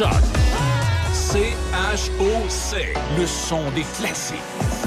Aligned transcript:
Choc. 0.00 0.08
C-H-O-C. 1.12 2.76
Le 3.18 3.26
son 3.26 3.70
des 3.72 3.84
classiques. 3.98 4.38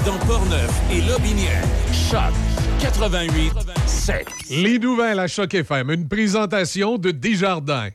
Dans 0.04 0.18
Portneuf 0.26 0.72
et 0.90 1.02
Lobinière. 1.02 1.62
Choc 1.92 2.34
88 2.80 3.52
7. 3.86 4.26
Les 4.50 4.80
nouvelles 4.80 5.20
à 5.20 5.28
Choc 5.28 5.54
FM. 5.54 5.92
Une 5.92 6.08
présentation 6.08 6.98
de 6.98 7.12
Desjardins. 7.12 7.90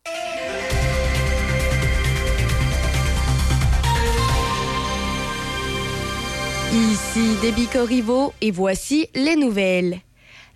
Ici 6.71 7.35
Déby 7.41 7.67
Corriveau 7.67 8.31
et 8.39 8.52
voici 8.52 9.09
les 9.13 9.35
nouvelles. 9.35 9.99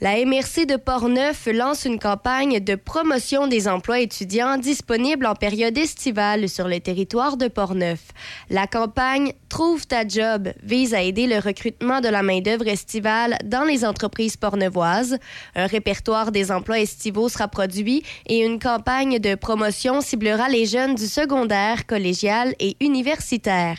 La 0.04 0.18
MRC 0.18 0.66
de 0.66 0.76
Portneuf 0.76 1.46
lance 1.46 1.86
une 1.86 1.98
campagne 1.98 2.60
de 2.60 2.76
promotion 2.76 3.48
des 3.48 3.70
emplois 3.70 4.02
étudiants 4.02 4.58
disponibles 4.58 5.26
en 5.26 5.34
période 5.34 5.78
estivale 5.78 6.50
sur 6.50 6.68
le 6.68 6.82
territoire 6.82 7.38
de 7.38 7.48
Portneuf. 7.48 8.02
La 8.50 8.68
campagne 8.68 9.32
Trouve 9.48 9.88
ta 9.88 10.06
job 10.06 10.50
vise 10.62 10.94
à 10.94 11.02
aider 11.04 11.26
le 11.26 11.40
recrutement 11.40 12.02
de 12.02 12.10
la 12.10 12.22
main-d'œuvre 12.22 12.68
estivale 12.68 13.38
dans 13.46 13.64
les 13.64 13.86
entreprises 13.86 14.36
portneuvoises. 14.36 15.20
Un 15.56 15.68
répertoire 15.68 16.34
des 16.34 16.52
emplois 16.52 16.80
estivaux 16.80 17.30
sera 17.30 17.48
produit 17.48 18.04
et 18.28 18.44
une 18.44 18.60
campagne 18.60 19.20
de 19.20 19.36
promotion 19.36 20.02
ciblera 20.02 20.50
les 20.50 20.66
jeunes 20.66 20.96
du 20.96 21.08
secondaire, 21.08 21.86
collégial 21.86 22.56
et 22.60 22.76
universitaire. 22.82 23.78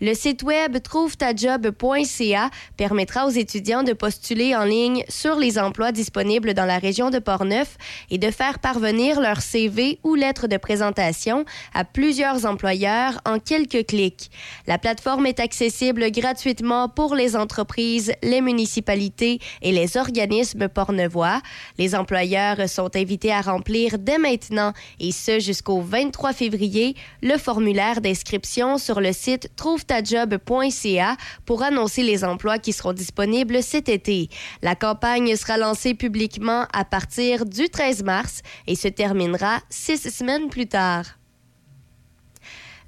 Le 0.00 0.14
site 0.14 0.42
web 0.42 0.78
trouve-ta-job.ca 0.82 2.50
permettra 2.76 3.26
aux 3.26 3.30
étudiants 3.30 3.82
de 3.82 3.92
postuler 3.92 4.54
en 4.56 4.64
ligne 4.64 5.04
sur 5.08 5.36
les 5.36 5.58
emplois 5.58 5.92
disponibles 5.92 6.54
dans 6.54 6.64
la 6.64 6.78
région 6.78 7.10
de 7.10 7.18
Portneuf 7.18 7.76
et 8.10 8.18
de 8.18 8.30
faire 8.30 8.58
parvenir 8.58 9.20
leur 9.20 9.40
CV 9.40 9.98
ou 10.02 10.14
lettre 10.14 10.46
de 10.46 10.56
présentation 10.56 11.44
à 11.74 11.84
plusieurs 11.84 12.46
employeurs 12.46 13.20
en 13.24 13.38
quelques 13.38 13.86
clics. 13.86 14.30
La 14.66 14.78
plateforme 14.78 15.26
est 15.26 15.40
accessible 15.40 16.10
gratuitement 16.10 16.88
pour 16.88 17.14
les 17.14 17.36
entreprises, 17.36 18.12
les 18.22 18.40
municipalités 18.40 19.40
et 19.62 19.72
les 19.72 19.96
organismes 19.96 20.68
portneuvois. 20.68 21.40
Les 21.78 21.94
employeurs 21.94 22.68
sont 22.68 22.94
invités 22.96 23.32
à 23.32 23.40
remplir 23.40 23.98
dès 23.98 24.18
maintenant 24.18 24.72
et 24.98 25.12
ce 25.12 25.38
jusqu'au 25.40 25.80
23 25.80 26.32
février 26.32 26.94
le 27.22 27.36
formulaire 27.36 28.00
d'inscription 28.00 28.78
sur 28.78 29.00
le 29.00 29.12
site 29.12 29.50
trouve-ta-job.ca 29.60 31.16
pour 31.44 31.62
annoncer 31.62 32.02
les 32.02 32.24
emplois 32.24 32.58
qui 32.58 32.72
seront 32.72 32.94
disponibles 32.94 33.62
cet 33.62 33.90
été. 33.90 34.30
La 34.62 34.74
campagne 34.74 35.36
sera 35.36 35.58
lancée 35.58 35.92
publiquement 35.92 36.66
à 36.72 36.86
partir 36.86 37.44
du 37.44 37.68
13 37.68 38.02
mars 38.02 38.40
et 38.66 38.74
se 38.74 38.88
terminera 38.88 39.60
six 39.68 40.08
semaines 40.10 40.48
plus 40.48 40.66
tard. 40.66 41.19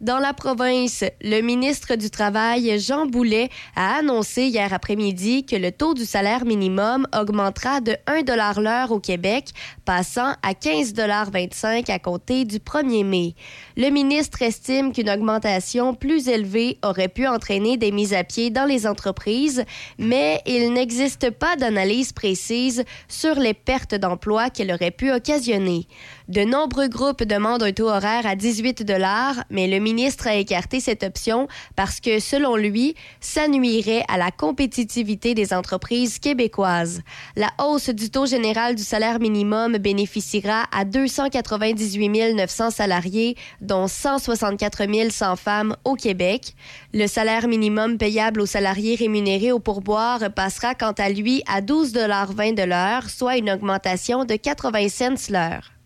Dans 0.02 0.18
la 0.18 0.32
province, 0.32 1.04
le 1.20 1.42
ministre 1.42 1.94
du 1.94 2.10
Travail, 2.10 2.76
Jean 2.80 3.06
Boulet, 3.06 3.50
a 3.76 3.98
annoncé 3.98 4.46
hier 4.46 4.72
après-midi 4.72 5.46
que 5.46 5.54
le 5.54 5.70
taux 5.70 5.94
du 5.94 6.04
salaire 6.04 6.44
minimum 6.44 7.06
augmentera 7.16 7.80
de 7.80 7.94
1 8.08 8.22
l'heure 8.60 8.90
au 8.90 8.98
Québec, 8.98 9.50
passant 9.84 10.34
à 10.42 10.54
15,25 10.54 11.88
à 11.88 12.00
compter 12.00 12.44
du 12.44 12.58
1er 12.58 13.04
mai. 13.04 13.36
Le 13.76 13.90
ministre 13.90 14.42
estime 14.42 14.92
qu'une 14.92 15.08
augmentation 15.08 15.94
plus 15.94 16.26
élevée 16.26 16.78
aurait 16.82 17.06
pu 17.06 17.28
entraîner 17.28 17.76
des 17.76 17.92
mises 17.92 18.12
à 18.12 18.24
pied 18.24 18.50
dans 18.50 18.64
les 18.64 18.88
entreprises, 18.88 19.64
mais 19.98 20.40
il 20.46 20.72
n'existe 20.72 21.30
pas 21.30 21.54
d'analyse 21.54 22.12
précise 22.12 22.82
sur 23.06 23.36
les 23.36 23.54
pertes 23.54 23.94
d'emplois 23.94 24.50
qu'elle 24.50 24.72
aurait 24.72 24.90
pu 24.90 25.12
occasionner. 25.12 25.86
De 26.26 26.42
nombreux 26.42 26.88
groupes 26.88 27.22
demandent 27.22 27.62
un 27.62 27.72
taux 27.72 27.88
horaire 27.88 28.26
à 28.26 28.34
18 28.34 28.82
mais 29.50 29.68
le 29.68 29.78
ministre 29.78 29.91
a 30.26 30.34
écarté 30.34 30.80
cette 30.80 31.02
option 31.02 31.48
parce 31.76 32.00
que, 32.00 32.20
selon 32.20 32.56
lui, 32.56 32.94
ça 33.20 33.48
nuirait 33.48 34.04
à 34.08 34.18
la 34.18 34.30
compétitivité 34.30 35.34
des 35.34 35.52
entreprises 35.52 36.18
québécoises. 36.18 37.02
La 37.36 37.50
hausse 37.58 37.90
du 37.90 38.10
taux 38.10 38.26
général 38.26 38.74
du 38.74 38.82
salaire 38.82 39.20
minimum 39.20 39.76
bénéficiera 39.78 40.64
à 40.72 40.84
298 40.84 42.34
900 42.34 42.70
salariés, 42.70 43.36
dont 43.60 43.86
164 43.86 45.10
100 45.10 45.36
femmes 45.36 45.76
au 45.84 45.94
Québec. 45.94 46.54
Le 46.92 47.06
salaire 47.06 47.48
minimum 47.48 47.98
payable 47.98 48.40
aux 48.40 48.46
salariés 48.46 48.94
rémunérés 48.94 49.52
au 49.52 49.58
pourboire 49.58 50.32
passera 50.34 50.74
quant 50.74 50.92
à 50.92 51.08
lui 51.08 51.42
à 51.46 51.60
12,20 51.60 52.54
de 52.54 52.62
l'heure, 52.62 53.10
soit 53.10 53.36
une 53.36 53.50
augmentation 53.50 54.24
de 54.24 54.36
80 54.36 54.88
cents 54.88 55.32
l'heure. 55.32 55.81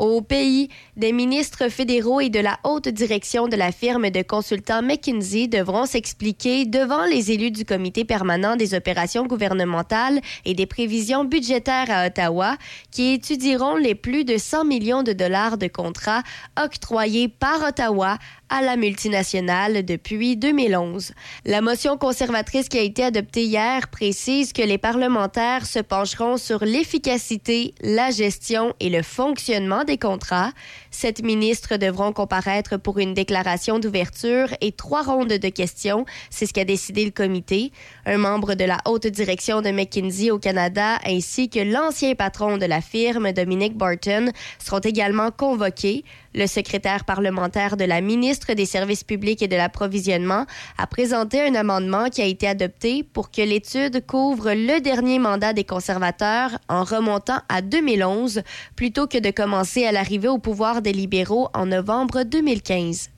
Au 0.00 0.22
pays, 0.22 0.70
des 0.96 1.12
ministres 1.12 1.68
fédéraux 1.68 2.22
et 2.22 2.30
de 2.30 2.40
la 2.40 2.58
haute 2.64 2.88
direction 2.88 3.48
de 3.48 3.56
la 3.56 3.70
firme 3.70 4.08
de 4.08 4.22
consultants 4.22 4.80
McKinsey 4.80 5.46
devront 5.46 5.84
s'expliquer 5.84 6.64
devant 6.64 7.04
les 7.04 7.32
élus 7.32 7.50
du 7.50 7.66
comité 7.66 8.06
permanent 8.06 8.56
des 8.56 8.72
opérations 8.72 9.26
gouvernementales 9.26 10.22
et 10.46 10.54
des 10.54 10.64
prévisions 10.64 11.26
budgétaires 11.26 11.90
à 11.90 12.06
Ottawa, 12.06 12.56
qui 12.90 13.12
étudieront 13.12 13.76
les 13.76 13.94
plus 13.94 14.24
de 14.24 14.38
100 14.38 14.64
millions 14.64 15.02
de 15.02 15.12
dollars 15.12 15.58
de 15.58 15.66
contrats 15.66 16.22
octroyés 16.58 17.28
par 17.28 17.62
Ottawa 17.68 18.16
à 18.50 18.62
la 18.62 18.76
multinationale 18.76 19.84
depuis 19.84 20.36
2011. 20.36 21.12
La 21.46 21.60
motion 21.60 21.96
conservatrice 21.96 22.68
qui 22.68 22.78
a 22.78 22.82
été 22.82 23.04
adoptée 23.04 23.44
hier 23.44 23.88
précise 23.88 24.52
que 24.52 24.62
les 24.62 24.76
parlementaires 24.76 25.64
se 25.64 25.78
pencheront 25.78 26.36
sur 26.36 26.64
l'efficacité, 26.64 27.74
la 27.80 28.10
gestion 28.10 28.74
et 28.80 28.90
le 28.90 29.02
fonctionnement 29.02 29.84
des 29.84 29.96
contrats. 29.96 30.50
Sept 30.90 31.22
ministres 31.22 31.76
devront 31.76 32.12
comparaître 32.12 32.76
pour 32.76 32.98
une 32.98 33.14
déclaration 33.14 33.78
d'ouverture 33.78 34.48
et 34.60 34.72
trois 34.72 35.02
rondes 35.02 35.28
de 35.28 35.48
questions. 35.48 36.04
C'est 36.28 36.46
ce 36.46 36.52
qu'a 36.52 36.64
décidé 36.64 37.04
le 37.04 37.12
comité. 37.12 37.70
Un 38.06 38.16
membre 38.18 38.54
de 38.54 38.64
la 38.64 38.78
haute 38.86 39.06
direction 39.06 39.60
de 39.60 39.70
McKinsey 39.70 40.30
au 40.30 40.38
Canada 40.38 40.98
ainsi 41.04 41.50
que 41.50 41.60
l'ancien 41.60 42.14
patron 42.14 42.56
de 42.56 42.66
la 42.66 42.80
firme, 42.80 43.32
Dominic 43.32 43.76
Barton, 43.76 44.30
seront 44.58 44.78
également 44.78 45.30
convoqués. 45.30 46.04
Le 46.34 46.46
secrétaire 46.46 47.04
parlementaire 47.04 47.76
de 47.76 47.84
la 47.84 48.00
ministre 48.00 48.54
des 48.54 48.64
Services 48.64 49.04
publics 49.04 49.42
et 49.42 49.48
de 49.48 49.56
l'approvisionnement 49.56 50.46
a 50.78 50.86
présenté 50.86 51.40
un 51.40 51.54
amendement 51.54 52.08
qui 52.08 52.22
a 52.22 52.26
été 52.26 52.46
adopté 52.46 53.02
pour 53.02 53.30
que 53.30 53.42
l'étude 53.42 54.06
couvre 54.06 54.52
le 54.52 54.80
dernier 54.80 55.18
mandat 55.18 55.52
des 55.52 55.64
conservateurs 55.64 56.58
en 56.68 56.84
remontant 56.84 57.40
à 57.48 57.62
2011 57.62 58.42
plutôt 58.76 59.06
que 59.06 59.18
de 59.18 59.30
commencer 59.30 59.84
à 59.84 59.92
l'arrivée 59.92 60.28
au 60.28 60.38
pouvoir 60.38 60.82
des 60.82 60.92
libéraux 60.92 61.48
en 61.52 61.66
novembre 61.66 62.22
2015. 62.22 63.10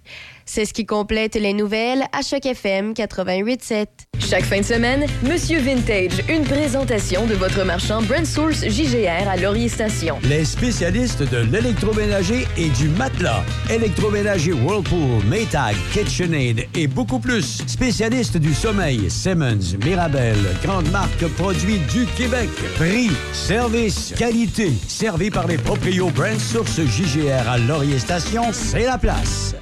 C'est 0.46 0.64
ce 0.64 0.72
qui 0.72 0.86
complète 0.86 1.34
les 1.34 1.52
nouvelles 1.52 2.04
à 2.12 2.22
Choc 2.22 2.46
FM 2.46 2.92
88.7. 2.92 3.86
Chaque 4.20 4.44
fin 4.44 4.60
de 4.60 4.64
semaine, 4.64 5.06
Monsieur 5.22 5.58
Vintage, 5.58 6.22
une 6.28 6.44
présentation 6.44 7.26
de 7.26 7.34
votre 7.34 7.64
marchand 7.64 8.02
Brand 8.02 8.24
Source 8.24 8.64
JGR 8.66 9.28
à 9.28 9.36
Laurier 9.36 9.68
Station. 9.68 10.18
Les 10.24 10.44
spécialistes 10.44 11.22
de 11.22 11.38
l'électroménager 11.38 12.46
et 12.56 12.68
du 12.70 12.88
matelas. 12.88 13.42
Électroménager 13.70 14.52
Whirlpool, 14.52 15.22
Maytag, 15.26 15.74
KitchenAid 15.92 16.66
et 16.74 16.86
beaucoup 16.86 17.18
plus. 17.18 17.62
Spécialistes 17.66 18.38
du 18.38 18.54
sommeil, 18.54 19.10
Simmons, 19.10 19.76
Mirabel, 19.84 20.36
grande 20.62 20.90
marque 20.90 21.26
produits 21.36 21.80
du 21.92 22.06
Québec. 22.16 22.48
Prix, 22.76 23.10
service, 23.32 24.14
qualité. 24.16 24.72
Servi 24.88 25.30
par 25.30 25.46
les 25.46 25.58
proprios 25.58 26.10
Brand 26.10 26.38
Source 26.38 26.80
JGR 26.80 27.48
à 27.48 27.58
Laurier 27.58 27.98
Station, 27.98 28.44
c'est 28.52 28.84
la 28.84 28.98
place. 28.98 29.54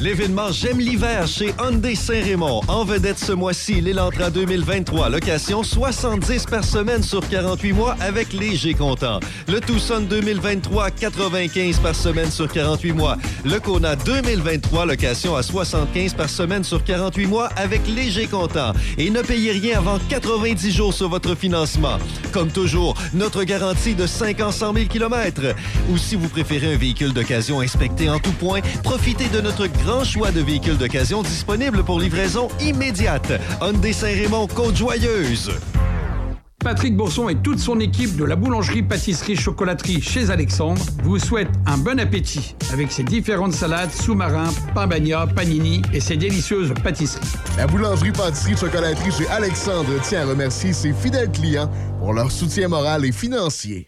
L'événement 0.00 0.50
J'aime 0.50 0.78
l'hiver 0.78 1.26
chez 1.26 1.52
Hyundai 1.60 1.94
Saint-Raymond. 1.94 2.62
En 2.68 2.84
vedette 2.84 3.18
ce 3.18 3.32
mois-ci, 3.32 3.82
l'Elantra 3.82 4.30
2023. 4.30 5.10
Location 5.10 5.62
70 5.62 6.46
par 6.46 6.64
semaine 6.64 7.02
sur 7.02 7.28
48 7.28 7.72
mois 7.74 7.96
avec 8.00 8.32
léger 8.32 8.72
comptant. 8.72 9.20
Le 9.46 9.60
Tucson 9.60 10.00
2023, 10.08 10.90
95 10.92 11.80
par 11.80 11.94
semaine 11.94 12.30
sur 12.30 12.50
48 12.50 12.92
mois. 12.92 13.18
Le 13.44 13.60
Kona 13.60 13.94
2023, 13.94 14.86
location 14.86 15.36
à 15.36 15.42
75 15.42 16.14
par 16.14 16.30
semaine 16.30 16.64
sur 16.64 16.82
48 16.82 17.26
mois 17.26 17.50
avec 17.56 17.86
léger 17.86 18.26
comptant. 18.26 18.72
Et 18.96 19.10
ne 19.10 19.20
payez 19.20 19.52
rien 19.52 19.78
avant 19.78 19.98
90 20.08 20.70
jours 20.72 20.94
sur 20.94 21.10
votre 21.10 21.34
financement. 21.34 21.98
Comme 22.32 22.48
toujours, 22.48 22.94
notre 23.12 23.44
garantie 23.44 23.94
de 23.94 24.06
5 24.06 24.40
ans 24.40 24.52
100 24.52 24.74
000 24.74 24.86
km. 24.86 25.42
Ou 25.90 25.98
si 25.98 26.16
vous 26.16 26.28
préférez 26.28 26.72
un 26.72 26.78
véhicule 26.78 27.12
d'occasion 27.12 27.60
inspecté 27.60 28.08
en 28.08 28.18
tout 28.18 28.32
point, 28.32 28.60
profitez 28.82 29.28
de 29.28 29.42
notre 29.42 29.66
grand 29.66 29.89
choix 30.04 30.30
de 30.30 30.40
véhicules 30.40 30.78
d'occasion 30.78 31.22
disponibles 31.22 31.82
pour 31.82 31.98
livraison 31.98 32.48
immédiate. 32.60 33.32
Hyundai 33.60 33.92
Saint-Raymond, 33.92 34.46
Côte-Joyeuse. 34.46 35.50
Patrick 36.60 36.94
Bourson 36.94 37.28
et 37.30 37.36
toute 37.36 37.58
son 37.58 37.80
équipe 37.80 38.16
de 38.16 38.24
la 38.24 38.36
boulangerie-pâtisserie-chocolaterie 38.36 40.02
chez 40.02 40.30
Alexandre 40.30 40.82
vous 41.02 41.18
souhaitent 41.18 41.48
un 41.66 41.78
bon 41.78 41.98
appétit 41.98 42.54
avec 42.72 42.92
ses 42.92 43.02
différentes 43.02 43.54
salades, 43.54 43.90
sous-marins, 43.90 44.52
pain 44.74 44.86
bagna, 44.86 45.26
panini 45.26 45.80
et 45.92 46.00
ses 46.00 46.16
délicieuses 46.16 46.72
pâtisseries. 46.84 47.26
La 47.56 47.66
boulangerie-pâtisserie-chocolaterie 47.66 49.10
chez 49.10 49.28
Alexandre 49.28 49.90
tient 50.02 50.20
à 50.20 50.26
remercier 50.26 50.74
ses 50.74 50.92
fidèles 50.92 51.32
clients 51.32 51.70
pour 52.00 52.14
leur 52.14 52.32
soutien 52.32 52.66
moral 52.68 53.04
et 53.04 53.12
financier. 53.12 53.86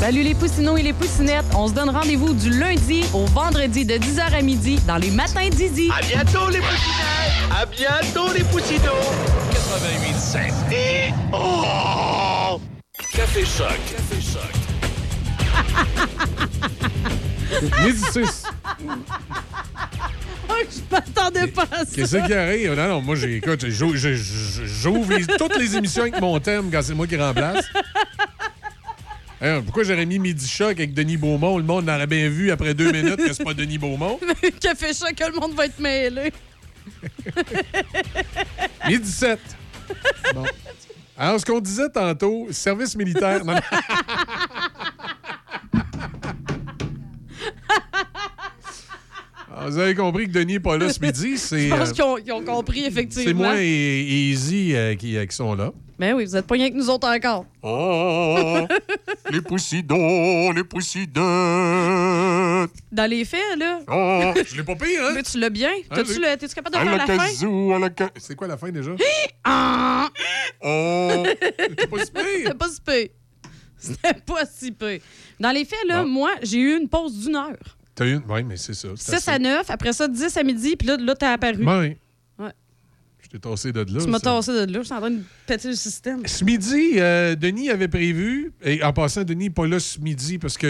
Salut 0.00 0.22
les 0.22 0.34
poussinots 0.34 0.78
et 0.78 0.82
les 0.82 0.94
poussinettes. 0.94 1.44
On 1.54 1.68
se 1.68 1.74
donne 1.74 1.90
rendez-vous 1.90 2.32
du 2.32 2.48
lundi 2.48 3.04
au 3.12 3.26
vendredi 3.26 3.84
de 3.84 3.94
10h 3.94 4.34
à 4.34 4.40
midi 4.40 4.80
dans 4.86 4.96
les 4.96 5.10
matins 5.10 5.50
d'Izzy. 5.50 5.90
À 5.94 6.00
bientôt 6.00 6.48
les 6.48 6.60
poussinettes! 6.60 7.36
À 7.54 7.66
bientôt 7.66 8.32
les 8.32 8.42
poussinots! 8.44 9.12
88.7. 9.52 10.72
Et... 10.72 11.12
Oh! 11.32 12.58
Café 13.12 13.44
Choc. 13.44 13.78
Café 13.90 14.20
Choc. 14.20 14.42
Midi 20.48 20.70
6. 20.70 20.82
Je 20.88 20.94
m'attendais 20.94 21.46
pas 21.48 21.62
à 21.70 21.84
ça. 21.84 21.92
Qu'est-ce 21.94 22.16
qui 22.26 22.32
arrive? 22.34 22.72
Non, 22.74 22.88
non, 22.88 23.02
moi, 23.02 23.16
j'ai- 23.16 23.36
écoute, 23.36 23.66
j'ouvre 23.68 25.36
toutes 25.38 25.56
les 25.58 25.76
émissions 25.76 26.02
avec 26.02 26.20
mon 26.20 26.38
thème 26.40 26.70
quand 26.70 26.82
c'est 26.82 26.94
moi 26.94 27.06
qui 27.06 27.16
remplace. 27.16 27.64
Hein, 29.40 29.60
pourquoi 29.64 29.84
j'aurais 29.84 30.06
mis 30.06 30.18
Midi 30.18 30.48
Choc 30.48 30.72
avec 30.72 30.94
Denis 30.94 31.18
Beaumont? 31.18 31.58
Le 31.58 31.64
monde 31.64 31.86
l'aurait 31.86 32.06
bien 32.06 32.28
vu 32.30 32.50
après 32.50 32.72
deux 32.72 32.90
minutes 32.90 33.16
que 33.16 33.32
c'est 33.34 33.44
pas 33.44 33.52
Denis 33.54 33.76
Beaumont. 33.78 34.18
Café 34.60 34.94
Choc, 34.94 35.14
que 35.14 35.24
le 35.30 35.38
monde 35.38 35.54
va 35.54 35.66
être 35.66 35.78
mêlé? 35.78 36.32
Midi 38.88 39.10
7. 39.10 39.38
Bon. 40.34 40.44
Alors, 41.18 41.40
ce 41.40 41.44
qu'on 41.46 41.60
disait 41.60 41.88
tantôt, 41.90 42.46
service 42.50 42.94
militaire. 42.96 43.44
non, 43.44 43.54
non. 43.54 43.60
vous 49.68 49.78
avez 49.78 49.94
compris 49.94 50.26
que 50.26 50.32
Denis 50.32 50.54
n'est 50.54 50.60
pas 50.60 50.76
là 50.76 50.92
ce 50.92 51.00
midi. 51.00 51.36
C'est 51.38 51.68
Je 51.68 51.74
pense 51.74 51.90
euh, 51.90 51.92
qu'ils 51.92 52.04
ont, 52.04 52.18
ils 52.18 52.32
ont 52.32 52.42
compris, 52.44 52.84
effectivement. 52.84 53.24
c'est 53.26 53.34
moi 53.34 53.54
et, 53.62 53.66
et 53.66 54.30
Izzy 54.30 54.74
euh, 54.74 54.94
qui, 54.94 55.16
euh, 55.16 55.26
qui 55.26 55.34
sont 55.36 55.54
là. 55.54 55.72
Ben 55.98 56.14
oui, 56.14 56.26
vous 56.26 56.36
êtes 56.36 56.46
pas 56.46 56.54
rien 56.56 56.68
que 56.70 56.74
nous 56.76 56.90
autres 56.90 57.08
encore. 57.08 57.46
Oh, 57.62 58.58
les 59.30 59.40
poussidons, 59.40 60.52
les 60.52 60.62
poussidons. 60.62 61.22
Dans 62.92 63.10
les 63.10 63.24
faits, 63.24 63.58
là. 63.58 63.78
Oh, 63.90 64.32
je 64.46 64.56
l'ai 64.56 64.62
pas 64.62 64.74
pire, 64.74 65.02
hein? 65.02 65.12
Mais 65.14 65.22
tu 65.22 65.38
l'as 65.38 65.48
bien. 65.48 65.70
T'as-tu 65.88 66.12
oui. 66.12 66.18
le- 66.20 66.36
T'es-tu 66.36 66.54
capable 66.54 66.74
de 66.76 66.80
À 66.80 66.84
faire 66.84 66.92
la 66.92 66.98
la 66.98 67.06
fin? 67.06 67.78
la 67.78 68.10
C'est 68.18 68.34
quoi 68.36 68.46
la 68.46 68.58
fin 68.58 68.70
déjà? 68.70 68.90
Ah! 69.44 70.08
Oh! 70.62 71.24
C'est 71.78 71.88
pas 71.90 72.04
si 72.04 72.10
pire. 72.12 72.22
C'était 72.42 72.54
pas 72.54 72.68
si 72.68 72.80
peu. 72.82 73.08
C'était 73.78 74.20
pas 74.26 74.44
si 74.46 74.72
peu. 74.72 74.98
Dans 75.40 75.50
les 75.50 75.64
faits, 75.64 75.78
là, 75.86 76.04
moi, 76.04 76.30
j'ai 76.42 76.58
eu 76.58 76.76
une 76.76 76.88
pause 76.88 77.18
d'une 77.20 77.36
heure. 77.36 77.56
T'as 77.96 78.06
eu 78.06 78.12
une? 78.12 78.22
Oui, 78.28 78.44
mais 78.44 78.56
c'est 78.56 78.74
ça. 78.74 78.88
c'est 78.94 79.10
6 79.12 79.14
assez. 79.16 79.30
à 79.32 79.38
9, 79.40 79.68
après 79.70 79.92
ça, 79.92 80.06
10 80.06 80.36
à 80.36 80.42
midi, 80.44 80.76
puis 80.76 80.86
là, 80.86 80.96
là 80.98 81.14
t'as 81.16 81.32
apparu. 81.32 81.66
Ouais. 81.66 81.98
Je 83.22 83.30
t'ai 83.30 83.38
tassé 83.40 83.72
de 83.72 83.80
là. 83.80 84.00
Tu 84.04 84.08
m'as 84.08 84.20
tassé 84.20 84.52
de 84.52 84.72
là, 84.72 84.78
je 84.78 84.84
suis 84.84 84.94
en 84.94 84.98
train 85.00 85.10
de 85.10 85.20
péter 85.48 85.66
le 85.68 85.74
système. 85.74 86.22
Ce 86.26 86.44
midi, 86.44 86.92
euh, 86.98 87.34
Denis 87.34 87.70
avait 87.70 87.88
prévu, 87.88 88.52
et 88.62 88.84
en 88.84 88.92
passant, 88.92 89.24
Denis 89.24 89.44
n'est 89.46 89.50
pas 89.50 89.66
là 89.66 89.80
ce 89.80 89.98
midi 89.98 90.38
parce 90.38 90.56
que 90.56 90.66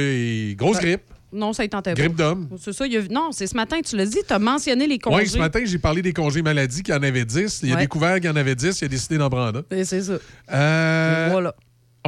euh, 0.53 0.55
grosse 0.55 0.77
Ouais. 0.79 0.83
grippe, 0.85 1.03
Non, 1.33 1.53
ça, 1.53 1.65
il 1.65 1.69
tentait 1.69 1.93
pas. 1.93 2.01
grippe 2.01 2.15
d'homme. 2.17 2.49
C'est 2.59 2.73
ça, 2.73 2.87
il 2.87 2.95
y 2.95 2.97
a... 2.97 3.03
Non, 3.11 3.31
c'est 3.33 3.47
ce 3.47 3.55
matin, 3.55 3.79
tu 3.85 3.95
l'as 3.95 4.07
dit, 4.07 4.21
t'as 4.27 4.39
mentionné 4.39 4.87
les 4.87 4.99
congés. 4.99 5.17
Oui, 5.25 5.29
ce 5.29 5.37
matin, 5.37 5.61
j'ai 5.67 5.79
parlé 5.79 6.01
des 6.01 6.15
congés 6.15 6.41
maladie, 6.41 6.83
qu'il 6.83 6.95
y 6.95 6.97
en 6.97 7.03
avait 7.03 7.27
10. 7.27 7.61
Il 7.63 7.73
a 7.73 7.75
Ouais. 7.75 7.81
découvert 7.83 8.15
qu'il 8.15 8.25
y 8.27 8.31
en 8.31 8.37
avait 8.37 8.55
10, 8.55 8.81
il 8.81 8.85
a 8.87 8.89
décidé 8.89 9.19
d'en 9.19 9.29
prendre 9.29 9.59
un. 9.71 9.85
C'est 9.85 10.01
ça. 10.01 10.19
Euh, 10.53 11.29
Voilà. 11.33 11.55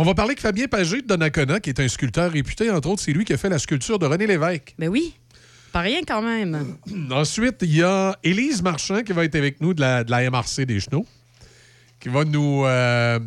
On 0.01 0.05
va 0.05 0.15
parler 0.15 0.31
avec 0.31 0.41
Fabien 0.41 0.69
Pagé 0.69 1.03
de 1.03 1.09
Donnacona, 1.09 1.59
qui 1.59 1.71
est 1.71 1.81
un 1.81 1.89
sculpteur 1.89 2.31
réputé. 2.31 2.71
Entre 2.71 2.89
autres, 2.89 3.03
c'est 3.03 3.13
lui 3.13 3.25
qui 3.25 3.33
a 3.33 3.37
fait 3.37 3.49
la 3.49 3.59
sculpture 3.59 3.99
de 3.99 4.07
René 4.07 4.29
Lévesque. 4.29 4.73
Ben 4.79 4.89
oui. 4.89 5.13
Pas 5.73 5.81
rien 5.81 6.03
quand 6.07 6.23
même. 6.23 6.77
Ensuite, 7.11 7.57
il 7.63 7.75
y 7.75 7.83
a 7.83 8.17
Élise 8.23 8.63
Marchand 8.63 9.03
qui 9.03 9.13
va 9.13 9.25
être 9.25 9.35
avec 9.35 9.61
nous 9.61 9.75
de 9.75 9.81
la, 9.81 10.05
de 10.05 10.13
la 10.13 10.31
MRC 10.31 10.67
des 10.67 10.79
Chenaux, 10.79 11.05
qui 11.99 12.11
va 12.11 12.25
nous, 12.25 12.65
euh, 12.65 13.19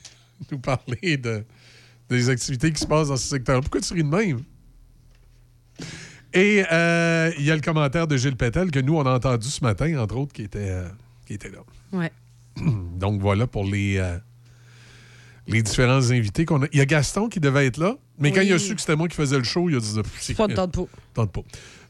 nous 0.50 0.58
parler 0.60 1.18
de, 1.18 1.44
des 2.08 2.30
activités 2.30 2.72
qui 2.72 2.80
se 2.80 2.86
passent 2.86 3.08
dans 3.08 3.18
ce 3.18 3.28
secteur. 3.28 3.60
Pourquoi 3.60 3.82
tu 3.82 3.92
ris 3.92 4.02
de 4.02 4.08
même? 4.08 4.40
Et 6.32 6.64
euh, 6.72 7.32
il 7.38 7.44
y 7.44 7.50
a 7.50 7.54
le 7.54 7.60
commentaire 7.60 8.06
de 8.06 8.16
Gilles 8.16 8.36
Pétel 8.36 8.70
que 8.70 8.80
nous, 8.80 8.96
on 8.96 9.04
a 9.04 9.14
entendu 9.14 9.48
ce 9.48 9.62
matin, 9.62 9.94
entre 9.98 10.16
autres, 10.16 10.32
qui 10.32 10.44
était, 10.44 10.70
euh, 10.70 10.88
qui 11.26 11.34
était 11.34 11.50
là. 11.50 11.58
Ouais. 11.92 12.10
Donc 12.96 13.20
voilà 13.20 13.46
pour 13.46 13.66
les, 13.66 13.98
euh, 13.98 14.16
les 15.46 15.62
différents 15.62 16.10
invités 16.10 16.44
qu'on 16.44 16.62
a. 16.62 16.66
Il 16.72 16.78
y 16.78 16.82
a 16.82 16.86
Gaston 16.86 17.28
qui 17.28 17.40
devait 17.40 17.66
être 17.66 17.78
là, 17.78 17.96
mais 18.18 18.32
quand 18.32 18.40
il 18.40 18.52
a 18.52 18.58
su 18.58 18.74
que 18.74 18.80
c'était 18.80 18.96
moi 18.96 19.08
qui 19.08 19.16
faisais 19.16 19.38
le 19.38 19.44
show, 19.44 19.68
il 19.68 19.76
a 19.76 19.80
dit 19.80 20.00
c'est 20.20 20.34
Pas 20.34 20.46
de 20.46 20.54
temps 20.54 20.66
de 20.66 20.86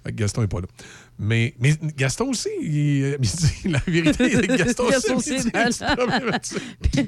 que 0.04 0.10
Gaston 0.10 0.42
n'est 0.42 0.48
pas 0.48 0.60
là. 0.60 0.66
Mais, 1.18 1.54
mais 1.58 1.74
Gaston 1.96 2.30
aussi, 2.30 2.48
il, 2.60 2.68
il 2.68 3.18
dit 3.20 3.68
la 3.68 3.78
vérité, 3.86 4.46
Gaston, 4.56 4.90
Gaston 4.90 5.16
aussi, 5.16 5.34
aussi 5.34 5.48
est. 5.48 7.06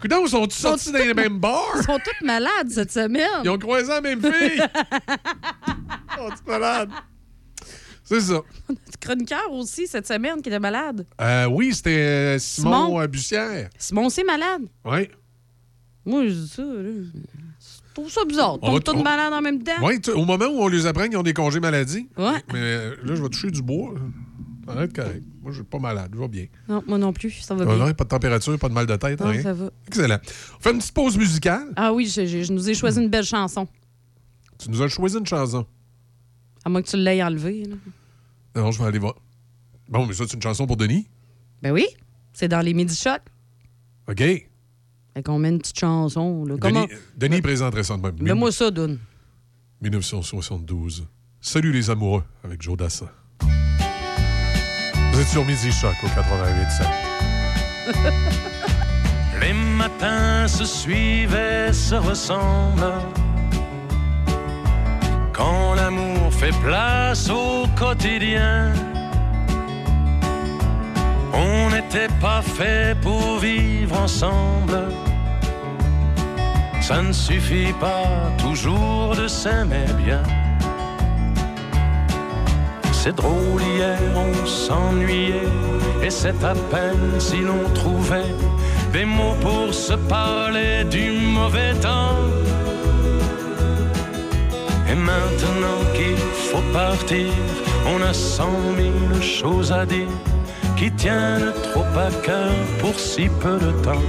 Coudon, 0.00 0.22
ils 0.24 0.30
sont-ils 0.30 0.52
sortis 0.52 0.92
dans 0.92 0.98
les 0.98 1.12
mêmes 1.14 1.38
bars? 1.38 1.74
Ils 1.76 1.82
sont 1.84 1.98
tous 1.98 2.24
malades 2.24 2.70
cette 2.70 2.92
semaine. 2.92 3.42
Ils 3.44 3.50
ont 3.50 3.58
croisé 3.58 3.88
la 3.88 4.00
même 4.00 4.22
fille. 4.22 4.62
Ils 4.62 6.16
sont-ils 6.16 6.50
malades? 6.50 6.90
C'est 8.02 8.20
ça. 8.22 8.40
Notre 8.68 8.98
chroniqueur 8.98 9.52
aussi 9.52 9.86
cette 9.86 10.06
semaine 10.06 10.40
qui 10.42 10.48
était 10.48 10.58
malade. 10.58 11.06
Euh, 11.20 11.46
oui, 11.46 11.74
c'était 11.74 11.90
euh, 11.90 12.38
Simon, 12.38 12.86
Simon. 12.86 13.06
Bussière. 13.06 13.70
Simon, 13.78 14.08
c'est 14.08 14.24
malade. 14.24 14.62
Oui. 14.86 15.08
Moi, 16.06 16.26
je 16.28 16.32
dis 16.32 16.48
ça. 16.48 16.62
Là. 16.62 16.90
Je 17.62 17.92
trouve 17.94 18.10
ça 18.10 18.24
bizarre. 18.24 18.58
On 18.62 18.66
va 18.68 18.72
Ils 18.72 18.74
sont 18.76 18.92
t- 18.92 18.92
tous 18.98 19.02
malades 19.02 19.32
en 19.32 19.40
même 19.42 19.62
temps. 19.62 19.72
Oui, 19.82 20.00
au 20.14 20.24
moment 20.24 20.46
où 20.46 20.60
on 20.62 20.68
les 20.68 20.86
apprend 20.86 21.04
qu'ils 21.06 21.16
ont 21.18 21.22
des 21.22 21.34
congés 21.34 21.60
maladie. 21.60 22.08
Ouais. 22.16 22.42
Mais 22.52 22.58
euh, 22.58 22.96
là, 23.04 23.14
je 23.14 23.22
vais 23.22 23.28
toucher 23.28 23.50
du 23.50 23.62
bois. 23.62 23.94
Ça 24.66 24.74
va 24.74 24.84
être 24.84 24.94
correct. 24.94 25.22
Moi, 25.42 25.50
je 25.52 25.56
suis 25.56 25.64
pas 25.64 25.78
malade. 25.78 26.10
Je 26.14 26.18
vais 26.20 26.28
bien. 26.28 26.46
Non, 26.68 26.82
moi 26.86 26.96
non 26.98 27.12
plus. 27.12 27.30
Ça 27.32 27.54
va 27.54 27.64
Ah, 27.64 27.74
bien. 27.74 27.86
non, 27.86 27.92
pas 27.94 28.04
de 28.04 28.08
température, 28.08 28.58
pas 28.58 28.68
de 28.68 28.74
mal 28.74 28.86
de 28.86 28.94
tête, 28.96 29.20
Non, 29.20 29.26
rien. 29.30 29.42
ça 29.42 29.52
va. 29.52 29.70
Excellent. 29.88 30.18
On 30.58 30.60
fait 30.62 30.70
une 30.72 30.78
petite 30.78 30.92
pause 30.94 31.18
musicale. 31.18 31.72
Ah 31.76 31.92
oui, 31.92 32.06
je, 32.06 32.24
je- 32.26 32.42
je 32.44 32.52
nous 32.52 32.70
ai 32.70 32.74
choisi 32.74 33.00
une 33.00 33.08
belle 33.08 33.24
chanson. 33.24 33.66
Tu 34.58 34.70
nous 34.70 34.80
as 34.82 34.88
choisi 34.88 35.18
une 35.18 35.26
chanson. 35.26 35.66
À 36.64 36.68
moins 36.68 36.82
que 36.82 36.88
tu 36.88 36.96
l'aies 36.96 37.22
enlevée. 37.22 37.64
là. 37.64 37.76
Non, 38.62 38.70
je 38.70 38.78
vais 38.80 38.86
aller 38.88 38.98
voir. 38.98 39.14
Bon, 39.88 40.06
mais 40.06 40.12
ça, 40.14 40.24
c'est 40.28 40.34
une 40.34 40.42
chanson 40.42 40.66
pour 40.66 40.76
Denis. 40.76 41.08
Ben 41.62 41.72
oui. 41.72 41.86
C'est 42.32 42.48
dans 42.48 42.60
les 42.60 42.74
midi 42.74 42.94
chocs. 42.94 43.22
OK. 44.08 44.22
Fait 45.14 45.22
qu'on 45.22 45.38
met 45.38 45.48
une 45.48 45.58
petite 45.58 45.78
chanson. 45.78 46.44
Là. 46.44 46.56
Comment? 46.60 46.84
Denis, 46.84 46.94
Denis 47.16 47.42
présenterait 47.42 47.82
ça 47.84 47.96
de 47.96 48.02
même. 48.02 48.14
Mets-moi 48.20 48.52
ça, 48.52 48.70
Dune. 48.70 48.98
1972. 49.82 51.06
Salut 51.40 51.72
les 51.72 51.88
amoureux 51.90 52.22
avec 52.44 52.60
Joe 52.62 52.76
Dassin. 52.76 53.08
Vous 55.12 55.20
êtes 55.20 55.28
sur 55.28 55.44
Midi 55.44 55.72
Choc 55.72 55.94
au 56.04 56.06
88.7. 56.06 56.86
Les 59.40 59.52
matins 59.54 60.46
se 60.46 60.64
suivent 60.64 61.34
et 61.34 61.72
se 61.72 61.94
ressemblent. 61.94 62.92
Quand 65.32 65.74
l'amour 65.74 66.32
fait 66.32 66.54
place 66.62 67.30
au 67.30 67.66
quotidien, 67.78 68.72
on 71.32 71.70
n'était 71.70 72.12
pas 72.20 72.42
fait 72.42 72.96
pour 73.00 73.38
vivre 73.38 74.00
ensemble. 74.00 74.80
Ça 76.80 77.02
ne 77.02 77.12
suffit 77.12 77.72
pas 77.74 78.32
toujours 78.38 79.14
de 79.16 79.28
s'aimer 79.28 79.86
bien. 80.04 80.22
C'est 82.92 83.16
drôle, 83.16 83.62
hier 83.62 83.98
on 84.14 84.46
s'ennuyait, 84.46 85.48
et 86.02 86.10
c'est 86.10 86.44
à 86.44 86.54
peine 86.70 87.18
si 87.18 87.38
l'on 87.38 87.64
trouvait 87.74 88.34
des 88.92 89.06
mots 89.06 89.36
pour 89.40 89.72
se 89.72 89.94
parler 89.94 90.84
du 90.84 91.12
mauvais 91.12 91.72
temps. 91.80 92.18
Et 94.90 94.94
maintenant 94.94 95.80
qu'il 95.94 96.16
faut 96.48 96.66
partir, 96.72 97.28
on 97.86 98.02
a 98.02 98.12
cent 98.12 98.60
mille 98.76 99.22
choses 99.22 99.72
à 99.72 99.86
dire 99.86 100.08
qui 100.80 100.90
tiennent 100.92 101.52
trop 101.62 101.84
à 101.94 102.10
cœur 102.24 102.54
pour 102.80 102.98
si 102.98 103.28
peu 103.42 103.58
de 103.58 103.70
temps. 103.84 104.06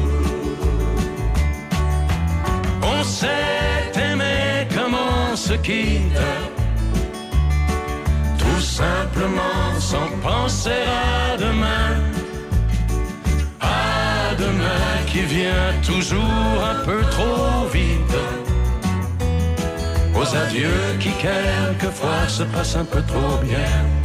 On 2.82 3.04
s'est 3.04 3.92
aimé 4.10 4.68
comme 4.74 4.96
on 4.96 5.36
se 5.36 5.56
quitte 5.68 6.26
tout 8.38 8.62
simplement 8.62 9.60
sans 9.80 10.10
penser 10.24 10.84
à 10.88 11.36
demain. 11.46 11.92
À 13.60 14.34
demain 14.44 14.94
qui 15.08 15.24
vient 15.36 15.74
toujours 15.86 16.58
un 16.72 16.86
peu 16.86 17.02
trop 17.16 17.68
vite. 17.74 18.18
Aux 20.16 20.36
adieux 20.44 20.86
qui 21.02 21.12
quelquefois 21.28 22.30
se 22.30 22.44
passent 22.44 22.78
un 22.78 22.86
peu 22.86 23.02
trop 23.02 23.36
bien. 23.44 24.01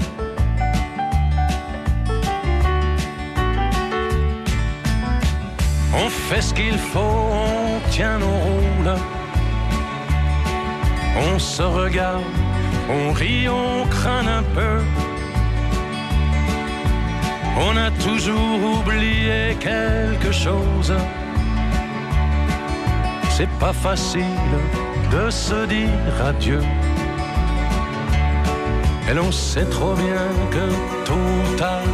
On 5.98 6.08
fait 6.10 6.42
ce 6.42 6.52
qu'il 6.52 6.78
faut, 6.78 7.00
on 7.00 7.80
tient 7.90 8.18
nos 8.18 8.26
rôles. 8.26 8.96
On 11.28 11.38
se 11.38 11.62
regarde, 11.62 12.22
on 12.90 13.12
rit, 13.12 13.48
on 13.48 13.86
craint 13.86 14.26
un 14.26 14.42
peu. 14.42 14.76
On 17.58 17.76
a 17.76 17.90
toujours 17.92 18.60
oublié 18.78 19.56
quelque 19.58 20.30
chose. 20.30 20.92
C'est 23.30 23.48
pas 23.58 23.72
facile 23.72 24.50
de 25.10 25.30
se 25.30 25.66
dire 25.66 26.26
adieu. 26.26 26.60
Et 29.08 29.14
l'on 29.14 29.32
sait 29.32 29.64
trop 29.66 29.94
bien 29.94 30.26
que 30.50 30.66
tôt 31.06 31.14
ou 31.14 31.56
tard, 31.56 31.88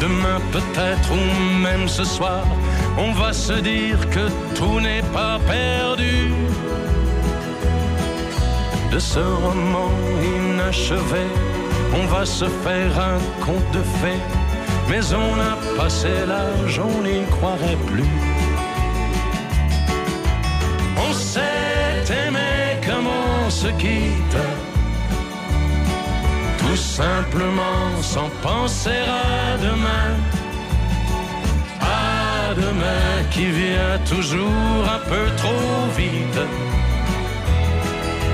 demain 0.00 0.38
peut-être 0.52 1.10
ou 1.12 1.58
même 1.58 1.88
ce 1.88 2.04
soir, 2.04 2.44
on 2.98 3.12
va 3.12 3.32
se 3.32 3.52
dire 3.52 3.98
que 4.10 4.26
tout 4.56 4.80
n'est 4.80 5.06
pas 5.12 5.38
perdu. 5.46 6.32
De 8.92 8.98
ce 8.98 9.20
roman 9.20 9.90
inachevé, 10.36 11.26
on 11.94 12.04
va 12.06 12.24
se 12.26 12.46
faire 12.64 12.92
un 12.98 13.18
conte 13.44 13.70
de 13.72 13.82
fées, 14.00 14.22
mais 14.88 15.04
on 15.14 15.34
a 15.50 15.54
passé 15.76 16.08
l'âge, 16.26 16.80
on 16.80 17.02
n'y 17.02 17.24
croirait 17.36 17.80
plus. 17.86 18.14
On 20.96 21.12
s'est 21.12 22.04
aimé 22.26 22.80
comme 22.86 23.06
on 23.06 23.50
se 23.50 23.68
quitte, 23.82 24.42
tout 26.58 26.76
simplement 26.76 28.02
sans 28.02 28.30
penser 28.42 29.02
à 29.06 29.56
demain. 29.58 30.37
Demain 32.56 33.24
qui 33.30 33.44
vient 33.50 33.98
toujours 34.08 34.82
un 34.96 35.00
peu 35.06 35.26
trop 35.36 35.86
vite. 35.96 36.40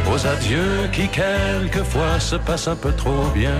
Aux 0.08 0.26
adieux 0.26 0.88
qui 0.92 1.08
quelquefois 1.08 2.20
se 2.20 2.36
passent 2.36 2.68
un 2.68 2.76
peu 2.76 2.92
trop 2.92 3.26
bien. 3.34 3.58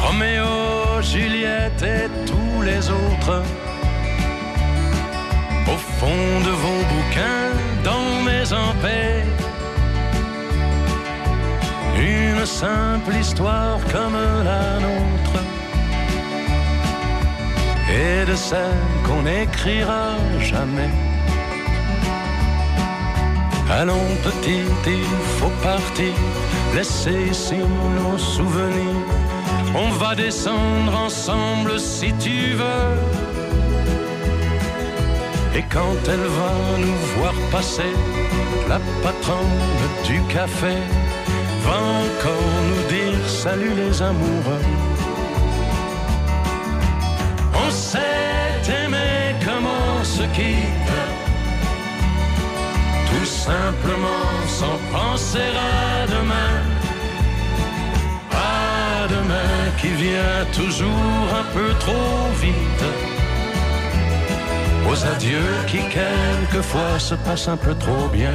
Roméo, 0.00 1.02
Juliette 1.02 1.82
et 1.82 2.08
tous 2.24 2.62
les 2.62 2.88
autres. 2.88 3.42
Au 5.66 5.76
fond 5.98 6.40
de 6.46 6.50
vos 6.62 6.82
bouquins, 6.92 7.52
dans 7.84 8.22
mes 8.24 8.44
paix. 8.80 9.13
Simple 12.44 13.16
histoire 13.18 13.78
comme 13.90 14.12
la 14.44 14.78
nôtre. 14.78 15.40
Et 17.90 18.26
de 18.26 18.36
celle 18.36 18.84
qu'on 19.06 19.22
n'écrira 19.22 20.10
jamais. 20.40 20.90
Allons 23.70 24.08
petit, 24.22 24.60
il 24.86 25.04
faut 25.38 25.52
partir, 25.62 26.12
laisser 26.74 27.28
ici 27.30 27.56
nos 27.56 28.18
souvenirs. 28.18 29.08
On 29.74 29.88
va 29.92 30.14
descendre 30.14 30.94
ensemble 30.96 31.80
si 31.80 32.12
tu 32.14 32.52
veux. 32.60 32.92
Et 35.56 35.64
quand 35.72 35.96
elle 36.06 36.28
va 36.40 36.54
nous 36.78 36.98
voir 37.16 37.34
passer, 37.50 37.94
la 38.68 38.78
patronne 39.02 39.60
du 40.06 40.20
café 40.34 40.76
va 41.66 41.78
encore 42.04 42.52
nous 42.68 42.84
dire 42.96 43.28
salut 43.28 43.74
les 43.74 44.02
amoureux. 44.02 44.64
On 47.54 47.70
s'est 47.70 48.64
aimé 48.82 49.34
comme 49.44 49.66
on 49.66 50.04
se 50.04 50.24
quitte, 50.36 50.94
tout 53.10 53.28
simplement 53.48 54.28
sans 54.46 54.78
penser 54.92 55.50
à 55.72 56.06
demain. 56.16 56.54
À 58.32 59.08
demain 59.08 59.54
qui 59.80 59.88
vient 60.04 60.44
toujours 60.52 61.26
un 61.40 61.46
peu 61.54 61.70
trop 61.78 62.30
vite. 62.42 62.84
Aux 64.90 65.06
adieux 65.14 65.54
qui 65.66 65.80
quelquefois 65.98 66.98
se 66.98 67.14
passent 67.14 67.48
un 67.48 67.56
peu 67.56 67.74
trop 67.74 68.08
bien. 68.12 68.34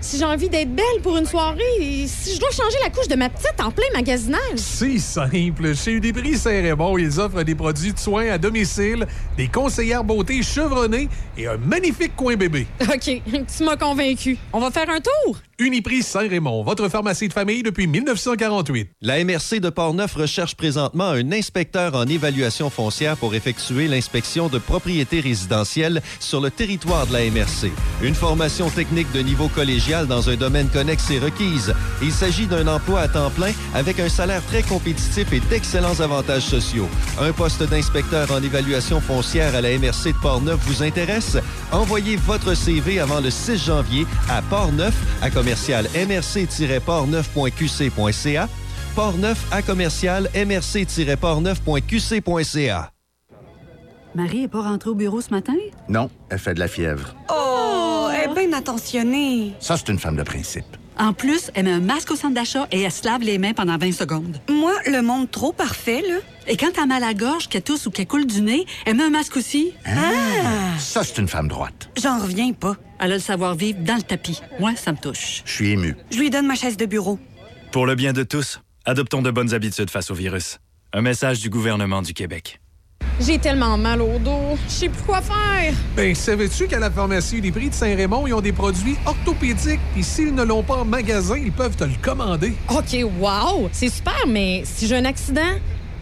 si 0.00 0.18
j'ai 0.18 0.24
envie 0.24 0.48
d'être 0.48 0.74
belle 0.74 1.02
pour 1.02 1.16
une 1.16 1.26
soirée, 1.26 2.06
si 2.06 2.34
je 2.34 2.40
dois 2.40 2.50
changer 2.50 2.76
la 2.82 2.90
couche 2.90 3.08
de 3.08 3.16
ma 3.16 3.28
petite 3.28 3.60
en 3.60 3.70
plein 3.70 3.86
magasinage. 3.94 4.38
C'est 4.56 4.98
simple. 4.98 5.74
Chez 5.74 5.92
Uniprix 5.92 6.38
Saint-Raymond, 6.38 6.98
ils 6.98 7.18
offrent 7.18 7.42
des 7.42 7.54
produits 7.54 7.92
de 7.92 7.98
soins 7.98 8.30
à 8.30 8.38
domicile, 8.38 9.06
des 9.36 9.48
conseillères 9.48 10.04
beauté 10.04 10.42
chevronnées 10.42 11.08
et 11.36 11.46
un 11.46 11.56
magnifique 11.56 12.14
coin 12.14 12.36
bébé. 12.36 12.66
OK, 12.82 13.22
tu 13.56 13.64
m'as 13.64 13.76
convaincu. 13.76 14.38
On 14.52 14.60
va 14.60 14.70
faire 14.70 14.88
un 14.88 15.00
tour? 15.00 15.38
Uniprix 15.58 16.04
Saint-Raymond, 16.04 16.62
votre 16.62 16.88
pharmacie 16.88 17.26
de 17.26 17.32
famille 17.32 17.64
depuis 17.64 17.88
1948. 17.88 18.90
La 19.00 19.24
MRC 19.24 19.58
de 19.58 19.70
Portneuf 19.70 20.14
recherche 20.14 20.54
présentement 20.54 21.08
un 21.08 21.32
inspecteur 21.32 21.96
en 21.96 22.06
évaluation 22.06 22.70
foncière 22.70 23.16
pour 23.16 23.34
effectuer 23.34 23.88
l'inspection 23.88 24.48
de 24.48 24.58
propriétés 24.58 25.18
résidentielles 25.18 26.00
sur 26.20 26.40
le 26.40 26.52
territoire 26.52 27.08
de 27.08 27.12
la 27.12 27.24
MRC. 27.28 27.72
Une 28.02 28.14
formation 28.14 28.70
technique 28.70 29.10
de 29.10 29.18
niveau 29.18 29.48
collégial 29.48 29.87
dans 29.88 30.28
un 30.28 30.36
domaine 30.36 30.68
connexe 30.68 31.10
est 31.10 31.18
requise. 31.18 31.72
Il 32.02 32.12
s'agit 32.12 32.46
d'un 32.46 32.68
emploi 32.68 33.00
à 33.00 33.08
temps 33.08 33.30
plein 33.30 33.52
avec 33.74 33.98
un 34.00 34.10
salaire 34.10 34.44
très 34.44 34.62
compétitif 34.62 35.32
et 35.32 35.40
d'excellents 35.40 35.98
avantages 36.00 36.44
sociaux. 36.44 36.86
Un 37.18 37.32
poste 37.32 37.62
d'inspecteur 37.62 38.30
en 38.30 38.42
évaluation 38.42 39.00
foncière 39.00 39.54
à 39.54 39.62
la 39.62 39.70
MRC 39.78 40.12
de 40.12 40.18
Portneuf 40.20 40.60
vous 40.66 40.82
intéresse? 40.82 41.38
Envoyez 41.72 42.16
votre 42.16 42.52
CV 42.52 43.00
avant 43.00 43.20
le 43.20 43.30
6 43.30 43.64
janvier 43.64 44.06
à 44.28 44.42
Portneuf 44.42 44.94
à 45.22 45.30
commercial 45.30 45.88
mrc-portneuf.qc.ca, 45.94 48.48
Portneuf 48.94 49.46
à 49.50 49.62
commercial 49.62 50.28
mrc-portneuf.qc.ca. 50.34 52.92
Marie 54.14 54.44
est 54.44 54.48
pas 54.48 54.62
rentrée 54.62 54.90
au 54.90 54.94
bureau 54.94 55.22
ce 55.22 55.30
matin? 55.30 55.54
Non, 55.88 56.10
elle 56.28 56.38
fait 56.38 56.52
de 56.54 56.60
la 56.60 56.68
fièvre. 56.68 57.14
Oh, 57.30 57.47
bien 58.38 58.56
attentionnée. 58.56 59.52
Ça, 59.60 59.76
c'est 59.76 59.88
une 59.88 59.98
femme 59.98 60.16
de 60.16 60.22
principe. 60.22 60.64
En 60.98 61.12
plus, 61.12 61.50
elle 61.54 61.64
met 61.64 61.72
un 61.72 61.80
masque 61.80 62.10
au 62.10 62.16
centre 62.16 62.34
d'achat 62.34 62.66
et 62.72 62.80
elle 62.82 62.92
se 62.92 63.04
lave 63.04 63.22
les 63.22 63.38
mains 63.38 63.52
pendant 63.52 63.78
20 63.78 63.92
secondes. 63.92 64.40
Moi, 64.48 64.72
le 64.86 65.00
monde 65.00 65.30
trop 65.30 65.52
parfait, 65.52 66.02
là. 66.02 66.16
Et 66.48 66.56
quand 66.56 66.70
elle 66.76 66.82
a 66.82 66.86
mal 66.86 67.02
à 67.02 67.08
la 67.08 67.14
gorge, 67.14 67.48
qu'elle 67.48 67.62
tousse 67.62 67.86
ou 67.86 67.90
qu'elle 67.90 68.06
coule 68.06 68.26
du 68.26 68.40
nez, 68.40 68.66
elle 68.84 68.96
met 68.96 69.04
un 69.04 69.10
masque 69.10 69.36
aussi. 69.36 69.72
Ah! 69.86 70.78
Ça, 70.78 71.04
c'est 71.04 71.18
une 71.18 71.28
femme 71.28 71.48
droite. 71.48 71.90
J'en 72.00 72.18
reviens 72.18 72.52
pas. 72.52 72.76
Elle 73.00 73.12
a 73.12 73.14
le 73.16 73.20
savoir-vivre 73.20 73.78
dans 73.80 73.96
le 73.96 74.02
tapis. 74.02 74.40
Moi, 74.58 74.74
ça 74.74 74.92
me 74.92 74.98
touche. 74.98 75.42
Je 75.44 75.52
suis 75.52 75.70
ému. 75.70 75.96
Je 76.10 76.18
lui 76.18 76.30
donne 76.30 76.46
ma 76.46 76.56
chaise 76.56 76.76
de 76.76 76.86
bureau. 76.86 77.18
Pour 77.70 77.86
le 77.86 77.94
bien 77.94 78.12
de 78.12 78.24
tous, 78.24 78.60
adoptons 78.84 79.22
de 79.22 79.30
bonnes 79.30 79.54
habitudes 79.54 79.90
face 79.90 80.10
au 80.10 80.14
virus. 80.14 80.58
Un 80.92 81.02
message 81.02 81.40
du 81.40 81.50
gouvernement 81.50 82.02
du 82.02 82.14
Québec. 82.14 82.60
J'ai 83.20 83.38
tellement 83.38 83.76
mal 83.76 84.00
au 84.00 84.18
dos. 84.18 84.56
Je 84.68 84.72
sais 84.72 84.88
plus 84.88 85.02
quoi 85.02 85.20
faire. 85.20 85.74
Ben, 85.96 86.14
savais-tu 86.14 86.68
qu'à 86.68 86.78
la 86.78 86.90
pharmacie 86.90 87.40
des 87.40 87.50
prix 87.50 87.68
de 87.68 87.74
Saint-Raymond, 87.74 88.26
ils 88.28 88.34
ont 88.34 88.40
des 88.40 88.52
produits 88.52 88.96
orthopédiques, 89.06 89.80
puis 89.92 90.04
s'ils 90.04 90.34
ne 90.34 90.44
l'ont 90.44 90.62
pas 90.62 90.76
en 90.76 90.84
magasin, 90.84 91.36
ils 91.36 91.50
peuvent 91.52 91.74
te 91.76 91.84
le 91.84 91.94
commander. 92.00 92.52
OK, 92.70 93.04
wow! 93.20 93.68
C'est 93.72 93.88
super, 93.88 94.24
mais 94.28 94.62
si 94.64 94.86
j'ai 94.86 94.96
un 94.96 95.04
accident, 95.04 95.58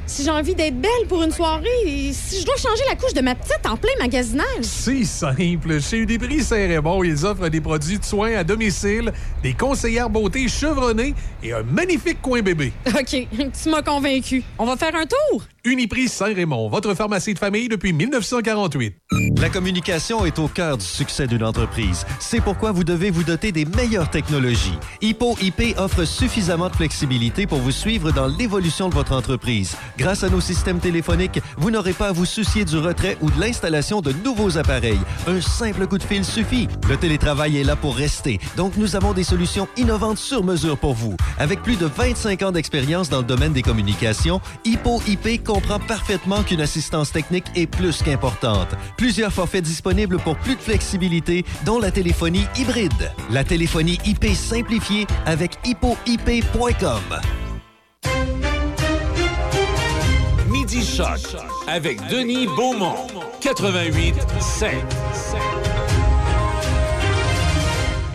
si 0.06 0.24
j'ai 0.24 0.30
envie 0.30 0.54
d'être 0.54 0.80
belle 0.80 1.06
pour 1.08 1.22
une 1.22 1.32
soirée, 1.32 2.12
si 2.12 2.40
je 2.40 2.46
dois 2.46 2.56
changer 2.56 2.82
la 2.88 2.96
couche 2.96 3.14
de 3.14 3.22
ma 3.22 3.34
petite 3.34 3.66
en 3.66 3.76
plein 3.76 3.90
magasinage. 3.98 4.62
C'est 4.62 5.04
simple. 5.04 5.80
Chez 5.80 5.98
Uniprix 5.98 6.44
Saint-Raymond, 6.44 7.02
ils 7.02 7.24
offrent 7.24 7.48
des 7.48 7.60
produits 7.60 7.98
de 7.98 8.04
soins 8.04 8.36
à 8.36 8.44
domicile, 8.44 9.12
des 9.42 9.54
conseillères 9.54 10.10
beauté 10.10 10.48
chevronnées 10.48 11.14
et 11.42 11.52
un 11.52 11.62
magnifique 11.62 12.20
coin 12.22 12.42
bébé. 12.42 12.72
OK, 12.86 13.26
tu 13.62 13.70
m'as 13.70 13.82
convaincu. 13.82 14.42
On 14.58 14.66
va 14.66 14.76
faire 14.76 14.94
un 14.94 15.06
tour? 15.06 15.42
Uniprix 15.66 16.10
Saint-Raymond, 16.10 16.68
votre 16.68 16.94
pharmacie 16.94 17.34
de 17.34 17.40
famille 17.40 17.68
depuis 17.68 17.92
1948. 17.92 18.94
La 19.40 19.48
communication 19.48 20.24
est 20.24 20.38
au 20.38 20.46
cœur 20.46 20.78
du 20.78 20.84
succès 20.84 21.26
d'une 21.26 21.42
entreprise. 21.42 22.06
C'est 22.20 22.40
pourquoi 22.40 22.70
vous 22.70 22.84
devez 22.84 23.10
vous 23.10 23.24
doter 23.24 23.50
des 23.50 23.64
meilleures 23.64 24.08
technologies. 24.08 24.78
Hippo 25.02 25.36
IP 25.42 25.76
offre 25.76 26.04
suffisamment 26.04 26.68
de 26.68 26.76
flexibilité 26.76 27.48
pour 27.48 27.58
vous 27.58 27.72
suivre 27.72 28.12
dans 28.12 28.28
l'évolution 28.28 28.88
de 28.88 28.94
votre 28.94 29.12
entreprise. 29.12 29.76
Grâce 29.98 30.22
à 30.22 30.30
nos 30.30 30.40
systèmes 30.40 30.78
téléphoniques, 30.78 31.40
vous 31.56 31.72
n'aurez 31.72 31.94
pas 31.94 32.08
à 32.08 32.12
vous 32.12 32.26
soucier 32.26 32.64
du 32.64 32.78
retrait 32.78 33.18
ou 33.20 33.28
de 33.28 33.40
l'installation 33.40 34.00
de 34.00 34.12
nouveaux 34.24 34.58
appareils. 34.58 35.00
Un 35.26 35.40
simple 35.40 35.88
coup 35.88 35.98
de 35.98 36.04
fil 36.04 36.24
suffit. 36.24 36.68
Le 36.88 36.96
télétravail 36.96 37.58
est 37.58 37.64
là 37.64 37.74
pour 37.74 37.96
rester, 37.96 38.38
donc 38.56 38.76
nous 38.76 38.94
avons 38.94 39.12
des 39.12 39.24
solutions 39.24 39.66
innovantes 39.76 40.18
sur 40.18 40.44
mesure 40.44 40.78
pour 40.78 40.94
vous. 40.94 41.16
Avec 41.38 41.60
plus 41.62 41.76
de 41.76 41.86
25 41.86 42.42
ans 42.42 42.52
d'expérience 42.52 43.08
dans 43.08 43.18
le 43.18 43.24
domaine 43.24 43.52
des 43.52 43.62
communications, 43.62 44.40
Hippo 44.64 45.02
IP 45.08 45.42
comprend 45.56 45.80
parfaitement 45.80 46.42
qu'une 46.42 46.60
assistance 46.60 47.12
technique 47.12 47.46
est 47.54 47.66
plus 47.66 48.02
qu'importante. 48.02 48.68
Plusieurs 48.98 49.32
forfaits 49.32 49.64
disponibles 49.64 50.18
pour 50.18 50.36
plus 50.36 50.54
de 50.54 50.60
flexibilité, 50.60 51.46
dont 51.64 51.78
la 51.78 51.90
téléphonie 51.90 52.44
hybride. 52.58 53.10
La 53.30 53.42
téléphonie 53.42 53.98
IP 54.04 54.26
simplifiée 54.34 55.06
avec 55.24 55.58
hippoip.com. 55.64 57.00
Midi 60.50 60.84
Choc 60.84 61.20
avec 61.66 62.06
Denis 62.08 62.46
Beaumont. 62.48 63.06
88 63.40 64.14
7. 64.38 64.74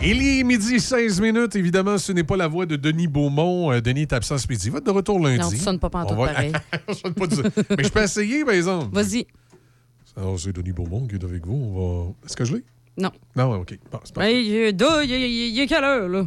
Il 0.03 0.21
est 0.25 0.43
midi 0.43 0.79
16 0.79 1.21
minutes. 1.21 1.55
Évidemment, 1.55 1.97
ce 1.97 2.11
n'est 2.11 2.23
pas 2.23 2.35
la 2.35 2.47
voix 2.47 2.65
de 2.65 2.75
Denis 2.75 3.07
Beaumont. 3.07 3.71
Euh, 3.71 3.81
Denis 3.81 4.01
est 4.01 4.13
absent 4.13 4.37
ce 4.37 4.47
midi. 4.47 4.63
Il 4.67 4.71
va 4.71 4.79
être 4.79 4.85
de 4.85 4.91
retour 4.91 5.19
lundi. 5.19 5.39
Non, 5.39 5.49
tu 5.49 5.57
sonnes 5.57 5.79
pas 5.79 5.89
pantoute 5.89 6.17
va- 6.17 6.27
pareil. 6.27 6.51
Je 6.89 6.93
sonne 6.93 7.13
pas 7.13 7.27
du- 7.27 7.35
Mais 7.77 7.83
je 7.83 7.89
peux 7.89 8.01
essayer, 8.01 8.43
par 8.43 8.53
exemple. 8.55 8.93
Vas-y. 8.95 9.27
Alors, 10.17 10.39
c'est 10.39 10.53
Denis 10.53 10.71
Beaumont 10.71 11.05
qui 11.07 11.15
est 11.15 11.23
avec 11.23 11.45
vous. 11.45 11.53
On 11.53 12.03
va... 12.07 12.13
Est-ce 12.25 12.35
que 12.35 12.43
je 12.45 12.55
l'ai? 12.55 12.63
Non. 12.97 13.11
Non, 13.35 13.53
OK. 13.61 13.77
Bon, 13.91 13.99
c'est 14.03 14.13
pas- 14.15 14.29
il 14.31 15.59
est 15.59 15.67
quelle 15.67 15.83
heure, 15.83 16.09
là? 16.09 16.25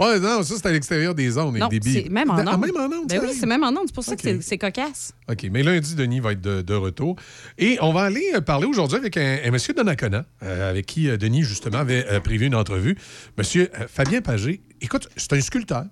Ouais, 0.00 0.18
non, 0.18 0.42
ça, 0.42 0.54
c'est 0.56 0.66
à 0.66 0.72
l'extérieur 0.72 1.14
des 1.14 1.36
ondes, 1.36 1.58
Non, 1.58 1.68
des 1.68 1.78
billes. 1.78 2.02
c'est 2.04 2.08
même 2.10 2.30
en 2.30 2.36
Ah, 2.38 2.54
ondes. 2.56 2.60
même 2.66 2.76
en 2.76 2.84
ondes, 2.96 3.08
Ben 3.08 3.20
oui, 3.22 3.34
c'est 3.38 3.44
même 3.46 3.62
en 3.62 3.68
ondes. 3.68 3.82
C'est 3.86 3.94
pour 3.94 4.02
ça 4.02 4.16
que 4.16 4.40
c'est- 4.40 4.58
cocasse. 4.58 5.12
OK, 5.30 5.46
mais 5.52 5.62
lundi, 5.62 5.94
Denis 5.94 6.20
va 6.20 6.32
être 6.32 6.40
de, 6.40 6.62
de 6.62 6.74
retour. 6.74 7.16
Et 7.58 7.76
on 7.82 7.92
va 7.92 8.02
aller 8.04 8.32
euh, 8.34 8.40
parler 8.40 8.66
aujourd'hui 8.66 8.96
avec 8.96 9.16
un, 9.18 9.38
un 9.44 9.50
monsieur 9.50 9.74
Donnacona, 9.74 10.24
euh, 10.42 10.70
avec 10.70 10.86
qui 10.86 11.08
euh, 11.10 11.16
Denis, 11.18 11.42
justement, 11.42 11.78
avait 11.78 12.06
euh, 12.10 12.18
prévu 12.20 12.46
une 12.46 12.54
entrevue. 12.54 12.96
Monsieur 13.36 13.68
euh, 13.78 13.86
Fabien 13.88 14.22
Pagé. 14.22 14.62
Écoute, 14.80 15.08
c'est 15.16 15.34
un 15.34 15.40
sculpteur. 15.42 15.84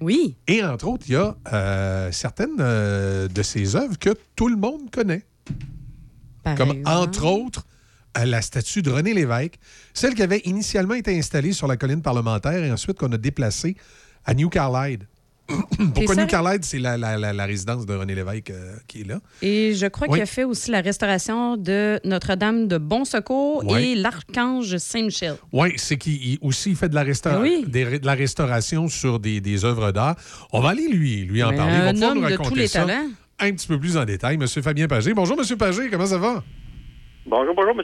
Oui. 0.00 0.36
Et 0.46 0.62
entre 0.62 0.86
autres, 0.88 1.04
il 1.08 1.14
y 1.14 1.16
a 1.16 1.34
certaines 2.12 2.56
de 2.56 3.42
ses 3.42 3.74
œuvres 3.76 3.98
que 3.98 4.10
tout 4.36 4.48
le 4.48 4.56
monde 4.56 4.90
connaît. 4.92 5.22
Par 6.44 6.54
Comme, 6.54 6.70
exemple. 6.70 6.88
entre 6.96 7.24
autres, 7.26 7.66
la 8.24 8.40
statue 8.42 8.82
de 8.82 8.90
René 8.90 9.12
Lévesque, 9.14 9.54
celle 9.92 10.14
qui 10.14 10.22
avait 10.22 10.40
initialement 10.44 10.94
été 10.94 11.16
installée 11.18 11.52
sur 11.52 11.66
la 11.66 11.76
colline 11.76 12.02
parlementaire 12.02 12.62
et 12.64 12.72
ensuite 12.72 12.98
qu'on 12.98 13.12
a 13.12 13.18
déplacée 13.18 13.76
à 14.24 14.32
New 14.34 14.48
Carlisle. 14.48 15.06
Pourquoi? 15.94 16.16
New 16.16 16.26
Carlisle? 16.26 16.58
C'est 16.62 16.80
la, 16.80 16.96
la- 16.96 17.16
la- 17.16 17.32
la 17.32 17.44
résidence 17.44 17.86
de 17.86 17.94
René 17.94 18.16
Lévesque 18.16 18.50
euh, 18.50 18.76
qui 18.88 19.02
est 19.02 19.04
là. 19.06 19.20
Et 19.42 19.74
je 19.74 19.86
crois 19.86 20.08
Oui. 20.08 20.14
qu'il 20.14 20.22
a 20.22 20.26
fait 20.26 20.42
aussi 20.42 20.72
la 20.72 20.80
restauration 20.80 21.56
de 21.56 22.00
Notre-Dame 22.04 22.66
de 22.66 22.78
Bon 22.78 23.04
Secours 23.04 23.62
et 23.78 23.94
l'Archange 23.94 24.76
Saint-Michel. 24.78 25.36
Oui, 25.52 25.74
c'est 25.76 25.98
qu'il 25.98 26.14
il 26.32 26.38
aussi 26.40 26.74
fait 26.74 26.88
de 26.88 26.96
la, 26.96 27.04
resta- 27.04 27.34
Ah 27.34 27.40
oui. 27.40 27.64
des- 27.68 28.00
de 28.00 28.06
la 28.06 28.14
restauration 28.14 28.88
sur 28.88 29.20
des, 29.20 29.40
des 29.40 29.64
œuvres 29.64 29.92
d'art. 29.92 30.16
On 30.52 30.60
va 30.60 30.70
aller 30.70 30.88
lui, 30.88 31.22
lui 31.26 31.44
en 31.44 31.50
Mais 31.50 31.56
parler. 31.58 31.74
Il 31.76 31.80
va 31.80 31.88
un 31.88 31.92
pouvoir 31.92 32.10
homme 32.10 32.18
nous 32.18 32.24
de 32.26 32.30
raconter 32.32 32.48
tous 32.50 32.54
les 32.56 32.66
ça 32.66 32.84
talents. 32.84 33.06
un 33.38 33.52
petit 33.52 33.68
peu 33.68 33.78
plus 33.78 33.96
en 33.96 34.04
détail. 34.04 34.38
Monsieur 34.38 34.62
Fabien 34.62 34.88
Pagé. 34.88 35.14
Bonjour, 35.14 35.36
Monsieur 35.36 35.56
Pagé. 35.56 35.88
Comment 35.90 36.06
ça 36.06 36.18
va? 36.18 36.42
Bonjour, 37.26 37.54
bonjour, 37.56 37.72
M. 37.72 37.82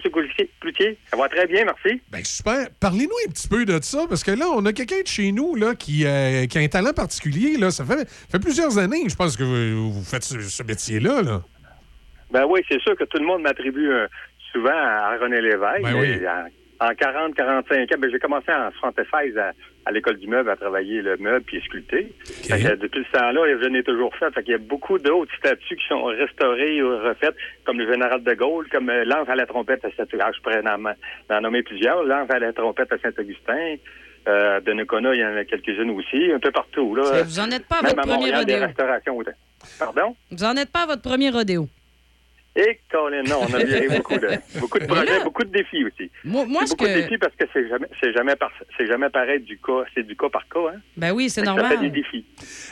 Cloutier. 0.61 0.97
Ça 1.11 1.17
va 1.17 1.29
très 1.29 1.47
bien, 1.49 1.65
merci. 1.65 2.01
Ben 2.13 2.25
super. 2.25 2.69
Parlez-nous 2.79 3.17
un 3.27 3.31
petit 3.33 3.49
peu 3.49 3.65
de 3.65 3.81
ça, 3.83 4.07
parce 4.09 4.23
que 4.23 4.31
là, 4.31 4.47
on 4.55 4.65
a 4.67 4.73
quelqu'un 4.73 5.03
de 5.03 5.07
chez 5.07 5.33
nous 5.33 5.57
là, 5.57 5.75
qui, 5.75 6.07
euh, 6.07 6.47
qui 6.47 6.59
a 6.59 6.61
un 6.61 6.69
talent 6.69 6.93
particulier. 6.93 7.57
Là. 7.59 7.73
Ça 7.73 7.85
fait, 7.85 8.09
fait 8.09 8.39
plusieurs 8.39 8.79
années, 8.79 9.09
je 9.09 9.17
pense, 9.17 9.37
que 9.37 9.43
vous, 9.43 9.93
vous 9.93 10.05
faites 10.05 10.23
ce, 10.23 10.41
ce 10.41 10.63
métier-là. 10.63 11.23
Là. 11.23 11.43
Ben 12.31 12.45
oui, 12.49 12.61
c'est 12.69 12.81
sûr 12.81 12.97
que 12.97 13.03
tout 13.05 13.19
le 13.19 13.27
monde 13.27 13.43
m'attribue 13.43 13.91
euh, 13.91 14.07
souvent 14.53 14.71
à 14.71 15.19
René 15.21 15.41
Lévesque. 15.41 15.83
Ben 15.83 15.95
oui. 15.99 16.21
en, 16.81 16.89
en 16.89 16.95
40, 16.95 17.35
45 17.35 17.81
ans, 17.81 17.97
ben, 17.99 18.11
j'ai 18.13 18.19
commencé 18.21 18.53
en 18.53 18.71
76 18.79 19.37
à, 19.39 19.51
à 19.85 19.91
l'école 19.93 20.17
du 20.19 20.27
meuble 20.29 20.51
à 20.51 20.57
travailler 20.57 21.03
le 21.03 21.17
meuble 21.17 21.45
puis 21.45 21.61
sculpter. 21.63 22.13
Fait 22.25 22.61
que, 22.63 22.75
depuis 22.77 23.05
ce 23.13 23.19
temps-là, 23.19 23.43
je 23.63 23.69
n'ai 23.69 23.83
toujours 23.83 24.15
fait. 24.17 24.31
Fait 24.33 24.43
qu'il 24.43 24.53
y 24.53 24.55
a 24.55 24.59
beaucoup 24.59 24.99
d'autres 24.99 25.35
statues 25.37 25.77
qui 25.77 25.87
sont 25.89 26.05
restaurées 26.05 26.83
ou 26.83 26.89
refaites, 26.99 27.35
comme 27.65 27.79
le 27.79 27.91
général 27.91 28.23
de 28.23 28.35
Gaulle, 28.35 28.69
comme 28.71 28.89
euh, 28.91 29.05
l'anse 29.05 29.29
à 29.29 29.35
la 29.35 29.47
trompette 29.47 29.85
à 29.85 29.89
Saint-Augustin. 29.97 30.31
Je 30.37 30.41
pourrais 30.41 30.63
en, 30.67 31.35
en 31.37 31.41
nommer 31.41 31.63
plusieurs. 31.63 32.03
L'anse 32.05 32.31
à 32.31 32.39
la 32.39 32.53
trompette 32.53 32.93
à 32.93 32.99
Saint-Augustin. 32.99 33.77
Euh, 34.29 34.61
de 34.61 34.73
Nicona, 34.73 35.13
il 35.17 35.21
y 35.21 35.25
en 35.25 35.37
a 35.37 35.45
quelques-unes 35.45 35.91
aussi, 35.91 36.31
un 36.33 36.39
peu 36.39 36.53
partout. 36.53 36.95
Là. 36.95 37.25
Vous 37.25 37.41
en 37.41 37.51
êtes 37.51 37.67
pas 37.67 37.79
à 37.81 37.83
Même 37.83 37.97
votre 37.97 38.09
à 38.09 38.15
premier 38.15 38.31
des 38.31 38.37
rodéo. 38.37 38.61
restaurations. 38.61 39.19
Pardon? 39.81 40.15
Vous 40.31 40.45
n'en 40.45 40.55
êtes 40.55 40.71
pas 40.71 40.83
à 40.85 40.87
votre 40.87 41.03
premier 41.03 41.31
rodéo. 41.31 41.67
Et 42.55 42.81
Colin, 42.91 43.23
non, 43.23 43.39
on 43.49 43.55
a 43.55 43.65
viré 43.65 43.89
beaucoup 43.97 44.19
de, 44.19 44.29
beaucoup 44.61 44.79
de 44.79 44.85
projets, 44.85 45.19
là- 45.19 45.25
beaucoup 45.25 45.43
de 45.43 45.49
défis 45.51 45.85
aussi. 45.87 46.11
Moi, 46.23 46.45
moi, 46.45 46.65
beaucoup 46.69 46.87
de 46.87 46.93
défis 46.93 47.17
parce 47.17 47.35
que 47.35 47.45
c'est 47.51 47.67
jamais, 47.67 47.87
c'est 47.99 48.13
jamais, 48.13 48.37
par- 48.37 48.53
c'est 48.77 48.87
jamais 48.87 49.09
pareil 49.09 49.41
du 49.41 49.57
cas, 49.59 49.85
c'est 49.95 50.03
du 50.07 50.15
cas 50.17 50.29
par 50.29 50.47
cas. 50.49 50.75
Hein? 50.75 50.81
Ben 50.99 51.13
oui, 51.13 51.31
c'est 51.31 51.41
Fait 51.41 51.47
que 51.47 51.53
Ça 51.55 51.63
fait 51.69 51.69
des 51.69 51.75
normal. 51.77 51.93
défis. 51.93 52.27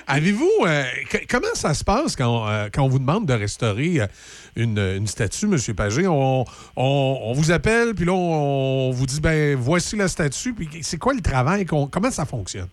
Avez-vous. 0.07 0.51
euh, 0.67 0.83
que- 1.11 1.27
comment 1.31 1.55
ça 1.55 1.73
se 1.73 1.83
passe 1.83 2.15
quand, 2.15 2.47
euh, 2.47 2.69
quand 2.73 2.83
on 2.83 2.89
vous 2.89 2.99
demande 2.99 3.25
de 3.27 3.33
restaurer 3.33 4.03
euh, 4.03 4.07
une, 4.55 4.79
une 4.79 5.07
statue, 5.07 5.47
Monsieur 5.47 5.73
Pagé? 5.73 6.07
On, 6.07 6.45
on- 6.77 7.19
on 7.25 7.33
vous 7.33 7.51
appelle, 7.51 7.95
puis 7.95 8.05
là, 8.05 8.13
on, 8.13 8.91
vous 8.91 9.07
dit 9.07 9.21
ben 9.23 9.57
voici 9.57 9.97
la 9.97 10.09
statue, 10.09 10.53
puis 10.53 10.69
c'est 10.83 10.99
quoi 10.99 11.15
le 11.15 11.23
travail? 11.23 11.65
qu'on- 11.65 11.87
comment 11.87 12.11
ça 12.11 12.27
fonctionne? 12.27 12.69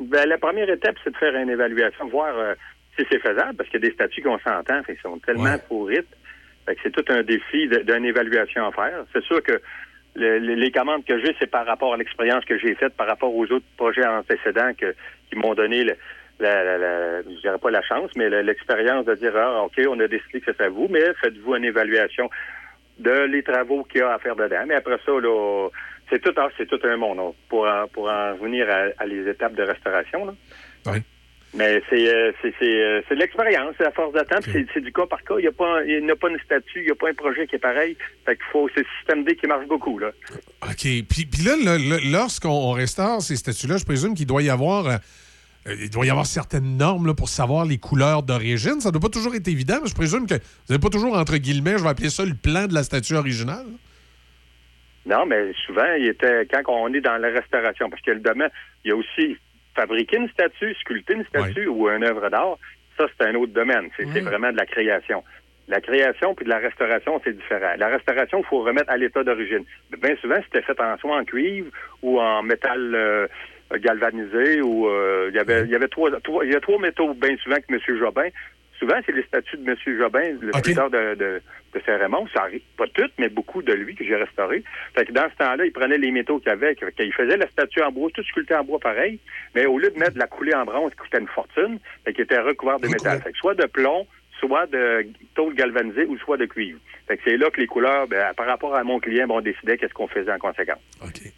Ben, 0.00 0.26
la 0.26 0.38
première 0.38 0.70
étape, 0.70 0.96
c'est 1.04 1.10
de 1.10 1.16
faire 1.18 1.34
une 1.34 1.50
évaluation, 1.50 2.08
voir 2.08 2.32
euh, 2.38 2.54
si 2.98 3.04
c'est 3.10 3.18
faisable, 3.18 3.54
parce 3.56 3.68
qu'il 3.68 3.82
y 3.82 3.84
a 3.84 3.88
des 3.88 3.94
statuts 3.94 4.22
qu'on 4.22 4.38
s'entend, 4.38 4.82
qu'ils 4.84 4.96
sont 5.02 5.18
tellement 5.18 5.58
pourrites. 5.68 6.06
C'est 6.82 6.90
tout 6.92 7.04
un 7.08 7.22
défi 7.22 7.68
d'une 7.68 8.04
évaluation 8.04 8.66
à 8.66 8.72
faire. 8.72 9.04
C'est 9.12 9.22
sûr 9.24 9.42
que 9.42 9.60
le- 10.14 10.38
le- 10.38 10.54
les 10.54 10.70
commandes 10.70 11.04
que 11.04 11.18
j'ai, 11.20 11.34
c'est 11.38 11.50
par 11.50 11.66
rapport 11.66 11.94
à 11.94 11.96
l'expérience 11.96 12.44
que 12.44 12.58
j'ai 12.58 12.74
faite, 12.74 12.94
par 12.96 13.06
rapport 13.06 13.34
aux 13.34 13.44
autres 13.46 13.66
projets 13.76 14.06
antécédents 14.06 14.72
qui 14.74 15.36
m'ont 15.36 15.54
donné, 15.54 15.84
la, 15.84 15.94
la, 16.64 16.78
la- 16.78 17.22
je 17.22 17.40
dirais 17.40 17.58
pas 17.58 17.70
la 17.70 17.82
chance, 17.82 18.10
mais 18.16 18.28
le- 18.28 18.42
l'expérience 18.42 19.04
de 19.06 19.14
dire, 19.14 19.32
ah, 19.36 19.62
OK, 19.64 19.80
on 19.88 19.98
a 20.00 20.08
décidé 20.08 20.40
que 20.40 20.52
c'est 20.56 20.64
à 20.64 20.68
vous, 20.68 20.88
mais 20.90 21.02
faites-vous 21.22 21.54
une 21.56 21.64
évaluation 21.64 22.28
de 22.98 23.12
les 23.26 23.42
travaux 23.42 23.84
qu'il 23.84 24.00
y 24.00 24.02
a 24.02 24.12
à 24.14 24.18
faire 24.18 24.34
dedans. 24.36 24.64
Mais 24.66 24.74
après 24.74 24.98
ça, 25.06 25.12
là, 25.12 25.68
c'est 26.10 26.20
tout, 26.20 26.32
ah, 26.36 26.48
c'est 26.56 26.66
tout 26.66 26.80
un 26.84 26.96
monde 26.96 27.18
là, 27.18 27.30
pour, 27.48 27.66
en- 27.66 27.86
pour 27.88 28.10
en 28.10 28.34
venir 28.34 28.68
à, 28.68 28.86
à 29.02 29.06
les 29.06 29.28
étapes 29.28 29.54
de 29.54 29.62
restauration. 29.62 30.26
Là. 30.26 30.34
Oui. 30.86 30.98
Mais 31.54 31.82
c'est 31.88 32.06
euh, 32.06 32.30
c'est 32.42 32.52
euh, 32.62 33.00
c'est 33.08 33.14
de 33.14 33.20
l'expérience, 33.20 33.74
c'est 33.78 33.84
la 33.84 33.90
force 33.90 34.12
de 34.12 34.20
temps, 34.20 34.38
puis 34.42 34.66
c'est 34.74 34.80
du 34.82 34.92
cas 34.92 35.06
par 35.06 35.22
cas. 35.24 35.36
Il 35.38 35.42
n'y 35.42 35.48
a 35.48 35.52
pas 35.52 35.82
il 35.84 36.04
n'y 36.04 36.10
a 36.10 36.16
pas 36.16 36.28
une 36.28 36.38
statue, 36.40 36.80
il 36.80 36.84
n'y 36.84 36.90
a 36.90 36.94
pas 36.94 37.08
un 37.08 37.14
projet 37.14 37.46
qui 37.46 37.56
est 37.56 37.58
pareil. 37.58 37.96
Fait 38.26 38.36
qu'il 38.36 38.44
faut 38.52 38.68
c'est 38.74 38.80
le 38.80 38.86
système 38.98 39.24
D 39.24 39.34
qui 39.34 39.46
marche 39.46 39.66
beaucoup 39.66 39.98
là. 39.98 40.10
OK. 40.62 40.82
Puis, 40.82 41.04
puis 41.04 41.42
là, 41.44 41.54
lorsqu'on 42.12 42.50
on 42.50 42.72
restaure 42.72 43.22
ces 43.22 43.36
statues-là, 43.36 43.78
je 43.78 43.84
présume 43.84 44.14
qu'il 44.14 44.26
doit 44.26 44.42
y 44.42 44.50
avoir. 44.50 44.86
euh, 44.88 44.96
il 45.80 45.90
doit 45.90 46.06
y 46.06 46.10
avoir 46.10 46.26
certaines 46.26 46.76
normes 46.76 47.06
là, 47.06 47.14
pour 47.14 47.28
savoir 47.28 47.64
les 47.66 47.78
couleurs 47.78 48.22
d'origine. 48.22 48.80
Ça 48.80 48.88
ne 48.88 48.92
doit 48.92 49.02
pas 49.02 49.08
toujours 49.08 49.34
être 49.34 49.48
évident, 49.48 49.78
mais 49.82 49.88
je 49.88 49.94
présume 49.94 50.26
que 50.26 50.34
vous 50.34 50.68
n'avez 50.70 50.80
pas 50.80 50.88
toujours, 50.88 51.16
entre 51.16 51.36
guillemets, 51.36 51.76
je 51.76 51.82
vais 51.82 51.90
appeler 51.90 52.10
ça 52.10 52.24
le 52.24 52.34
plan 52.34 52.66
de 52.66 52.74
la 52.74 52.82
statue 52.82 53.14
originale. 53.14 53.66
Non, 55.04 55.26
mais 55.26 55.52
souvent, 55.66 55.94
il 55.98 56.08
était 56.08 56.46
quand 56.50 56.62
on 56.68 56.92
est 56.92 57.00
dans 57.00 57.16
la 57.16 57.28
restauration, 57.28 57.88
parce 57.90 58.02
que 58.02 58.12
le 58.12 58.20
domaine, 58.20 58.50
il 58.84 58.88
y 58.88 58.92
a 58.92 58.96
aussi 58.96 59.36
fabriquer 59.78 60.16
une 60.16 60.28
statue, 60.30 60.74
sculpter 60.74 61.14
une 61.14 61.24
statue 61.24 61.68
ou 61.68 61.88
une 61.88 62.04
œuvre 62.04 62.28
d'art, 62.30 62.58
ça, 62.98 63.06
c'est 63.16 63.26
un 63.26 63.34
autre 63.36 63.52
domaine. 63.52 63.88
C'est 63.96 64.20
vraiment 64.20 64.50
de 64.50 64.56
la 64.56 64.66
création. 64.66 65.22
La 65.68 65.80
création 65.80 66.34
puis 66.34 66.44
de 66.44 66.50
la 66.50 66.58
restauration, 66.58 67.20
c'est 67.22 67.36
différent. 67.36 67.74
La 67.76 67.88
restauration, 67.88 68.38
il 68.38 68.46
faut 68.46 68.62
remettre 68.62 68.90
à 68.90 68.96
l'état 68.96 69.22
d'origine. 69.22 69.64
Bien 70.00 70.16
souvent, 70.16 70.40
c'était 70.44 70.62
fait 70.62 70.80
en 70.80 70.96
soie 70.96 71.16
en 71.16 71.24
cuivre 71.24 71.70
ou 72.02 72.18
en 72.20 72.42
métal 72.42 72.94
euh, 72.94 73.26
galvanisé 73.76 74.62
ou 74.62 74.88
euh, 74.88 75.28
il 75.30 75.36
y 75.36 75.38
avait 75.38 75.62
il 75.64 75.70
y 75.70 75.74
avait 75.74 75.88
trois, 75.88 76.10
trois 76.22 76.44
il 76.44 76.52
y 76.52 76.56
a 76.56 76.60
trois 76.60 76.78
métaux 76.78 77.12
bien 77.12 77.36
souvent 77.36 77.56
que 77.56 77.74
M. 77.74 77.98
Jobin. 77.98 78.28
Souvent, 78.78 78.94
c'est 79.04 79.12
les 79.12 79.24
statues 79.24 79.56
de 79.56 79.68
M. 79.68 79.76
Jobin, 79.98 80.36
le 80.40 80.52
sculpteur 80.52 80.90
de, 80.90 81.14
de, 81.14 81.42
de 81.74 81.80
Saint-Raymond. 81.84 82.28
Ça 82.32 82.42
arrive 82.42 82.62
pas 82.76 82.86
toutes, 82.94 83.12
mais 83.18 83.28
beaucoup 83.28 83.62
de 83.62 83.72
lui 83.72 83.94
que 83.94 84.04
j'ai 84.04 84.14
restauré. 84.14 84.62
Fait 84.94 85.04
que 85.06 85.12
dans 85.12 85.28
ce 85.30 85.36
temps-là, 85.36 85.66
il 85.66 85.72
prenait 85.72 85.98
les 85.98 86.12
métaux 86.12 86.38
qu'il 86.38 86.48
y 86.48 86.52
avait, 86.52 86.74
qu'il 86.74 87.12
faisait 87.12 87.36
la 87.36 87.48
statue 87.48 87.82
en 87.82 87.90
bois, 87.90 88.08
tout 88.14 88.22
sculpté 88.22 88.54
en 88.54 88.64
bois 88.64 88.78
pareil, 88.78 89.18
mais 89.54 89.66
au 89.66 89.78
lieu 89.78 89.90
de 89.90 89.98
mettre 89.98 90.14
de 90.14 90.18
la 90.20 90.28
coulée 90.28 90.54
en 90.54 90.64
bronze 90.64 90.92
qui 90.92 90.98
coûtait 90.98 91.18
une 91.18 91.28
fortune, 91.28 91.78
fait 92.04 92.12
qu'il 92.12 92.24
était 92.24 92.38
recouvert 92.38 92.78
de 92.78 92.88
métal. 92.88 93.20
Fait 93.20 93.32
que 93.32 93.38
soit 93.38 93.54
de 93.54 93.66
plomb, 93.66 94.06
soit 94.38 94.66
de 94.66 95.06
tôle 95.34 95.54
galvanisée 95.54 96.06
ou 96.06 96.16
soit 96.18 96.36
de 96.36 96.46
cuivre. 96.46 96.78
Fait 97.08 97.16
que 97.16 97.22
c'est 97.24 97.36
là 97.36 97.50
que 97.50 97.60
les 97.60 97.66
couleurs, 97.66 98.06
ben, 98.06 98.32
par 98.34 98.46
rapport 98.46 98.74
à 98.76 98.84
mon 98.84 99.00
client, 99.00 99.26
ben, 99.26 99.34
on 99.34 99.40
décidait 99.40 99.76
qu'est-ce 99.76 99.94
qu'on 99.94 100.08
faisait 100.08 100.32
en 100.32 100.38
conséquence. 100.38 100.78
OK. 101.02 101.32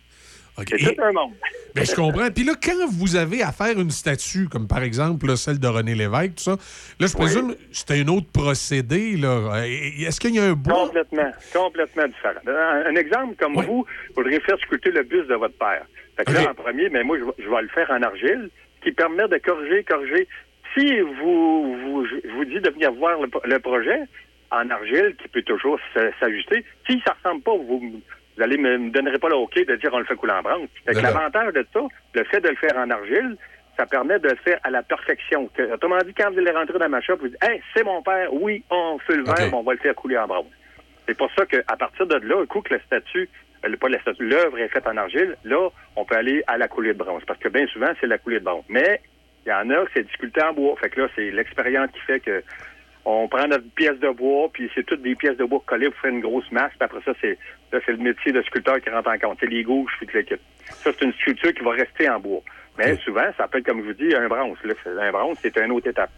C'est 0.68 0.94
tout 0.94 1.02
un 1.02 1.12
monde. 1.12 1.32
Ben, 1.72 1.84
je 1.86 1.94
comprends. 1.94 2.28
Puis 2.34 2.42
là, 2.42 2.54
quand 2.60 2.88
vous 2.90 3.14
avez 3.14 3.42
à 3.44 3.52
faire 3.52 3.78
une 3.78 3.92
statue, 3.92 4.48
comme 4.48 4.66
par 4.66 4.82
exemple 4.82 5.28
là, 5.28 5.36
celle 5.36 5.60
de 5.60 5.68
René 5.68 5.94
Lévesque, 5.94 6.34
tout 6.34 6.42
ça, 6.42 6.56
là, 6.98 7.06
je 7.06 7.12
présume 7.16 7.54
c'était 7.70 8.00
un 8.00 8.08
autre 8.08 8.26
procédé. 8.32 9.16
Là. 9.16 9.62
Est-ce 9.64 10.18
qu'il 10.18 10.34
y 10.34 10.40
a 10.40 10.46
un 10.46 10.54
bois? 10.54 10.86
Complètement, 10.86 11.30
complètement 11.54 12.08
différent. 12.08 12.40
Un, 12.48 12.86
un 12.90 12.94
exemple 12.96 13.36
comme 13.38 13.54
vous, 13.54 13.62
vous 13.62 13.86
voudriez 14.16 14.40
faire 14.40 14.58
sculpter 14.58 14.90
le 14.90 15.04
buste 15.04 15.28
de 15.28 15.34
votre 15.36 15.56
père. 15.58 15.86
Fait 16.16 16.24
que 16.24 16.32
là, 16.32 16.50
en 16.50 16.54
premier, 16.54 16.88
mais 16.90 17.04
moi, 17.04 17.16
je, 17.20 17.24
vais- 17.24 17.34
je 17.38 17.48
vais 17.48 17.62
le 17.62 17.68
faire 17.68 17.88
en 17.92 18.02
argile, 18.02 18.50
qui 18.82 18.90
permet 18.90 19.28
de 19.28 19.38
corriger, 19.38 19.84
corriger. 19.84 20.26
Si 20.76 20.98
vous, 21.00 21.76
vous, 21.84 22.04
je 22.04 22.28
vous 22.34 22.44
dis 22.46 22.60
de 22.60 22.70
venir 22.70 22.90
voir 22.94 23.20
le, 23.20 23.28
le 23.44 23.58
projet 23.60 24.00
en 24.50 24.68
argile, 24.70 25.14
qui 25.22 25.28
peut 25.28 25.42
toujours 25.42 25.78
s'ajuster, 26.18 26.64
si 26.88 27.00
ça 27.06 27.14
ressemble 27.22 27.42
pas, 27.42 27.52
vous, 27.56 28.00
vous 28.36 28.42
allez 28.42 28.56
me, 28.56 28.78
me 28.78 28.90
donnerez 28.90 29.18
pas 29.18 29.28
le 29.28 29.36
OK 29.36 29.54
de 29.54 29.76
dire 29.76 29.90
on 29.92 29.98
le 29.98 30.04
fait 30.04 30.16
couler 30.16 30.32
en 30.32 30.42
bronze. 30.42 30.68
D'accord. 30.86 31.02
l'avantage 31.02 31.52
de 31.54 31.66
ça, 31.72 31.80
le 32.14 32.24
fait 32.24 32.40
de 32.40 32.48
le 32.48 32.56
faire 32.56 32.76
en 32.76 32.90
argile, 32.90 33.36
ça 33.76 33.86
permet 33.86 34.18
de 34.18 34.28
le 34.28 34.36
faire 34.36 34.58
à 34.62 34.70
la 34.70 34.82
perfection. 34.82 35.48
Que, 35.54 35.72
autrement 35.72 35.98
dit, 36.04 36.14
quand 36.14 36.30
vous 36.30 36.38
allez 36.38 36.50
rentrer 36.50 36.78
dans 36.78 36.88
ma 36.88 37.00
shop, 37.00 37.16
vous 37.20 37.28
dites, 37.28 37.42
hey, 37.42 37.62
c'est 37.74 37.84
mon 37.84 38.02
père, 38.02 38.32
oui, 38.32 38.62
on 38.70 38.98
fait 38.98 39.16
le 39.16 39.24
verre, 39.24 39.36
mais 39.38 39.54
on 39.54 39.62
va 39.62 39.72
le 39.72 39.78
faire 39.78 39.94
couler 39.94 40.18
en 40.18 40.26
bronze. 40.26 40.46
C'est 41.06 41.16
pour 41.16 41.30
ça 41.36 41.46
qu'à 41.46 41.76
partir 41.76 42.06
de 42.06 42.16
là, 42.16 42.40
un 42.40 42.46
coup 42.46 42.60
que 42.60 42.74
la 42.74 42.80
statue, 42.82 43.28
euh, 43.64 43.76
pas 43.76 43.88
la 43.88 44.00
statue, 44.00 44.24
l'œuvre 44.24 44.58
est 44.58 44.68
faite 44.68 44.86
en 44.86 44.96
argile, 44.96 45.36
là, 45.44 45.68
on 45.96 46.04
peut 46.04 46.16
aller 46.16 46.42
à 46.46 46.58
la 46.58 46.68
coulée 46.68 46.92
de 46.92 46.98
bronze. 46.98 47.22
Parce 47.26 47.40
que 47.40 47.48
bien 47.48 47.66
souvent, 47.68 47.90
c'est 48.00 48.06
la 48.06 48.18
coulée 48.18 48.38
de 48.38 48.44
bronze. 48.44 48.64
Mais 48.68 49.00
il 49.46 49.48
y 49.48 49.52
en 49.52 49.70
a 49.70 49.84
c'est 49.94 50.08
sculpté 50.12 50.42
en 50.42 50.52
bois. 50.52 50.76
Fait 50.76 50.90
que 50.90 51.00
là, 51.00 51.08
c'est 51.16 51.30
l'expérience 51.30 51.90
qui 51.92 52.00
fait 52.00 52.20
que 52.20 52.42
on 53.04 53.28
prend 53.28 53.46
notre 53.46 53.68
pièce 53.70 53.98
de 53.98 54.10
bois, 54.10 54.48
puis 54.52 54.70
c'est 54.74 54.84
toutes 54.84 55.02
des 55.02 55.14
pièces 55.14 55.36
de 55.36 55.44
bois 55.44 55.62
collées 55.66 55.90
pour 55.90 56.00
faire 56.00 56.10
une 56.10 56.20
grosse 56.20 56.50
masse. 56.52 56.70
Puis 56.78 56.84
après 56.84 57.00
ça, 57.04 57.12
c'est 57.20 57.38
là, 57.72 57.80
c'est 57.84 57.92
le 57.92 57.98
métier 57.98 58.32
de 58.32 58.42
sculpteur 58.42 58.80
qui 58.80 58.90
rentre 58.90 59.10
en 59.10 59.18
compte. 59.18 59.38
C'est 59.40 59.46
les 59.46 59.62
gauches, 59.62 59.92
puis 59.98 60.08
l'équipe. 60.12 60.40
Ça, 60.66 60.90
c'est 60.92 61.04
une 61.04 61.12
sculpture 61.14 61.54
qui 61.54 61.62
va 61.62 61.72
rester 61.72 62.08
en 62.08 62.20
bois. 62.20 62.40
Mais 62.78 62.96
souvent, 62.96 63.26
ça 63.36 63.48
peut 63.48 63.58
être, 63.58 63.66
comme 63.66 63.82
je 63.82 63.86
vous 63.86 63.94
dis, 63.94 64.14
un 64.14 64.28
bronze. 64.28 64.58
Là, 64.64 64.74
un 65.02 65.12
bronze, 65.12 65.38
c'est 65.40 65.56
une 65.58 65.72
autre 65.72 65.88
étape. 65.88 66.10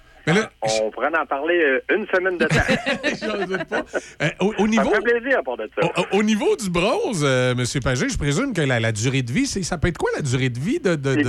On 0.62 0.90
pourrait 0.90 1.08
en 1.18 1.26
parler 1.26 1.60
euh, 1.62 1.80
une 1.94 2.06
semaine 2.08 2.38
de 2.38 2.46
temps. 2.46 2.56
Euh, 4.22 4.28
au, 4.40 4.54
au 4.58 4.68
niveau, 4.68 4.90
Ça 4.90 5.00
fait 5.00 5.18
plaisir 5.18 5.38
à 5.38 5.42
part 5.42 5.56
de 5.56 5.68
ça. 5.74 5.86
au, 6.12 6.18
au 6.18 6.22
niveau 6.22 6.54
du 6.56 6.70
bronze, 6.70 7.24
euh, 7.26 7.52
M. 7.52 7.64
Pagé, 7.82 8.08
je 8.08 8.18
présume 8.18 8.52
que 8.54 8.60
la, 8.60 8.78
la 8.80 8.92
durée 8.92 9.22
de 9.22 9.32
vie, 9.32 9.46
ça 9.46 9.78
peut 9.78 9.88
être 9.88 9.98
quoi 9.98 10.10
la 10.14 10.22
durée 10.22 10.48
de 10.48 10.58
vie 10.58 10.78
de. 10.80 10.94
de, 10.94 11.14
de- 11.14 11.20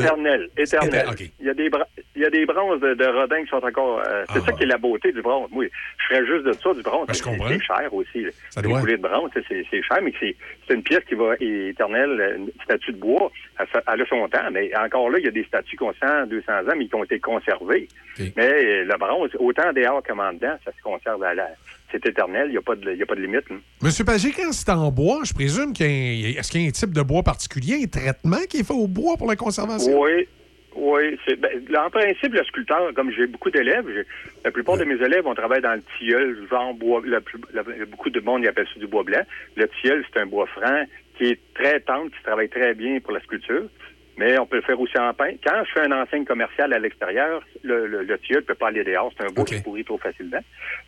Éternel. 0.57 1.29
Il 1.39 1.45
y 1.47 1.49
a 1.49 1.53
des 1.53 1.69
bra- 1.69 1.87
il 2.15 2.21
y 2.21 2.25
a 2.25 2.29
des 2.29 2.45
bronzes 2.45 2.79
de, 2.81 3.05
Rodin 3.05 3.43
qui 3.43 3.49
sont 3.49 3.63
encore. 3.63 4.01
euh, 4.05 4.23
c'est 4.33 4.41
ça 4.41 4.51
qui 4.51 4.63
est 4.63 4.67
la 4.67 4.77
beauté 4.77 5.11
du 5.11 5.21
bronze. 5.21 5.49
Moi, 5.51 5.65
je 5.97 6.05
ferais 6.07 6.25
juste 6.25 6.45
de 6.45 6.53
ça 6.53 6.73
du 6.73 6.81
bronze. 6.81 7.07
Ben, 7.07 7.13
C'est- 7.13 7.59
cher 7.65 7.93
aussi. 7.93 8.25
Ça 8.51 8.61
doit. 8.61 8.81
de 8.81 8.95
bronze, 8.97 9.31
c'est- 9.33 9.65
cher, 9.83 9.99
mais 10.03 10.13
c'est 10.19 10.35
une 10.73 10.83
pièce 10.83 11.03
qui 11.07 11.15
va 11.15 11.33
éternelle, 11.39 12.35
une 12.37 12.51
statue 12.63 12.91
de 12.91 12.97
bois. 12.97 13.31
Elle, 13.59 13.67
elle 13.93 14.01
a 14.01 14.05
son 14.07 14.27
temps, 14.29 14.49
mais 14.51 14.71
encore 14.77 15.09
là, 15.09 15.19
il 15.19 15.25
y 15.25 15.27
a 15.27 15.31
des 15.31 15.43
statues 15.45 15.77
qui 15.77 15.83
ont 15.83 15.93
100, 16.01 16.27
200 16.27 16.51
ans, 16.51 16.73
mais 16.77 16.87
qui 16.87 16.95
ont 16.95 17.03
été 17.03 17.19
conservées. 17.19 17.87
Mais 18.35 18.82
le 18.83 18.97
bronze, 18.97 19.29
autant 19.39 19.71
dehors 19.73 20.01
qu'en 20.03 20.33
dedans, 20.33 20.55
ça 20.65 20.71
se 20.71 20.81
conserve 20.83 21.23
à 21.23 21.33
la. 21.33 21.47
C'est 21.91 22.05
éternel, 22.07 22.47
il 22.47 22.51
n'y 22.53 22.57
a, 22.57 22.61
pas 22.61 22.75
de- 22.75 22.91
y 22.95 23.03
a 23.03 23.05
pas 23.05 23.13
de 23.15 23.21
limite. 23.21 23.45
hein. 23.51 23.59
Monsieur 23.83 24.03
Pagé, 24.03 24.31
quand 24.31 24.51
c'est 24.51 24.69
en 24.71 24.89
bois, 24.91 25.19
je 25.23 25.33
présume 25.33 25.73
qu'il 25.73 25.85
y 25.87 26.25
a, 26.35 26.39
est-ce 26.39 26.51
qu'il 26.51 26.61
y 26.61 26.65
a 26.65 26.67
un 26.67 26.71
type 26.71 26.91
de 26.91 27.01
bois 27.03 27.21
particulier, 27.21 27.83
un 27.83 27.87
traitement 27.87 28.41
qui 28.49 28.57
est 28.57 28.63
fait 28.67 28.73
au 28.73 28.87
bois 28.87 29.15
pour 29.15 29.27
la 29.27 29.35
conservation? 29.35 29.99
Oui, 30.01 30.27
oui. 30.75 31.19
c'est- 31.27 31.35
Ben, 31.35 31.51
en 31.77 31.91
principe, 31.91 32.33
le 32.33 32.43
sculpteur, 32.45 32.91
comme 32.95 33.11
j'ai 33.11 33.27
beaucoup 33.27 33.51
d'élèves, 33.51 33.85
j'ai- 33.93 34.07
la 34.43 34.49
plupart 34.49 34.77
de 34.77 34.85
mes 34.85 34.95
élèves, 34.95 35.27
on 35.27 35.35
travaille 35.35 35.61
dans 35.61 35.75
le 35.75 35.83
tilleul, 35.99 36.47
genre 36.49 36.73
bois. 36.73 37.01
la 37.05 37.21
plus- 37.21 37.39
la- 37.53 37.61
beaucoup 37.85 38.09
de 38.09 38.19
monde 38.21 38.43
y 38.43 38.47
appelle 38.47 38.65
ça 38.73 38.79
du 38.79 38.87
bois 38.87 39.03
blanc. 39.03 39.21
Le 39.55 39.67
tilleul, 39.79 40.03
c'est 40.11 40.19
un 40.19 40.25
bois 40.25 40.47
franc 40.47 40.85
qui 41.17 41.25
est 41.25 41.39
très 41.53 41.79
tendre, 41.81 42.09
qui 42.09 42.23
travaille 42.23 42.49
très 42.49 42.73
bien 42.73 42.99
pour 43.01 43.11
la 43.13 43.19
sculpture. 43.21 43.65
Mais 44.17 44.37
on 44.37 44.45
peut 44.45 44.57
le 44.57 44.61
faire 44.61 44.79
aussi 44.79 44.97
en 44.97 45.13
pain. 45.13 45.31
Quand 45.43 45.63
je 45.65 45.71
fais 45.71 45.85
une 45.85 45.93
enseigne 45.93 46.25
commerciale 46.25 46.71
à 46.73 46.79
l'extérieur, 46.79 47.41
le, 47.63 47.87
le, 47.87 48.03
le 48.03 48.19
tilleul 48.19 48.41
ne 48.41 48.45
peut 48.47 48.55
pas 48.55 48.67
aller 48.67 48.83
dehors. 48.83 49.11
C'est 49.17 49.25
un 49.25 49.33
bois 49.33 49.43
qui 49.43 49.59
pourrit 49.61 49.83
trop 49.83 49.97
facilement. 49.97 50.39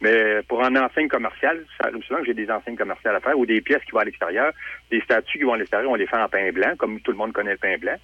Mais 0.02 0.42
pour 0.48 0.64
une 0.64 0.78
enseigne 0.78 1.08
commerciale, 1.08 1.66
ça 1.82 1.90
souvent 2.06 2.20
que 2.20 2.26
j'ai 2.28 2.34
des 2.36 2.50
enseignes 2.52 2.78
commerciales 2.78 3.16
à 3.16 3.20
faire 3.20 3.38
ou 3.38 3.46
des 3.46 3.62
pièces 3.62 3.84
qui 3.86 3.92
vont 3.92 4.00
à 4.00 4.06
l'extérieur. 4.06 4.52
Des 4.92 5.02
statues 5.02 5.40
qui 5.40 5.44
vont 5.44 5.54
à 5.54 5.58
l'extérieur, 5.58 5.90
on 5.90 5.96
les 5.96 6.06
fait 6.06 6.18
en 6.18 6.30
pain 6.30 6.52
blanc, 6.52 6.74
comme 6.78 7.00
tout 7.02 7.12
le 7.12 7.18
monde 7.18 7.34
connaît 7.34 7.54
le 7.54 7.58
pain 7.58 7.78
blanc. 7.80 7.98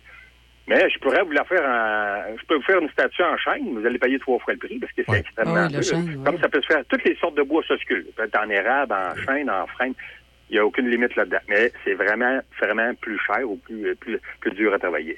Mais 0.67 0.89
je 0.89 0.99
pourrais 0.99 1.23
vous 1.23 1.31
la 1.31 1.43
faire 1.43 1.62
en. 1.62 2.38
Je 2.38 2.45
peux 2.45 2.55
vous 2.55 2.62
faire 2.62 2.79
une 2.79 2.89
statue 2.89 3.23
en 3.23 3.36
chaîne, 3.38 3.77
vous 3.77 3.86
allez 3.86 3.97
payer 3.99 4.19
trois 4.19 4.39
fois 4.39 4.53
le 4.53 4.60
prix 4.60 4.79
parce 4.79 4.93
que 4.93 5.01
c'est 5.07 5.19
extrêmement 5.19 5.67
Ah 5.67 5.67
oui, 5.71 6.23
Comme 6.23 6.39
ça 6.39 6.49
peut 6.49 6.62
se 6.62 6.67
faire, 6.67 6.84
toutes 6.88 7.03
les 7.03 7.15
sortes 7.15 7.36
de 7.36 7.43
bois 7.43 7.63
se 7.67 7.75
sculptent. 7.77 8.07
Ça 8.15 8.23
peut 8.23 8.27
être 8.27 8.39
en 8.39 8.49
érable, 8.49 8.93
en 8.93 9.15
chêne, 9.15 9.49
en 9.49 9.67
frêne. 9.67 9.93
Il 10.52 10.56
n'y 10.56 10.60
a 10.60 10.66
aucune 10.66 10.90
limite 10.90 11.16
là-dedans. 11.16 11.40
Mais 11.50 11.72
c'est 11.84 11.94
vraiment, 11.94 12.40
vraiment 12.62 12.94
plus 12.96 13.18
cher 13.26 13.50
ou 13.50 13.56
plus, 13.56 13.96
plus, 13.96 14.20
plus 14.42 14.52
dur 14.52 14.74
à 14.74 14.80
travailler. 14.80 15.18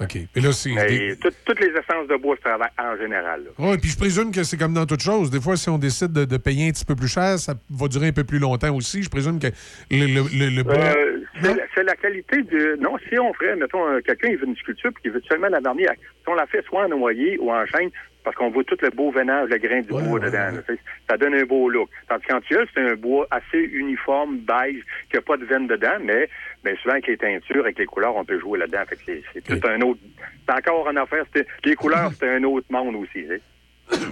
OK. 0.00 0.14
Et 0.14 0.40
là, 0.40 0.52
c'est. 0.52 0.70
Des- 0.86 1.16
tout- 1.20 1.28
toutes 1.44 1.58
les 1.58 1.70
essences 1.70 2.06
de 2.08 2.14
bois 2.16 2.36
se 2.36 2.40
travaillent 2.42 2.68
en 2.78 2.96
général. 2.96 3.42
Oui, 3.58 3.76
puis 3.78 3.90
je 3.90 3.98
présume 3.98 4.30
que 4.30 4.44
c'est 4.44 4.56
comme 4.56 4.72
dans 4.72 4.86
toute 4.86 5.02
chose. 5.02 5.28
Des 5.32 5.40
fois, 5.40 5.56
si 5.56 5.68
on 5.68 5.76
décide 5.78 6.12
de, 6.12 6.24
de 6.24 6.36
payer 6.36 6.68
un 6.68 6.70
petit 6.70 6.84
peu 6.84 6.94
plus 6.94 7.08
cher, 7.08 7.36
ça 7.40 7.54
va 7.68 7.88
durer 7.88 8.06
un 8.06 8.12
peu 8.12 8.22
plus 8.22 8.38
longtemps 8.38 8.72
aussi. 8.76 9.02
Je 9.02 9.10
présume 9.10 9.40
que 9.40 9.48
le, 9.90 10.06
le, 10.06 10.22
le- 10.38 10.54
le 10.56 10.62
bois- 10.62 10.74
Euh, 10.76 11.18
c'est 11.42 11.52
la- 11.56 11.64
c'est 11.74 11.82
la 11.82 11.96
qualité 11.96 12.42
de. 12.42 12.76
Non, 12.80 12.96
si 13.08 13.18
on 13.18 13.34
ferait, 13.34 13.56
mettons, 13.56 13.84
un- 13.88 14.00
quelqu'un, 14.00 14.28
il 14.28 14.36
veut 14.36 14.46
une 14.46 14.56
sculpture, 14.56 14.92
puis 14.92 15.02
il 15.06 15.10
veut 15.10 15.22
seulement 15.28 15.48
la 15.48 15.58
vernis, 15.58 15.82
si 15.82 16.28
on 16.28 16.34
la 16.34 16.46
fait 16.46 16.64
soit 16.66 16.84
en 16.84 16.88
noyer 16.90 17.36
ou 17.40 17.50
en 17.50 17.66
chêne, 17.66 17.90
parce 18.28 18.36
qu'on 18.36 18.50
voit 18.50 18.64
tout 18.64 18.76
le 18.82 18.90
beau 18.90 19.10
veinage, 19.10 19.48
le 19.48 19.56
grain 19.56 19.80
du 19.80 19.88
bois 19.88 20.20
dedans, 20.20 20.52
là, 20.52 20.74
ça 21.08 21.16
donne 21.16 21.32
un 21.32 21.44
beau 21.44 21.70
look. 21.70 21.88
Tandis 22.10 22.26
qu'en 22.26 22.42
tilleul, 22.42 22.68
c'est 22.74 22.82
un 22.82 22.94
bois 22.94 23.26
assez 23.30 23.56
uniforme, 23.58 24.40
beige, 24.40 24.82
qui 25.08 25.16
n'a 25.16 25.22
pas 25.22 25.38
de 25.38 25.46
veine 25.46 25.66
dedans, 25.66 25.96
mais 26.04 26.28
bien 26.62 26.74
souvent, 26.82 26.92
avec 26.92 27.06
les 27.06 27.16
teintures, 27.16 27.64
avec 27.64 27.78
les 27.78 27.86
couleurs, 27.86 28.14
on 28.16 28.26
peut 28.26 28.38
jouer 28.38 28.58
là-dedans. 28.58 28.82
C'est 29.06 29.40
tout 29.42 29.66
un 29.66 29.80
autre. 29.80 30.00
C'est 30.46 30.54
encore 30.54 30.90
une 30.90 30.98
affaire. 30.98 31.24
Les 31.64 31.74
couleurs, 31.74 32.10
c'est 32.20 32.28
un 32.28 32.44
autre 32.44 32.66
monde 32.68 32.96
aussi. 32.96 33.24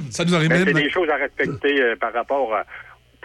Ça 0.08 0.24
nous 0.24 0.34
arrive 0.34 0.48
même. 0.48 0.64
C'est 0.64 0.72
des 0.72 0.88
choses 0.88 1.10
à 1.10 1.16
respecter 1.16 1.82
euh, 1.82 1.94
par 1.96 2.14
rapport 2.14 2.54
à. 2.54 2.64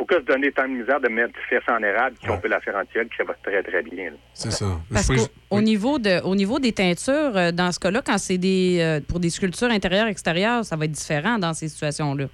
Pourquoi 0.02 0.18
se 0.20 0.26
donner 0.26 0.52
tant 0.52 0.64
de 0.64 0.74
misère 0.74 1.00
de 1.00 1.10
mettre 1.10 1.34
faire 1.48 1.62
ça 1.64 1.76
en 1.76 1.84
érable 1.84 2.16
si 2.24 2.28
on 2.28 2.40
peut 2.40 2.48
la 2.48 2.60
faire 2.60 2.76
en 2.76 2.84
tilleul, 2.86 3.06
puis 3.06 3.18
ça 3.18 3.24
va 3.24 3.36
très, 3.44 3.62
très 3.62 3.84
bien. 3.84 4.12
C'est 4.34 4.50
ça. 4.50 4.66
Parce 4.92 5.06
qu'au 5.08 5.28
au 5.52 5.62
niveau, 5.62 6.00
de, 6.00 6.24
au 6.24 6.34
niveau 6.34 6.58
des 6.58 6.72
teintures, 6.72 7.38
euh, 7.38 7.52
dans 7.52 7.72
ce 7.72 7.80
cas-là, 7.80 8.02
quand 8.04 8.18
c'est 8.18 8.40
des 8.40 8.80
euh, 8.82 9.00
pour 9.08 9.20
des 9.20 9.30
sculptures 9.30 9.70
intérieures, 9.70 10.08
extérieures, 10.08 10.66
ça 10.66 10.76
va 10.76 10.86
être 10.86 10.92
différent 10.92 11.38
dans 11.38 11.54
ces 11.54 11.68
situations-là. 11.68 12.26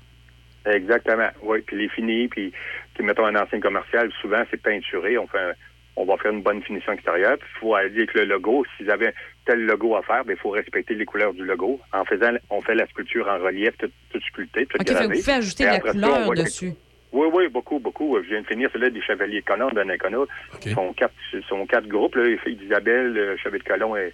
Exactement. 0.66 1.28
Oui, 1.44 1.60
puis 1.68 1.78
les 1.78 1.90
finis, 1.90 2.30
puis, 2.30 2.54
puis 2.94 3.04
mettons 3.04 3.26
un 3.26 3.36
enseigne 3.36 3.60
commercial, 3.60 4.10
souvent 4.22 4.44
c'est 4.50 4.62
peinturé. 4.62 5.18
On 5.18 5.28
fait 5.28 5.38
un- 5.40 5.54
on 5.98 6.06
va 6.06 6.16
faire 6.18 6.32
une 6.32 6.44
bonne 6.44 6.62
finition 6.64 6.94
extérieure. 6.94 7.38
Puis 7.38 7.50
il 7.54 7.60
faut 7.60 7.76
aller 7.76 7.90
avec 7.98 8.14
le 8.14 8.24
logo. 8.26 8.64
S'ils 8.78 8.90
avaient 8.92 9.14
tel 9.46 9.66
logo 9.66 9.96
à 9.98 10.04
faire, 10.04 10.24
ben, 10.24 10.38
il 10.38 10.40
faut 10.40 10.52
respecter 10.52 10.94
les 10.94 11.06
couleurs 11.06 11.34
du 11.34 11.44
logo. 11.44 11.82
En 11.92 12.06
faisant, 12.06 12.32
on 12.50 12.62
fait 12.62 12.76
la 12.76 12.88
sculpture 12.88 13.28
en 13.28 13.40
relief, 13.44 13.76
tout, 13.78 13.90
tout 14.12 14.22
sculpté, 14.30 14.68
tout 14.68 14.78
OK, 14.80 14.88
fait 14.88 14.94
que 14.94 15.00
gravé. 15.00 15.16
vous 15.16 15.22
pouvez 15.22 15.34
ajouter 15.34 15.66
la 15.66 15.74
ça, 15.74 15.80
couleur 15.92 16.32
dessus. 16.34 16.72
Oui, 17.14 17.28
oui, 17.34 17.48
beaucoup, 17.48 17.80
beaucoup. 17.80 18.18
Je 18.24 18.30
viens 18.30 18.42
de 18.42 18.48
finir 18.48 18.70
celui 18.74 18.92
des 18.92 19.02
Chevaliers 19.02 19.42
de 19.42 19.46
Colomb, 19.46 19.70
d'un 19.70 19.90
Inconnu. 19.90 20.26
Ils 20.66 20.74
sont 20.74 20.94
quatre, 20.94 21.14
sont 21.48 21.66
quatre 21.66 21.88
groupes, 21.88 22.16
là, 22.16 22.26
les 22.26 22.38
filles 22.38 22.58
d'Isabelle, 22.58 23.14
le 23.14 23.38
Chevalier 23.38 23.64
de 23.64 23.70
Colomb 23.70 23.96
et, 23.96 24.14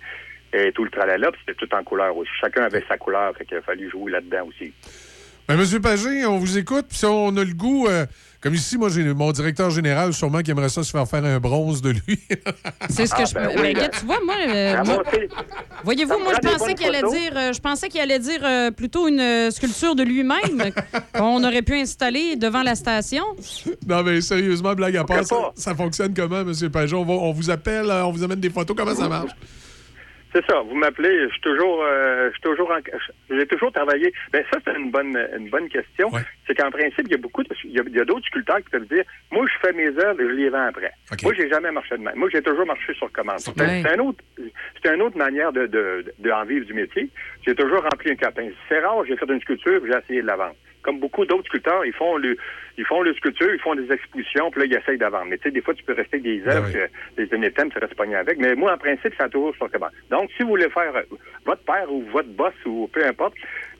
et 0.53 0.71
tout 0.71 0.83
le 0.83 0.91
tralala, 0.91 1.31
c'était 1.39 1.55
tout 1.55 1.73
en 1.73 1.83
couleur 1.83 2.15
aussi. 2.15 2.29
Chacun 2.39 2.63
avait 2.63 2.83
sa 2.87 2.97
couleur, 2.97 3.35
fait 3.35 3.45
qu'il 3.45 3.57
a 3.57 3.61
fallu 3.61 3.89
jouer 3.89 4.11
là-dedans 4.11 4.47
aussi. 4.47 4.71
Ben, 5.47 5.57
Monsieur 5.57 5.81
Pagé, 5.81 6.25
on 6.25 6.37
vous 6.37 6.57
écoute. 6.57 6.85
Puis 6.87 6.99
si 6.99 7.05
on 7.05 7.35
a 7.35 7.43
le 7.43 7.53
goût, 7.53 7.87
euh, 7.87 8.05
comme 8.43 8.53
ici, 8.55 8.77
moi, 8.77 8.89
j'ai 8.89 9.03
mon 9.13 9.31
directeur 9.31 9.69
général, 9.71 10.13
sûrement, 10.13 10.41
qui 10.41 10.51
aimerait 10.51 10.67
ça 10.69 10.83
se 10.83 10.91
faire 10.91 11.07
faire 11.07 11.23
un 11.23 11.39
bronze 11.39 11.81
de 11.81 11.91
lui. 11.91 12.19
C'est 12.89 13.07
ce 13.07 13.15
que 13.15 13.21
Ah, 13.21 13.25
je. 13.25 13.33
ben 13.33 13.47
mais 13.55 13.61
oui, 13.61 13.67
regarde, 13.69 13.91
ben- 13.91 13.99
tu 13.99 14.05
vois, 14.05 14.19
moi. 14.25 14.35
euh, 14.47 14.75
Ah, 14.77 14.83
moi-. 14.83 15.03
Voyez-vous, 15.83 16.17
moi, 16.19 16.33
je 16.35 16.39
prend 16.39 16.51
des 16.51 16.57
pensais 16.57 16.73
qu'il 16.75 16.87
allait 16.87 17.01
dire, 17.09 17.31
euh, 17.35 17.53
je 17.53 17.59
pensais 17.61 17.87
qu'il 17.89 18.01
allait 18.01 18.19
dire 18.19 18.41
euh, 18.43 18.71
plutôt 18.71 19.07
une 19.07 19.19
euh, 19.19 19.49
sculpture 19.51 19.95
de 19.95 20.03
lui-même 20.03 20.71
qu'on 21.15 21.43
aurait 21.43 21.61
pu 21.61 21.75
installer 21.75 22.35
devant 22.35 22.63
la 22.63 22.75
station. 22.75 23.23
non, 23.87 24.03
mais 24.03 24.21
sérieusement, 24.21 24.73
blague 24.73 24.97
à 24.97 25.03
part, 25.05 25.23
ça, 25.25 25.35
pas. 25.35 25.51
ça 25.55 25.73
fonctionne 25.75 26.13
comment, 26.13 26.43
Monsieur 26.43 26.69
Pagé? 26.69 26.95
On, 26.95 27.05
va- 27.05 27.13
on 27.13 27.31
vous 27.31 27.49
appelle, 27.49 27.89
euh, 27.89 28.05
on 28.05 28.11
vous 28.11 28.23
amène 28.23 28.39
des 28.39 28.49
photos. 28.49 28.75
Comment 28.77 28.95
ça 28.95 29.07
marche? 29.07 29.31
C'est 30.33 30.43
ça, 30.47 30.61
vous 30.61 30.75
m'appelez, 30.75 31.25
je 31.27 31.31
suis 31.31 31.41
toujours 31.41 31.83
euh, 31.83 32.27
je 32.29 32.31
suis 32.33 32.41
toujours 32.41 32.71
en 32.71 32.79
j'ai 33.29 33.45
toujours 33.45 33.71
travaillé. 33.71 34.11
Ben 34.31 34.43
ça 34.51 34.59
c'est 34.65 34.75
une 34.75 34.89
bonne 34.89 35.15
une 35.37 35.49
bonne 35.49 35.69
question. 35.69 36.09
C'est 36.47 36.55
qu'en 36.55 36.71
principe, 36.71 37.05
il 37.05 37.11
y 37.11 37.13
a 37.13 37.17
beaucoup 37.17 37.43
de 37.43 37.49
il 37.63 37.71
y 37.71 37.99
a, 37.99 38.05
d'autres 38.05 38.25
sculpteurs 38.25 38.57
qui 38.57 38.69
peuvent 38.71 38.87
dire 38.87 39.03
moi 39.31 39.45
je 39.47 39.67
fais 39.67 39.73
mes 39.73 39.89
œuvres 40.03 40.19
et 40.21 40.27
je 40.27 40.33
les 40.33 40.49
vends 40.49 40.65
après. 40.67 40.91
Moi 41.21 41.33
j'ai 41.35 41.49
jamais 41.49 41.71
marché 41.71 41.97
de 41.97 42.01
même. 42.03 42.15
Moi 42.15 42.29
j'ai 42.31 42.41
toujours 42.41 42.65
marché 42.65 42.93
sur 42.95 43.11
commande. 43.11 43.39
C'est 43.39 43.59
Ouais. 43.61 43.83
un 43.87 43.99
autre 43.99 44.23
c'est 44.81 44.93
une 44.93 45.01
autre 45.03 45.17
manière 45.17 45.51
de 45.53 45.67
de, 45.67 46.03
de 46.17 46.31
en 46.31 46.45
vivre 46.45 46.65
du 46.65 46.73
métier. 46.73 47.09
J'ai 47.45 47.53
toujours 47.55 47.83
rempli 47.83 48.11
un 48.11 48.15
capin. 48.15 48.49
C'est 48.67 48.79
rare, 48.79 49.05
j'ai 49.07 49.15
fait 49.15 49.25
une 49.29 49.41
sculpture, 49.41 49.81
j'ai 49.85 49.97
essayé 49.97 50.21
de 50.21 50.27
la 50.27 50.35
vendre. 50.35 50.55
Comme 50.83 50.99
beaucoup 50.99 51.25
d'autres 51.25 51.45
sculpteurs, 51.45 51.85
ils 51.85 51.93
font 51.93 52.17
le 52.17 52.37
ils 52.77 52.85
font 52.85 53.01
le 53.01 53.13
sculpture, 53.13 53.53
ils 53.53 53.59
font 53.59 53.75
des 53.75 53.91
expositions, 53.91 54.49
puis 54.51 54.61
là 54.61 54.65
ils 54.67 54.75
essayent 54.75 54.97
vendre. 54.97 55.25
Mais 55.29 55.37
tu 55.37 55.43
sais 55.43 55.51
des 55.51 55.61
fois 55.61 55.73
tu 55.73 55.83
peux 55.83 55.93
rester 55.93 56.17
avec 56.17 56.23
des 56.23 56.47
œuvres 56.47 56.71
que 56.71 56.89
les 57.17 57.25
items 57.25 57.71
tu 57.71 57.79
restes 57.79 57.95
pogné 57.95 58.15
avec. 58.15 58.37
Mais 58.39 58.55
moi 58.55 58.73
en 58.73 58.77
principe, 58.77 59.13
c'est 59.17 59.29
toujours 59.29 59.55
sur 59.55 59.69
commande. 59.71 59.91
Donc 60.09 60.29
si 60.35 60.43
vous 60.43 60.49
voulez 60.49 60.69
faire 60.69 60.93
votre 61.45 61.63
père 61.63 61.91
ou 61.91 62.03
votre 62.11 62.29
boss 62.29 62.53
ou 62.65 62.89
peu 62.91 63.05
importe, 63.05 63.35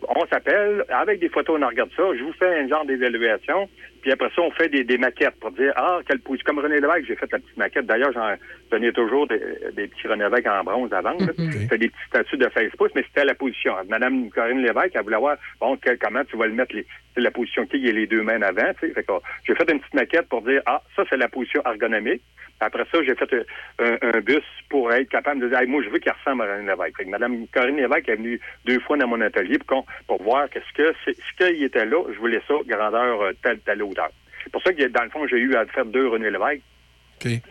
on 0.10 0.26
s'appelle, 0.28 0.84
avec 0.90 1.20
des 1.20 1.30
photos, 1.30 1.60
on 1.62 1.68
regarde 1.68 1.90
ça, 1.96 2.04
je 2.18 2.24
vous 2.24 2.34
fais 2.34 2.60
un 2.60 2.68
genre 2.68 2.86
d'évaluation, 2.86 3.70
puis 4.02 4.12
après 4.12 4.30
ça, 4.36 4.42
on 4.42 4.52
fait 4.52 4.70
des, 4.70 4.84
des 4.84 4.98
maquettes 4.98 5.36
pour 5.40 5.52
dire, 5.52 5.72
ah, 5.76 6.00
quelle 6.08 6.20
position. 6.20 6.46
Comme 6.46 6.60
René 6.60 6.76
Lévesque, 6.80 7.06
j'ai 7.08 7.16
fait 7.16 7.32
la 7.32 7.40
petite 7.40 7.58
maquette. 7.58 7.86
D'ailleurs, 7.86 8.12
j'en 8.14 8.34
donnais 8.72 8.92
toujours 8.92 9.28
des, 9.28 9.40
des 9.74 9.88
petits 9.88 10.08
René 10.08 10.26
Lévesque 10.26 10.48
en 10.48 10.64
bronze 10.64 10.92
avant. 10.94 11.12
là. 11.12 11.28
Je 11.38 11.68
fais 11.68 11.78
des 11.78 11.88
petits 11.90 12.06
statuts 12.08 12.38
de 12.38 12.50
16 12.56 12.72
pouces, 12.78 12.92
mais 12.96 13.04
c'était 13.08 13.26
la 13.26 13.34
position. 13.36 13.74
Madame 13.88 14.30
Corinne 14.30 14.62
Lévesque, 14.62 14.92
elle 14.96 15.04
voulait 15.04 15.18
voir, 15.18 15.38
bon, 15.62 15.78
quel- 15.78 15.98
comment 15.98 16.24
tu 16.26 16.36
vas 16.38 16.48
le 16.48 16.54
mettre, 16.54 16.76
les, 16.76 16.86
c'est 17.14 17.22
la 17.22 17.32
position 17.32 17.66
qui 17.66 17.88
est 17.88 17.92
les 17.92 18.08
deux 18.08 18.22
mains 18.22 18.38
en 18.38 18.42
avant, 18.42 18.72
j'ai 18.82 19.56
fait 19.56 19.72
une 19.72 19.80
petite 19.80 19.94
maquette 19.94 20.28
pour 20.30 20.42
dire, 20.42 20.62
ah, 20.66 20.82
ça, 20.96 21.04
c'est 21.10 21.18
la 21.18 21.28
position 21.28 21.62
ergonomique. 21.66 22.22
Après 22.60 22.86
ça, 22.92 23.00
j'ai 23.04 23.16
fait 23.16 23.46
un, 23.80 23.98
un 24.02 24.20
bus 24.22 24.44
pour 24.70 24.92
être 24.94 25.10
capable 25.10 25.42
de 25.42 25.50
dire, 25.50 25.60
Hey, 25.60 25.68
moi, 25.68 25.84
je 25.84 25.90
veux 25.90 26.00
qu'il 26.00 26.12
ressemble 26.12 26.44
à 26.44 26.56
René 26.56 26.72
Lévesque. 26.72 26.98
Fait 26.98 27.06
que 27.06 27.10
Mme 27.10 27.48
Corinne 27.48 27.78
Lévesque 27.78 28.10
est 28.10 28.16
venue 28.16 28.40
deux 28.66 28.80
fois 28.80 28.98
dans 28.98 29.08
mon 29.08 29.20
atelier 29.22 29.58
pour, 29.60 29.86
pour 30.08 30.22
voir 30.24 30.50
qu'est-ce 30.50 30.74
que 30.74 30.94
c'est, 31.04 31.14
ce 31.16 31.46
qu'il 31.46 31.64
était 31.64 31.86
là. 31.86 32.04
Je 32.14 32.20
voulais 32.20 32.42
ça, 32.48 32.54
grandeur 32.66 33.22
euh, 33.22 33.32
telle, 33.44 33.60
telle 33.60 33.84
hauteur. 33.84 34.10
C'est 34.44 34.52
pour 34.52 34.62
ça 34.62 34.74
que, 34.74 34.84
dans 34.88 35.04
le 35.04 35.10
fond, 35.10 35.28
j'ai 35.28 35.38
eu 35.38 35.56
à 35.56 35.66
faire 35.66 35.86
deux 35.86 36.08
René 36.08 36.30
Lévesque. 36.30 36.62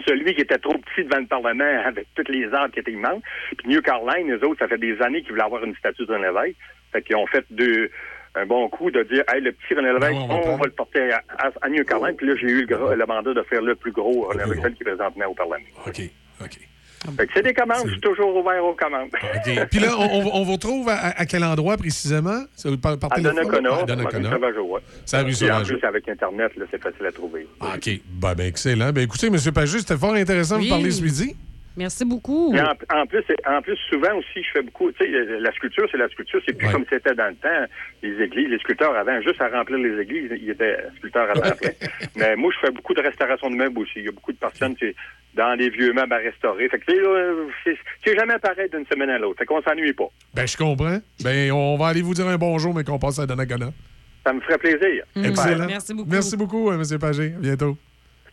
Celui 0.06 0.34
qui 0.34 0.42
était 0.42 0.58
trop 0.58 0.76
petit 0.76 1.04
devant 1.04 1.20
le 1.20 1.26
Parlement 1.26 1.82
avec 1.84 2.06
toutes 2.14 2.28
les 2.28 2.52
arbres 2.52 2.72
qui 2.72 2.80
étaient 2.80 2.92
immenses. 2.92 3.22
Puis 3.56 3.68
New 3.68 3.80
Caroline, 3.82 4.32
eux 4.32 4.44
autres, 4.46 4.60
ça 4.60 4.68
fait 4.68 4.78
des 4.78 5.00
années 5.02 5.22
qu'ils 5.22 5.32
voulaient 5.32 5.44
avoir 5.44 5.64
une 5.64 5.74
statue 5.76 6.06
de 6.06 6.12
René 6.12 6.28
Lévesque. 6.28 6.56
Fait 6.92 7.02
qu'ils 7.02 7.16
ont 7.16 7.26
fait 7.26 7.44
deux, 7.50 7.90
un 8.34 8.46
bon 8.46 8.68
coup 8.68 8.90
de 8.90 9.02
dire, 9.04 9.22
hey, 9.32 9.40
le 9.42 9.52
petit 9.52 9.74
René 9.74 9.92
Lévesque, 9.92 10.14
on 10.14 10.26
va 10.26 10.34
on, 10.52 10.56
va 10.56 10.64
le 10.64 10.70
porter 10.72 11.12
à, 11.12 11.22
à- 11.38 11.50
à 11.60 11.68
New 11.68 11.84
Caroline. 11.84 12.16
Puis 12.16 12.26
là, 12.26 12.34
j'ai 12.40 12.46
eu 12.48 12.64
le, 12.66 12.76
gros- 12.76 12.94
le 12.94 13.06
mandat 13.06 13.34
de 13.34 13.42
faire 13.42 13.60
le 13.62 13.74
plus 13.74 13.92
gros 13.92 14.28
René 14.28 14.44
Lévesque, 14.44 14.62
celui 14.62 14.74
qui 14.76 14.82
est 14.82 14.86
présentement 14.94 15.26
au 15.26 15.34
Parlement. 15.34 15.64
OK, 15.86 16.00
OK. 16.42 16.58
C'est 17.34 17.42
des 17.42 17.52
commandes, 17.52 17.82
je 17.86 17.90
suis 17.92 18.00
toujours 18.00 18.36
ouvert 18.36 18.64
aux 18.64 18.74
commandes. 18.74 19.08
OK. 19.12 19.66
Puis 19.72 19.80
là, 19.80 19.88
on, 19.98 20.04
on- 20.34 20.44
vous 20.44 20.52
retrouve 20.52 20.88
à, 20.88 21.08
à 21.18 21.26
quel 21.26 21.42
endroit 21.42 21.76
précisément? 21.76 22.44
Par, 22.80 22.96
par 22.96 23.12
À? 23.12 23.20
Donnacona, 23.20 23.74
À 23.80 23.82
Donnacona. 23.82 24.30
C'est 25.04 25.16
à 25.16 25.22
rue 25.22 25.32
en 25.32 25.34
Sauvageau. 25.34 25.76
plus, 25.78 25.86
avec 25.86 26.08
Internet, 26.08 26.52
là, 26.56 26.64
c'est 26.70 26.80
facile 26.80 27.04
à 27.06 27.10
trouver. 27.10 27.48
Ah, 27.60 27.74
OK. 27.76 27.90
Ben, 28.20 28.34
ben, 28.36 28.46
excellent. 28.46 28.92
Ben, 28.92 29.00
écoutez, 29.02 29.26
M. 29.26 29.36
Pagé, 29.52 29.80
c'était 29.80 29.96
fort 29.96 30.14
intéressant 30.14 30.56
de 30.58 30.60
Oui. 30.60 30.68
vous 30.68 30.74
parler 30.76 30.90
ce 30.92 31.02
midi. 31.02 31.34
Merci 31.76 32.04
beaucoup. 32.04 32.54
En, 32.54 33.00
en 33.00 33.06
plus, 33.06 33.24
en 33.46 33.62
plus, 33.62 33.76
souvent 33.88 34.14
aussi, 34.16 34.42
je 34.42 34.50
fais 34.52 34.62
beaucoup. 34.62 34.92
Tu 34.92 35.04
sais, 35.04 35.40
la 35.40 35.52
sculpture, 35.52 35.88
c'est 35.90 35.98
la 35.98 36.08
sculpture. 36.08 36.40
C'est 36.46 36.52
plus 36.56 36.68
comme 36.68 36.84
c'était 36.90 37.14
dans 37.14 37.28
le 37.28 37.34
temps. 37.34 37.72
Les 38.02 38.22
églises, 38.22 38.48
les 38.48 38.58
sculpteurs 38.58 38.94
avant, 38.94 39.20
juste 39.22 39.40
à 39.40 39.48
remplir 39.48 39.78
les 39.78 40.00
églises, 40.02 40.30
ils 40.40 40.50
étaient 40.50 40.76
sculpteurs 40.98 41.30
à 41.30 41.34
temps 41.34 41.56
plein. 41.60 41.70
Mais 42.16 42.36
moi, 42.36 42.52
je 42.54 42.66
fais 42.66 42.72
beaucoup 42.72 42.94
de 42.94 43.00
restauration 43.00 43.50
de 43.50 43.56
meubles 43.56 43.78
aussi. 43.78 43.92
Il 43.96 44.04
y 44.04 44.08
a 44.08 44.12
beaucoup 44.12 44.32
de 44.32 44.38
personnes 44.38 44.76
sais, 44.78 44.94
dans 45.34 45.54
les 45.54 45.70
vieux 45.70 45.92
meubles 45.92 46.12
à 46.12 46.18
restaurer. 46.18 46.68
Fait 46.68 46.78
que 46.78 46.84
tu 46.84 47.74
sais, 48.04 48.16
jamais 48.16 48.38
pareil 48.38 48.68
d'une 48.70 48.86
semaine 48.86 49.10
à 49.10 49.18
l'autre. 49.18 49.38
Fait 49.38 49.46
qu'on 49.46 49.62
s'ennuie 49.62 49.92
pas. 49.92 50.08
Ben, 50.34 50.46
je 50.46 50.56
comprends. 50.56 50.98
Ben, 51.22 51.52
on 51.52 51.76
va 51.76 51.86
aller 51.88 52.02
vous 52.02 52.14
dire 52.14 52.26
un 52.26 52.36
bonjour, 52.36 52.74
mais 52.74 52.84
qu'on 52.84 52.98
passe 52.98 53.18
à 53.18 53.26
Donnacona. 53.26 53.70
Ça 54.24 54.32
me 54.32 54.40
ferait 54.40 54.58
plaisir. 54.58 55.04
Excellent. 55.16 55.66
Merci 55.66 55.94
beaucoup. 55.94 56.10
Merci 56.10 56.36
beaucoup, 56.36 56.70
euh, 56.70 56.74
M. 56.80 56.98
Pagé. 56.98 57.34
À 57.36 57.40
bientôt. 57.40 57.76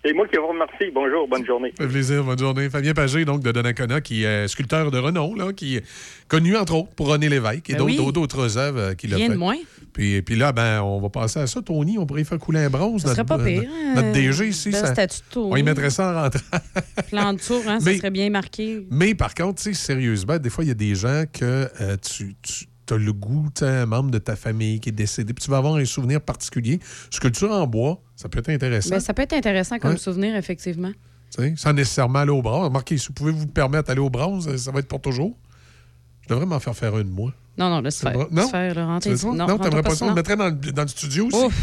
C'est 0.03 0.13
moi 0.13 0.25
qui 0.29 0.37
vous 0.37 0.47
remercie. 0.47 0.91
Bonjour, 0.93 1.27
bonne 1.27 1.45
journée. 1.45 1.73
Ça 1.77 1.83
fait 1.83 1.89
plaisir, 1.91 2.23
bonne 2.23 2.39
journée. 2.39 2.69
Fabien 2.69 2.93
Pagé, 2.93 3.25
donc, 3.25 3.41
de 3.43 3.51
Donnacona, 3.51 3.99
qui 3.99 4.23
est 4.23 4.47
sculpteur 4.47 4.91
de 4.91 4.97
renom, 4.97 5.35
là, 5.35 5.51
qui 5.51 5.75
est 5.75 5.83
connu, 6.29 6.55
entre 6.55 6.75
autres, 6.75 6.89
pour 6.95 7.07
René 7.09 7.27
Lévesque 7.27 7.69
et 7.69 7.73
Ben 7.73 7.79
d'autres 7.79 8.05
oui. 8.05 8.11
d'autres 8.13 8.57
œuvres 8.57 8.79
euh, 8.79 8.93
qu'il 8.93 9.13
a 9.13 9.17
Rien 9.17 9.27
fait. 9.27 9.33
de 9.33 9.37
moins. 9.37 9.57
Puis, 9.91 10.21
puis 10.21 10.35
là, 10.37 10.53
ben, 10.53 10.81
on 10.83 11.01
va 11.01 11.09
passer 11.09 11.39
à 11.41 11.47
ça, 11.47 11.61
Tony. 11.61 11.97
On 11.97 12.05
pourrait 12.05 12.23
faire 12.23 12.39
couler 12.39 12.59
un 12.61 12.69
bronze. 12.69 13.01
Ça 13.01 13.09
serait 13.09 13.23
notre, 13.23 13.37
pas 13.37 13.43
pire, 13.43 13.63
euh, 13.63 13.95
Notre 13.95 14.07
hein? 14.07 14.11
DG 14.13 14.47
ici. 14.47 14.69
Belle 14.71 14.79
ça- 14.85 14.93
statue 14.93 15.17
de 15.19 15.33
Tony. 15.33 15.49
on 15.51 15.55
y 15.57 15.63
mettrait 15.63 15.89
ça 15.89 16.11
en 16.11 16.21
rentrant. 16.23 16.57
Plan 17.09 17.33
de 17.33 17.39
tour, 17.39 17.61
hein, 17.67 17.81
ça 17.81 17.89
Mais- 17.89 17.97
serait 17.97 18.11
bien 18.11 18.29
marqué. 18.29 18.85
Mais 18.89 19.15
par 19.15 19.33
contre, 19.33 19.61
tu 19.61 19.63
sais, 19.63 19.73
sérieusement, 19.73 20.37
des 20.37 20.49
fois, 20.49 20.63
il 20.63 20.67
y 20.69 20.71
a 20.71 20.75
des 20.75 20.95
gens 20.95 21.23
que 21.33 21.67
euh, 21.81 21.97
tu, 21.97 22.35
as 22.93 22.97
le 22.97 23.13
goût, 23.13 23.47
tu 23.53 23.63
un 23.63 23.85
membre 23.85 24.11
de 24.11 24.17
ta 24.17 24.35
famille 24.35 24.79
qui 24.79 24.89
est 24.89 24.93
décédé, 24.93 25.33
puis 25.33 25.43
tu 25.43 25.51
vas 25.51 25.57
avoir 25.57 25.75
un 25.75 25.85
souvenir 25.85 26.21
particulier. 26.21 26.79
Sculpture 27.11 27.51
en 27.51 27.65
bois, 27.67 28.01
ça 28.15 28.29
peut 28.29 28.39
être 28.39 28.49
intéressant. 28.49 28.91
Ben, 28.91 28.99
ça 28.99 29.13
peut 29.13 29.21
être 29.23 29.33
intéressant 29.33 29.79
comme 29.79 29.91
Ouais. 29.91 29.97
souvenir, 29.97 30.35
effectivement. 30.35 30.91
tu 31.35 31.43
sais, 31.43 31.53
sans 31.57 31.73
nécessairement 31.73 32.19
aller 32.19 32.31
au 32.31 32.41
bronze. 32.41 32.65
Remarquez, 32.65 32.97
si 32.97 33.07
vous 33.09 33.13
pouvez 33.13 33.31
vous 33.31 33.45
permettre 33.45 33.87
d'aller 33.89 33.99
au 34.01 34.09
bronze, 34.09 34.45
ça- 34.45 34.57
ça 34.57 34.71
va 34.71 34.79
être 34.79 34.87
pour 34.87 34.99
toujours. 34.99 35.37
Je 36.21 36.27
devrais 36.29 36.45
m'en 36.47 36.59
faire 36.59 36.75
faire 36.75 36.97
une, 36.97 37.09
moi. 37.09 37.31
Non, 37.57 37.69
non, 37.69 37.81
laisse 37.81 37.99
faire. 37.99 38.15
Non? 38.31 38.47
Faire, 38.49 38.73
là, 38.73 38.99
Tu? 38.99 39.09
Non, 39.25 39.33
Non, 39.35 39.57
t'aimerais 39.59 39.83
pas 39.83 39.93
ça? 39.95 40.05
On 40.05 40.07
non. 40.07 40.15
le 40.15 40.19
mettrait 40.19 40.35
dans, 40.37 40.47
le- 40.49 40.71
dans 40.71 40.81
le 40.81 40.87
studio 40.87 41.27
aussi? 41.27 41.37
Ouf, 41.45 41.55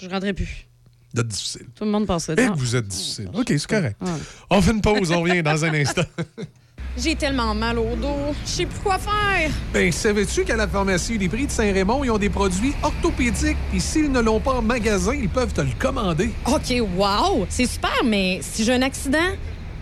je 0.00 0.08
rentrerai 0.08 0.34
plus. 0.34 0.66
Vous 1.14 1.20
êtes 1.22 1.28
difficile. 1.28 1.66
Tout 1.74 1.84
le 1.84 1.90
monde 1.92 2.06
passerait 2.06 2.34
Eh, 2.36 2.42
dedans. 2.42 2.54
que 2.54 2.58
vous 2.58 2.76
êtes 2.76 2.88
difficile. 2.88 3.30
OK, 3.32 3.46
c'est 3.48 3.66
correct. 3.66 3.96
Ouais. 4.02 4.08
On 4.50 4.60
fait 4.60 4.72
une 4.72 4.80
pause, 4.82 5.10
on 5.12 5.22
revient 5.22 5.42
dans 5.42 5.64
un 5.64 5.72
instant. 5.72 6.02
J'ai 6.98 7.14
tellement 7.14 7.54
mal 7.54 7.78
au 7.78 7.94
dos. 7.94 8.34
Je 8.44 8.50
sais 8.50 8.66
plus 8.66 8.78
quoi 8.78 8.98
faire. 8.98 9.50
Ben, 9.72 9.92
savais-tu 9.92 10.44
qu'à 10.44 10.56
la 10.56 10.66
pharmacie 10.66 11.18
des 11.18 11.28
prix 11.28 11.46
de 11.46 11.50
Saint-Raymond, 11.50 12.04
ils 12.04 12.10
ont 12.10 12.18
des 12.18 12.30
produits 12.30 12.72
orthopédiques, 12.82 13.58
puis 13.70 13.80
s'ils 13.80 14.10
ne 14.10 14.20
l'ont 14.20 14.40
pas 14.40 14.54
en 14.54 14.62
magasin, 14.62 15.14
ils 15.14 15.28
peuvent 15.28 15.52
te 15.52 15.60
le 15.60 15.72
commander. 15.78 16.30
OK, 16.46 16.82
wow! 16.96 17.46
C'est 17.50 17.66
super, 17.66 18.02
mais 18.04 18.40
si 18.40 18.64
j'ai 18.64 18.72
un 18.72 18.82
accident, 18.82 19.18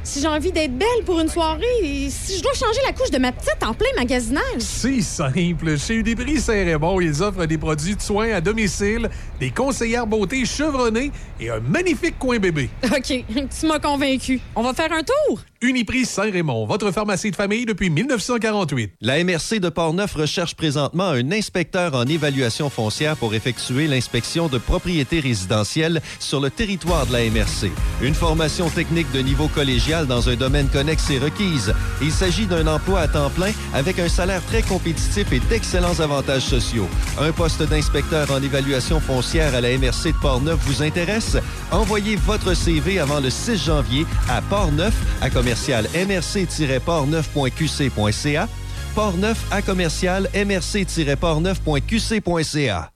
si 0.05 0.21
j'ai 0.21 0.29
envie 0.29 0.53
d'être 0.53 0.77
belle 0.77 1.05
pour 1.07 1.19
une 1.19 1.29
soirée, 1.29 2.11
si 2.11 2.37
je 2.37 2.43
dois 2.43 2.53
changer 2.53 2.81
la 2.87 2.93
couche 2.93 3.11
de 3.11 3.19
ma 3.19 3.33
petite 3.33 3.63
en 3.65 3.73
plein 3.73 3.89
magasinage. 3.97 4.43
C'est 4.59 5.01
simple. 5.01 5.79
Chez 5.79 5.95
Uniprix 5.95 6.41
Saint-Raymond, 6.41 7.01
ils 7.01 7.23
offrent 7.23 7.47
des 7.47 7.57
produits 7.57 7.97
de 7.97 8.03
soins 8.03 8.33
à 8.33 8.41
domicile, 8.41 9.09
des 9.45 9.51
conseillères 9.51 10.07
beauté 10.07 10.47
chevronnées 10.47 11.13
et 11.39 11.51
un 11.51 11.61
magnifique 11.61 12.19
coin 12.19 12.39
bébé. 12.39 12.71
OK, 12.85 13.25
tu 13.61 13.67
m'as 13.67 13.79
convaincu. 13.79 14.41
On 14.57 14.63
va 14.63 14.73
faire 14.73 14.91
un 14.91 15.03
tour? 15.03 15.41
Uniprix 15.61 16.05
Saint-Raymond, 16.05 16.67
votre 16.67 16.91
pharmacie 16.91 17.31
de 17.31 17.37
famille 17.37 17.65
depuis 17.65 17.89
1948. 17.89 18.93
La 19.01 19.23
MRC 19.23 19.61
de 19.61 19.71
Portneuf 19.71 20.15
recherche 20.15 20.55
présentement 20.55 21.09
un 21.09 21.33
inspecteur 21.33 21.95
en 21.95 22.05
évaluation 22.05 22.69
foncière 22.69 23.17
pour 23.17 23.35
effectuer 23.35 23.87
l'inspection 23.87 24.49
de 24.49 24.59
propriétés 24.59 25.21
résidentielles 25.21 26.03
sur 26.19 26.41
le 26.41 26.51
territoire 26.51 27.07
de 27.07 27.13
la 27.15 27.21
MRC. 27.31 27.71
Une 28.03 28.15
formation 28.15 28.69
technique 28.69 29.11
de 29.13 29.21
niveau 29.21 29.49
collégial 29.49 30.07
dans 30.07 30.29
un 30.29 30.37
domaine 30.37 30.69
connexe 30.69 31.11
est 31.11 31.19
requise. 31.19 31.75
Il 32.03 32.13
s'agit 32.13 32.47
d'un 32.47 32.67
emploi 32.67 33.01
à 33.01 33.09
temps 33.09 33.31
plein 33.31 33.53
avec 33.73 33.99
un 33.99 34.09
salaire 34.09 34.45
très 34.45 34.61
compétitif 34.61 35.33
et 35.33 35.41
d'excellents 35.41 36.01
avantages 36.01 36.45
sociaux. 36.45 36.89
Un 37.19 37.33
poste 37.33 37.63
d'inspecteur 37.63 38.31
en 38.31 38.43
évaluation 38.43 39.01
foncière 39.01 39.34
à 39.41 39.61
la 39.61 39.77
MRC 39.77 40.13
de 40.13 40.21
Portneuf 40.21 40.59
vous 40.61 40.83
intéresse? 40.83 41.37
Envoyez 41.71 42.17
votre 42.17 42.55
CV 42.55 42.99
avant 42.99 43.21
le 43.21 43.31
6 43.31 43.65
janvier 43.65 44.05
à 44.29 44.43
Portneuf 44.43 44.95
à 45.21 45.31
commercial 45.31 45.87
mrc-portneuf.qc.ca 45.95 48.49
Portneuf 48.95 49.45
à 49.51 49.63
commercial 49.63 50.29
mrc-portneuf.qc.ca 50.35 52.91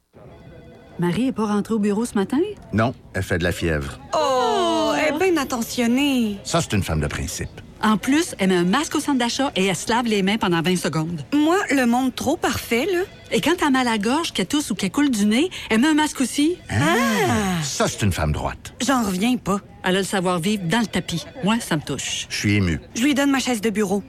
Marie 0.99 1.29
est 1.29 1.33
pas 1.33 1.47
rentrée 1.47 1.75
au 1.75 1.79
bureau 1.79 2.05
ce 2.05 2.15
matin? 2.15 2.39
Non, 2.73 2.93
elle 3.15 3.23
fait 3.23 3.39
de 3.39 3.45
la 3.45 3.53
fièvre. 3.53 3.99
Oh, 4.15 4.93
elle 4.99 5.15
est 5.15 5.19
bien 5.19 5.37
attentionnée. 5.41 6.39
Ça, 6.45 6.61
c'est 6.61 6.73
une 6.73 6.83
femme 6.83 7.01
de 7.01 7.07
principe. 7.07 7.49
En 7.83 7.97
plus, 7.97 8.35
elle 8.39 8.49
met 8.49 8.57
un 8.57 8.65
masque 8.65 8.97
au 8.97 9.01
centre 9.01 9.19
d'achat 9.19 9.53
et 9.55 9.67
elle 9.67 9.77
se 9.77 9.89
lave 9.89 10.07
les 10.07 10.23
mains 10.23 10.37
pendant 10.37 10.63
20 10.63 10.77
secondes. 10.77 11.25
Moi, 11.33 11.57
le 11.71 11.87
monde 11.87 12.15
trop 12.15 12.37
parfait, 12.37 12.87
là. 12.93 13.01
Et 13.31 13.41
quand 13.41 13.55
t'as 13.59 13.71
mal 13.71 13.87
à 13.87 13.93
la 13.93 13.99
gorge, 13.99 14.33
qu'elle 14.33 14.47
tousse 14.47 14.71
ou 14.71 14.75
qu'elle 14.75 14.91
coule 14.91 15.11
du 15.11 15.27
nez, 15.27 15.51
elle 15.71 15.81
met 15.81 15.89
un 15.89 15.95
masque 15.95 16.21
aussi. 16.21 16.57
Ah! 16.71 17.63
Ça, 17.63 17.87
c'est 17.87 18.03
une 18.03 18.13
femme 18.13 18.33
droite. 18.33 18.75
J'en 18.85 19.05
reviens 19.05 19.37
pas. 19.37 19.61
Elle 19.85 19.97
a 19.97 19.99
le 20.01 20.05
savoir-vivre 20.05 20.65
dans 20.65 20.81
le 20.81 20.87
tapis. 20.87 21.25
Moi, 21.45 21.61
ça 21.61 21.77
me 21.77 21.83
touche. 21.83 22.27
Je 22.29 22.37
suis 22.37 22.55
ému. 22.55 22.81
Je 22.95 23.03
lui 23.03 23.15
donne 23.15 23.31
ma 23.31 23.39
chaise 23.39 23.61
de 23.61 23.71
bureau. 23.71 24.03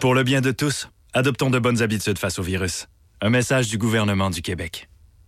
Pour 0.00 0.14
le 0.14 0.24
bien 0.24 0.40
de 0.40 0.50
tous, 0.50 0.88
adoptons 1.14 1.50
de 1.50 1.58
bonnes 1.58 1.80
habitudes 1.82 2.18
face 2.18 2.38
au 2.38 2.42
virus. 2.42 2.88
Un 3.20 3.30
message 3.30 3.68
du 3.68 3.78
gouvernement 3.78 4.30
du 4.30 4.42
Québec. 4.42 4.88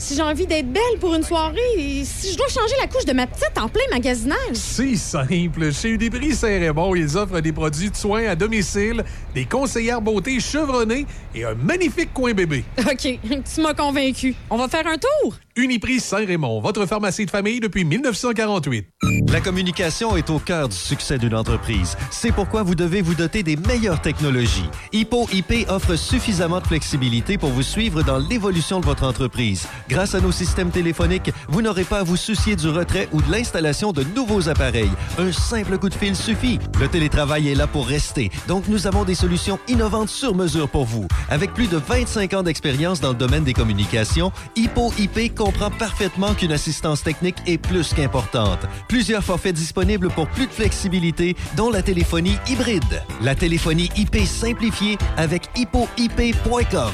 si 0.00 0.16
j'ai 0.16 0.22
envie 0.22 0.46
d'être 0.46 0.72
belle 0.72 0.98
pour 0.98 1.14
une 1.14 1.22
soirée, 1.22 2.02
si 2.04 2.32
je 2.32 2.36
dois 2.36 2.48
changer 2.48 2.74
la 2.80 2.86
couche 2.86 3.04
de 3.04 3.12
ma 3.12 3.26
petite 3.26 3.56
en 3.58 3.68
plein 3.68 3.82
magasinage. 3.90 4.54
C'est 4.54 4.96
simple. 4.96 5.72
Chez 5.72 5.90
Uniprix 5.90 6.34
Saint-Raymond, 6.34 6.94
ils 6.94 7.16
offrent 7.16 7.40
des 7.40 7.52
produits 7.52 7.90
de 7.90 7.96
soins 7.96 8.26
à 8.26 8.34
domicile, 8.34 9.04
des 9.34 9.44
conseillères 9.44 10.00
beauté 10.00 10.40
chevronnées 10.40 11.06
et 11.34 11.44
un 11.44 11.54
magnifique 11.54 12.12
coin 12.14 12.32
bébé. 12.32 12.64
OK, 12.78 13.18
tu 13.54 13.60
m'as 13.60 13.74
convaincu. 13.74 14.34
On 14.48 14.56
va 14.56 14.68
faire 14.68 14.86
un 14.86 14.96
tour? 14.96 15.34
Uniprix 15.56 16.00
Saint-Raymond, 16.00 16.60
votre 16.60 16.86
pharmacie 16.86 17.26
de 17.26 17.30
famille 17.30 17.60
depuis 17.60 17.84
1948. 17.84 18.86
La 19.30 19.40
communication 19.40 20.16
est 20.16 20.30
au 20.30 20.38
cœur 20.38 20.68
du 20.68 20.76
succès 20.76 21.18
d'une 21.18 21.34
entreprise. 21.34 21.96
C'est 22.10 22.32
pourquoi 22.32 22.62
vous 22.62 22.74
devez 22.74 23.02
vous 23.02 23.14
doter 23.14 23.42
des 23.42 23.56
meilleures 23.56 24.00
technologies. 24.00 24.68
Hippo 24.92 25.28
IP 25.32 25.68
offre 25.68 25.96
suffisamment 25.96 26.60
de 26.60 26.66
flexibilité 26.66 27.36
pour 27.36 27.50
vous 27.50 27.62
suivre 27.62 28.02
dans 28.02 28.18
l'évolution 28.18 28.80
de 28.80 28.86
votre 28.86 29.04
entreprise. 29.04 29.68
Grâce 29.90 30.14
à 30.14 30.20
nos 30.20 30.30
systèmes 30.30 30.70
téléphoniques, 30.70 31.32
vous 31.48 31.62
n'aurez 31.62 31.82
pas 31.82 31.98
à 31.98 32.02
vous 32.04 32.16
soucier 32.16 32.54
du 32.54 32.68
retrait 32.68 33.08
ou 33.10 33.20
de 33.20 33.28
l'installation 33.32 33.90
de 33.90 34.04
nouveaux 34.14 34.48
appareils. 34.48 34.92
Un 35.18 35.32
simple 35.32 35.78
coup 35.78 35.88
de 35.88 35.94
fil 35.94 36.14
suffit. 36.14 36.60
Le 36.78 36.86
télétravail 36.86 37.48
est 37.48 37.56
là 37.56 37.66
pour 37.66 37.88
rester, 37.88 38.30
donc 38.46 38.68
nous 38.68 38.86
avons 38.86 39.02
des 39.02 39.16
solutions 39.16 39.58
innovantes 39.66 40.08
sur 40.08 40.36
mesure 40.36 40.68
pour 40.68 40.84
vous. 40.84 41.08
Avec 41.28 41.54
plus 41.54 41.66
de 41.66 41.76
25 41.76 42.34
ans 42.34 42.42
d'expérience 42.44 43.00
dans 43.00 43.08
le 43.08 43.16
domaine 43.16 43.42
des 43.42 43.52
communications, 43.52 44.30
Hippo 44.54 44.92
IP 44.96 45.34
comprend 45.34 45.72
parfaitement 45.72 46.34
qu'une 46.34 46.52
assistance 46.52 47.02
technique 47.02 47.38
est 47.48 47.58
plus 47.58 47.92
qu'importante. 47.92 48.60
Plusieurs 48.86 49.24
forfaits 49.24 49.56
disponibles 49.56 50.10
pour 50.10 50.28
plus 50.28 50.46
de 50.46 50.52
flexibilité, 50.52 51.34
dont 51.56 51.68
la 51.68 51.82
téléphonie 51.82 52.36
hybride. 52.46 53.02
La 53.22 53.34
téléphonie 53.34 53.90
IP 53.96 54.24
simplifiée 54.24 54.98
avec 55.16 55.50
hippoip.com. 55.56 56.92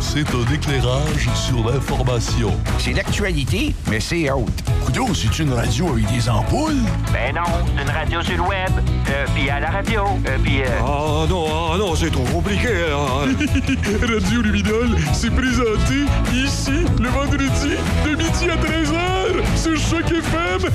C'est 0.00 0.24
un 0.34 0.54
éclairage 0.54 1.28
sur 1.34 1.70
l'information. 1.70 2.52
C'est 2.78 2.92
l'actualité, 2.92 3.74
mais 3.90 4.00
c'est 4.00 4.30
autre. 4.30 4.50
Coudon, 4.84 5.12
c'est 5.12 5.38
une 5.38 5.52
radio 5.52 5.88
avec 5.92 6.06
des 6.10 6.28
ampoules? 6.28 6.80
Ben 7.12 7.34
non, 7.34 7.42
c'est 7.76 7.82
une 7.82 7.90
radio 7.90 8.22
sur 8.22 8.36
le 8.36 8.42
web. 8.42 8.70
Euh, 9.10 9.26
puis 9.34 9.50
à 9.50 9.60
la 9.60 9.70
radio. 9.70 10.04
Euh, 10.26 10.38
puis. 10.42 10.62
Euh... 10.62 10.66
Ah 10.80 11.26
non, 11.28 11.46
ah 11.74 11.76
non, 11.76 11.94
c'est 11.94 12.10
trop 12.10 12.24
compliqué. 12.24 12.68
hein. 12.90 13.28
radio 14.14 14.40
Luminol, 14.40 14.96
c'est 15.12 15.30
présenté 15.30 16.06
ici, 16.32 16.84
le 16.98 17.08
vendredi, 17.10 17.76
de 18.06 18.10
midi 18.16 18.50
à 18.50 18.56
13h, 18.56 19.44
sur 19.54 19.76
Choc 19.76 20.10
FM. 20.10 20.70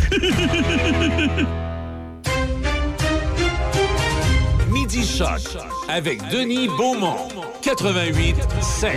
Midi 4.83 5.07
Choc 5.07 5.39
avec 5.87 6.19
Denis 6.29 6.67
Beaumont. 6.67 7.29
88 7.61 8.35
5. 8.61 8.91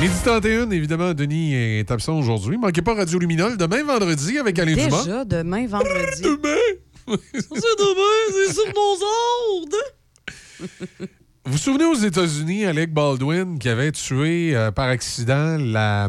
Midi 0.00 0.14
31, 0.24 0.70
évidemment, 0.70 1.12
Denis 1.12 1.54
est 1.56 1.90
absent 1.90 2.16
aujourd'hui. 2.16 2.56
Manquez 2.56 2.82
pas 2.82 2.94
Radio 2.94 3.18
Luminol 3.18 3.56
demain 3.56 3.82
vendredi 3.82 4.38
avec 4.38 4.56
Alain 4.60 4.76
Dumas. 4.76 5.02
Déjà, 5.02 5.24
demain, 5.24 5.66
vendredi. 5.66 6.22
Demain! 6.22 7.16
c'est 7.32 7.50
demain, 7.50 8.46
c'est 8.46 8.52
sur 8.54 8.66
nos 8.72 9.58
ondes. 9.58 10.68
Vous 11.46 11.52
vous 11.52 11.58
souvenez 11.58 11.86
aux 11.86 11.94
États-Unis, 11.94 12.64
Alec 12.64 12.94
Baldwin, 12.94 13.58
qui 13.58 13.68
avait 13.70 13.90
tué 13.90 14.54
euh, 14.54 14.70
par 14.70 14.86
accident 14.86 15.56
la, 15.58 16.08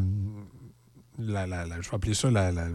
la, 1.17 1.47
la- 1.47 1.65
la- 1.65 1.81
Je 1.81 1.89
vais 1.89 1.95
appeler 1.95 2.13
ça 2.13 2.29
la, 2.29 2.51
la, 2.51 2.65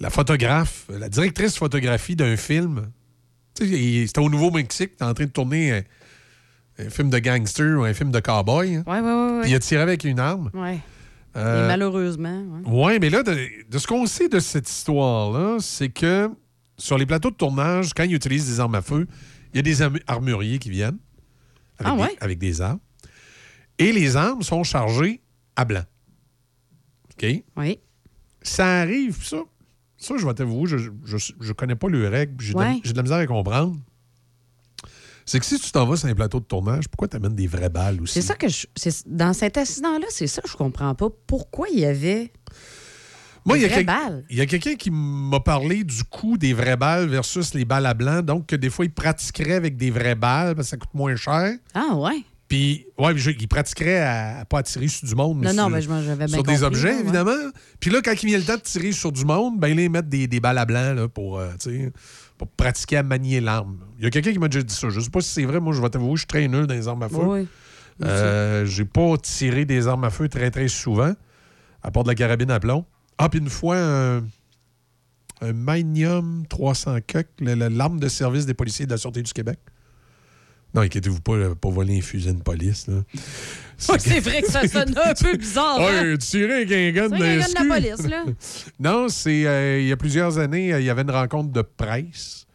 la- 0.00 0.10
photographe, 0.10 0.86
la 0.88 1.08
directrice 1.08 1.56
photographie 1.56 2.16
d'un 2.16 2.36
film. 2.36 2.90
C'était 3.56 4.18
au 4.18 4.28
Nouveau-Mexique, 4.30 4.92
était 4.94 5.04
en 5.04 5.14
train 5.14 5.26
de 5.26 5.30
tourner 5.30 5.72
un, 5.72 5.82
un 6.80 6.90
film 6.90 7.08
de 7.10 7.18
gangster 7.18 7.78
ou 7.78 7.84
un 7.84 7.94
film 7.94 8.10
de 8.10 8.20
cowboy. 8.20 8.76
hein. 8.76 8.84
Ouais, 8.86 9.00
ouais, 9.00 9.38
ouais. 9.40 9.48
Il 9.50 9.54
a 9.54 9.58
tiré 9.60 9.80
avec 9.82 10.02
une 10.04 10.18
arme. 10.18 10.50
Ouais. 10.54 10.80
Euh, 11.36 11.64
Et 11.64 11.68
malheureusement, 11.68 12.42
ouais. 12.42 12.62
oui, 12.66 12.98
mais 13.00 13.10
là, 13.10 13.22
de, 13.22 13.36
de 13.68 13.78
ce 13.78 13.86
qu'on 13.86 14.06
sait 14.06 14.28
de 14.28 14.38
cette 14.40 14.68
histoire-là, 14.68 15.58
c'est 15.60 15.88
que 15.88 16.30
sur 16.78 16.96
les 16.98 17.06
plateaux 17.06 17.30
de 17.30 17.36
tournage, 17.36 17.92
quand 17.94 18.04
ils 18.04 18.14
utilisent 18.14 18.46
des 18.48 18.60
armes 18.60 18.74
à 18.76 18.82
feu, 18.82 19.06
il 19.52 19.56
y 19.56 19.60
a 19.60 19.62
des 19.62 19.80
armu- 19.82 20.02
armuriers 20.08 20.58
qui 20.58 20.70
viennent 20.70 20.98
avec, 21.78 21.92
Ah 21.92 21.96
des, 21.96 22.02
ouais? 22.02 22.16
avec 22.20 22.38
des 22.38 22.60
armes. 22.60 22.80
Et 23.78 23.92
les 23.92 24.16
armes 24.16 24.42
sont 24.42 24.62
chargées 24.64 25.20
à 25.56 25.64
blanc. 25.64 25.84
OK? 27.12 27.26
Oui. 27.56 27.78
Ça 28.42 28.80
arrive, 28.80 29.24
ça? 29.24 29.38
Ça, 30.04 30.14
je 30.18 30.26
vais 30.26 30.34
t'avouer, 30.34 30.66
je, 30.66 30.76
je, 31.04 31.16
je 31.40 31.52
connais 31.52 31.74
pas 31.76 31.88
les 31.88 32.06
règles, 32.08 32.36
puis 32.36 32.48
j'ai 32.48 32.54
de 32.54 32.58
la- 32.58 32.64
Ouais. 32.70 32.80
j'ai 32.84 32.92
de 32.92 32.96
la 32.96 33.02
misère 33.02 33.18
à 33.18 33.26
comprendre. 33.26 33.76
C'est 35.26 35.40
que 35.40 35.46
si 35.46 35.58
tu 35.58 35.70
t'en 35.72 35.86
vas 35.86 35.96
sur 35.96 36.08
un 36.08 36.14
plateau 36.14 36.38
de 36.40 36.44
tournage, 36.44 36.86
pourquoi 36.88 37.08
tu 37.08 37.16
amènes 37.16 37.34
des 37.34 37.46
vraies 37.46 37.70
balles 37.70 38.02
aussi? 38.02 38.12
C'est 38.14 38.20
ça 38.22 38.34
que 38.34 38.48
je. 38.48 38.66
c'est- 38.76 39.08
Dans 39.08 39.32
cet 39.32 39.56
accident-là, 39.56 40.06
c'est 40.10 40.26
ça 40.26 40.42
que 40.42 40.48
je 40.50 40.56
comprends 40.56 40.94
pas. 40.94 41.06
Pourquoi 41.26 41.68
il 41.72 41.78
y 41.80 41.84
avait. 41.86 42.30
Moi, 43.46 43.56
il 43.58 43.62
y, 43.62 43.64
des 43.64 43.66
a 43.66 43.68
vraies 43.68 43.76
quel- 43.78 43.86
balles? 43.86 44.24
il 44.30 44.36
y 44.36 44.40
a 44.42 44.46
quelqu'un 44.46 44.74
qui 44.74 44.90
m'a 44.90 45.40
parlé 45.40 45.84
du 45.84 46.02
coût 46.04 46.36
des 46.38 46.52
vraies 46.54 46.76
balles 46.76 47.08
versus 47.08 47.54
les 47.54 47.64
balles 47.64 47.86
à 47.86 47.94
blanc. 47.94 48.22
Donc, 48.22 48.46
que 48.46 48.56
des 48.56 48.68
fois, 48.70 48.84
il 48.86 48.90
pratiquerait 48.92 49.52
avec 49.54 49.76
des 49.76 49.90
vraies 49.90 50.14
balles 50.14 50.54
parce 50.54 50.66
que 50.68 50.70
ça 50.70 50.76
coûte 50.76 50.92
moins 50.94 51.16
cher. 51.16 51.54
Ah, 51.74 51.94
ouais. 51.96 52.22
Puis, 52.54 52.86
ouais, 52.98 53.12
il 53.16 53.48
pratiquerait 53.48 53.98
à, 53.98 54.38
à 54.38 54.44
pas 54.44 54.62
tirer 54.62 54.86
sur 54.86 55.08
du 55.08 55.14
monde, 55.16 55.38
mais 55.40 55.46
Non, 55.48 55.52
sur, 55.54 55.62
non, 55.62 55.70
ben, 55.70 56.16
bien 56.16 56.28
sur 56.28 56.42
des 56.44 56.52
compris, 56.52 56.62
objets, 56.64 56.92
ouais. 56.94 57.00
évidemment. 57.00 57.50
Puis 57.80 57.90
là, 57.90 58.00
quand 58.00 58.12
il 58.22 58.26
vient 58.26 58.38
le 58.38 58.44
temps 58.44 58.54
de 58.54 58.60
tirer 58.60 58.92
sur 58.92 59.10
du 59.10 59.24
monde, 59.24 59.58
ben 59.58 59.74
là, 59.74 59.82
ils 59.82 59.90
mettent 59.90 60.08
des, 60.08 60.28
des 60.28 60.38
balles 60.38 60.58
à 60.58 60.64
blanc 60.64 60.94
là, 60.94 61.08
pour, 61.08 61.40
euh, 61.40 61.48
pour 62.38 62.46
pratiquer 62.46 62.98
à 62.98 63.02
manier 63.02 63.40
l'arme. 63.40 63.78
Il 63.98 64.04
y 64.04 64.06
a 64.06 64.10
quelqu'un 64.10 64.30
qui 64.32 64.38
m'a 64.38 64.46
déjà 64.46 64.62
dit 64.62 64.72
ça. 64.72 64.88
Je 64.88 65.00
sais 65.00 65.10
pas 65.10 65.20
si 65.20 65.30
c'est 65.30 65.44
vrai. 65.44 65.58
Moi, 65.58 65.72
je 65.74 65.82
vais 65.82 65.88
t'avouer, 65.90 66.12
je 66.14 66.18
suis 66.20 66.26
très 66.28 66.46
nul 66.46 66.68
dans 66.68 66.74
les 66.74 66.86
armes 66.86 67.02
à 67.02 67.08
feu. 67.08 67.16
Oui. 67.22 67.48
Euh, 68.04 68.64
J'ai 68.66 68.84
pas 68.84 69.16
tiré 69.20 69.64
des 69.64 69.88
armes 69.88 70.04
à 70.04 70.10
feu 70.10 70.28
très, 70.28 70.52
très 70.52 70.68
souvent, 70.68 71.12
à 71.82 71.90
part 71.90 72.04
de 72.04 72.08
la 72.08 72.14
carabine 72.14 72.52
à 72.52 72.60
plomb. 72.60 72.84
Ah, 73.18 73.28
puis 73.28 73.40
une 73.40 73.50
fois, 73.50 73.78
un, 73.78 74.18
un 75.40 75.52
Magnum 75.52 76.44
300 76.48 76.98
coq, 77.12 77.26
le- 77.40 77.54
le- 77.56 77.68
l'arme 77.68 77.98
de 77.98 78.06
service 78.08 78.46
des 78.46 78.54
policiers 78.54 78.86
de 78.86 78.92
la 78.92 78.96
Sûreté 78.96 79.22
du 79.22 79.32
Québec. 79.32 79.58
Non, 80.74 80.82
inquiétez-vous 80.82 81.20
pas, 81.20 81.36
là, 81.36 81.54
pas 81.54 81.68
voler 81.70 81.98
un 81.98 82.00
fusil 82.02 82.34
de 82.34 82.42
police. 82.42 82.88
Là. 82.88 83.02
C'est 83.76 84.20
vrai 84.20 84.42
que 84.42 84.50
ça 84.50 84.66
sonne 84.66 84.94
un 84.96 85.14
peu 85.14 85.36
bizarre. 85.36 85.78
hein? 85.80 86.02
Ouais, 86.02 86.18
tirer 86.18 86.54
avec 86.64 86.72
un 86.72 86.90
gun 86.92 87.12
un 87.12 87.18
gars 87.38 87.46
de 87.48 87.68
la 87.68 87.74
police, 87.74 88.08
là. 88.08 88.24
non, 88.80 89.08
c'est 89.08 89.46
euh, 89.46 89.80
il 89.80 89.86
y 89.86 89.92
a 89.92 89.96
plusieurs 89.96 90.38
années, 90.38 90.72
euh, 90.72 90.80
il 90.80 90.86
y 90.86 90.90
avait 90.90 91.02
une 91.02 91.10
rencontre 91.10 91.50
de 91.52 91.62
presse. 91.62 92.46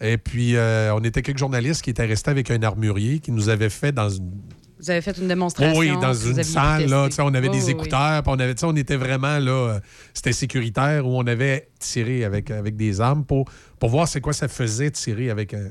Et 0.00 0.16
puis, 0.18 0.56
euh, 0.56 0.94
on 0.94 1.02
était 1.02 1.22
quelques 1.22 1.38
journalistes 1.38 1.82
qui 1.82 1.90
étaient 1.90 2.04
restés 2.06 2.30
avec 2.30 2.50
un 2.50 2.62
armurier 2.62 3.18
qui 3.18 3.32
nous 3.32 3.48
avait 3.48 3.70
fait 3.70 3.92
dans 3.92 4.08
une 4.10 4.30
Vous 4.78 4.90
avez 4.90 5.00
fait 5.00 5.16
une 5.18 5.26
démonstration. 5.26 5.78
oui, 5.78 5.90
dans 6.00 6.14
une 6.14 6.42
salle, 6.44 6.86
là, 6.86 7.08
on 7.18 7.34
avait 7.34 7.48
Oui, 7.48 7.58
des 7.58 7.64
oui. 7.64 7.70
écouteurs, 7.72 8.22
on 8.26 8.38
avait, 8.38 8.54
on 8.62 8.76
était 8.76 8.96
vraiment 8.96 9.38
là, 9.38 9.80
c'était 10.14 10.32
sécuritaire, 10.32 11.04
où 11.06 11.18
on 11.18 11.26
avait 11.26 11.68
tiré 11.80 12.24
avec, 12.24 12.50
avec 12.50 12.76
des 12.76 13.00
armes 13.00 13.24
pour, 13.24 13.50
pour 13.80 13.88
voir 13.88 14.06
c'est 14.06 14.20
quoi 14.20 14.32
ça 14.32 14.46
faisait 14.48 14.90
tirer 14.92 15.30
avec 15.30 15.54
un, 15.54 15.70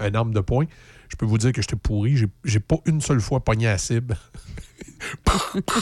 un 0.00 0.14
arme 0.14 0.32
de 0.32 0.40
poing. 0.40 0.64
Je 1.08 1.16
peux 1.16 1.26
vous 1.26 1.38
dire 1.38 1.52
que 1.52 1.60
j'étais 1.60 1.76
pourri, 1.76 2.16
j'ai, 2.16 2.26
j'ai 2.44 2.60
pas 2.60 2.76
une 2.86 3.00
seule 3.00 3.20
fois 3.20 3.40
pogné 3.44 3.68
à 3.68 3.76
cible. 3.78 4.16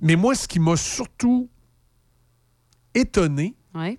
Mais 0.00 0.16
moi, 0.16 0.34
ce 0.34 0.48
qui 0.48 0.58
m'a 0.60 0.76
surtout 0.76 1.48
étonné, 2.94 3.54
Ouais. 3.74 3.98